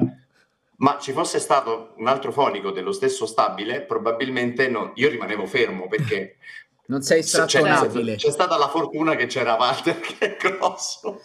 [0.76, 5.86] Ma ci fosse stato un altro fonico dello stesso stabile, probabilmente no, io rimanevo fermo
[5.88, 6.36] perché
[6.86, 8.16] Non sei c'è, strattonabile.
[8.16, 11.20] c'è stata la fortuna che c'era Walter che è grosso.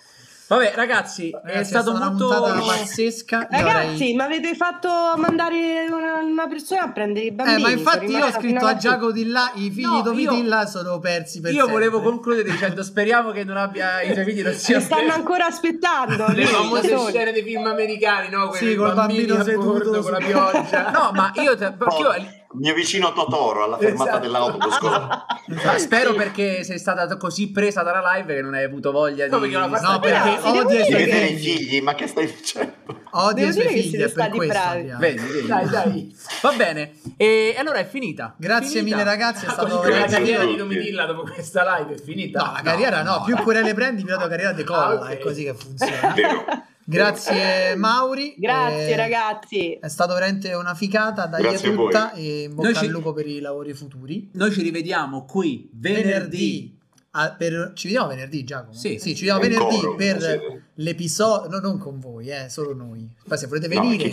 [0.50, 2.28] Vabbè, ragazzi, è Ragazzi, stato una molto.
[2.28, 3.48] puntata pazzesca.
[3.52, 7.58] Ragazzi, avrei- ma avete fatto mandare una, una persona a prendere i bambini?
[7.58, 10.66] Eh, ma infatti io ho scritto a Giacomo di là, i figli No, di io-
[10.66, 12.12] sono persi per Io volevo sempre.
[12.14, 16.26] concludere dicendo: speriamo che non abbia i tuoi figli non siano Mi stanno ancora aspettando.
[16.30, 18.48] le famose scene dei film americani, no?
[18.48, 20.90] Quelli Sì, col bambino seduto bordo con la pioggia.
[20.90, 22.16] No, ma io, te- perché io-
[22.52, 24.24] Mio vicino Totoro alla fermata Esatto.
[24.26, 24.80] dell'autobus.
[25.64, 29.32] ma spero perché sei stata così presa dalla live che non hai avuto voglia di.
[29.32, 31.58] No, perché No, perché odia i suoi vedere i figli.
[31.58, 32.74] figli, ma che stai dicendo?
[33.12, 34.60] Odia Devo i suoi figli, è per stati questo.
[34.98, 35.48] Vedi, vedi.
[35.48, 36.16] Dai, dai.
[36.42, 36.92] Va bene.
[37.18, 38.34] E allora è finita.
[38.36, 38.96] Grazie Finita.
[38.98, 40.56] mille ragazzi, è stato Comunque la a carriera di.
[40.56, 42.44] Domitilla dopo questa live è finita.
[42.44, 45.08] No, la carriera no, più querele prendi, più la tua carriera decolla, Ah, ok.
[45.10, 46.14] è così che funziona.
[46.16, 46.46] Vero.
[46.90, 48.34] Grazie Mauri.
[48.38, 49.74] Grazie eh, ragazzi.
[49.74, 53.14] È stato veramente una ficata, dai Grazie a tutta e in bocca ci- al lupo
[53.14, 54.30] per i lavori futuri.
[54.34, 56.76] Noi ci rivediamo qui venerdì.
[57.12, 58.74] Ah, per- ci vediamo venerdì, Giacomo?
[58.74, 59.00] Sì.
[59.16, 60.62] ci vediamo venerdì coro, per.
[60.80, 63.08] L'episodio, no, non con voi, eh, solo noi.
[63.28, 64.10] Poi se volete No, venire?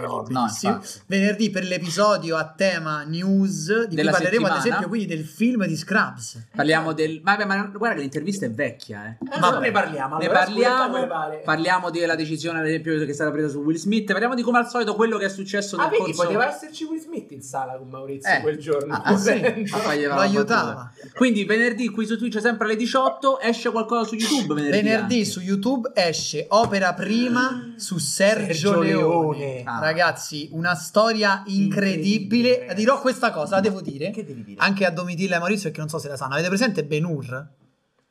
[0.00, 0.72] No, benissimi.
[0.72, 1.00] infatti.
[1.06, 4.58] venerdì per l'episodio a tema news, di Della cui parleremo ad settimana.
[4.58, 6.46] esempio quindi del film di Scrubs.
[6.54, 7.20] Parliamo del.
[7.22, 9.10] Vabbè, ma guarda che l'intervista è vecchia, eh.
[9.10, 9.52] Eh, Vabbè.
[9.54, 10.18] non ne parliamo.
[10.18, 11.42] Ne allora, scusate, parliamo, pare.
[11.44, 14.10] parliamo della decisione, ad esempio, che è stata presa su Will Smith.
[14.10, 16.22] Parliamo di come al solito quello che è successo Ah, nel vedi, corso.
[16.22, 18.40] poteva esserci Will Smith in sala con Maurizio Eh.
[18.42, 18.94] quel giorno.
[18.94, 19.30] Ah, ah, sì?
[19.30, 20.92] Ah, Lo aiutava.
[21.14, 24.82] Quindi venerdì qui su Twitch sempre alle 18 esce qualcosa su YouTube venerdì.
[24.82, 25.24] Venerdì anche.
[25.24, 29.38] su YouTube esce Opera Prima su Sergio, Sergio Leone.
[29.38, 29.62] Leone.
[29.64, 29.80] Ah.
[29.80, 32.48] Ragazzi, una storia incredibile.
[32.48, 32.74] Incredibile.
[32.74, 34.10] Dirò questa cosa, la devo dire.
[34.10, 34.60] Che devi dire?
[34.60, 36.34] Anche a Domitilla e Maurizio, perché non so se la sanno.
[36.34, 37.48] Avete presente Ben Hur?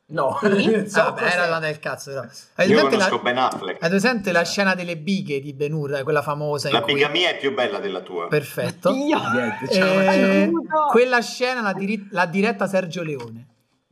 [0.08, 0.38] No,
[0.86, 2.20] so Ah, vabbè, era la del cazzo, però.
[2.20, 2.38] Avete
[2.72, 3.82] Io presente conosco la, Ben Affleck.
[3.82, 6.70] avete presente la scena delle bighe di Ben Hur, quella famosa?
[6.70, 8.28] La cui- bigamia è più bella della tua.
[8.28, 8.92] Perfetto.
[8.94, 9.18] Io.
[9.32, 10.00] Niente, ciao.
[10.00, 10.50] Eh,
[10.92, 13.46] quella scena l'ha, diri- l'ha diretta Sergio Leone.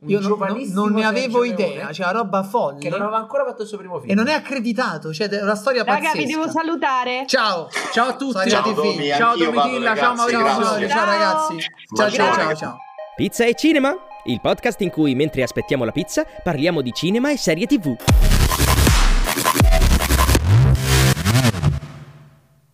[0.05, 0.36] Un Io non,
[0.72, 2.78] non- ne avevo idea, cioè una roba folle.
[2.78, 4.10] che non aveva ancora fatto il suo primo film.
[4.10, 6.18] E non è accreditato, cioè è una storia Raga, pazzesca.
[6.18, 7.24] vi devo salutare.
[7.26, 7.68] Ciao.
[7.93, 8.51] Ciao a tutti.
[8.51, 8.72] Ciao.
[8.72, 10.89] Domi, Ciao Domitilla, ciao Maurizio.
[10.89, 11.56] Ciao, ragazzi.
[11.94, 12.76] Ciao, ciao, ciao.
[13.16, 13.97] Pizza e cinema?
[14.26, 17.97] Il podcast in cui mentre aspettiamo la pizza parliamo di cinema e serie TV.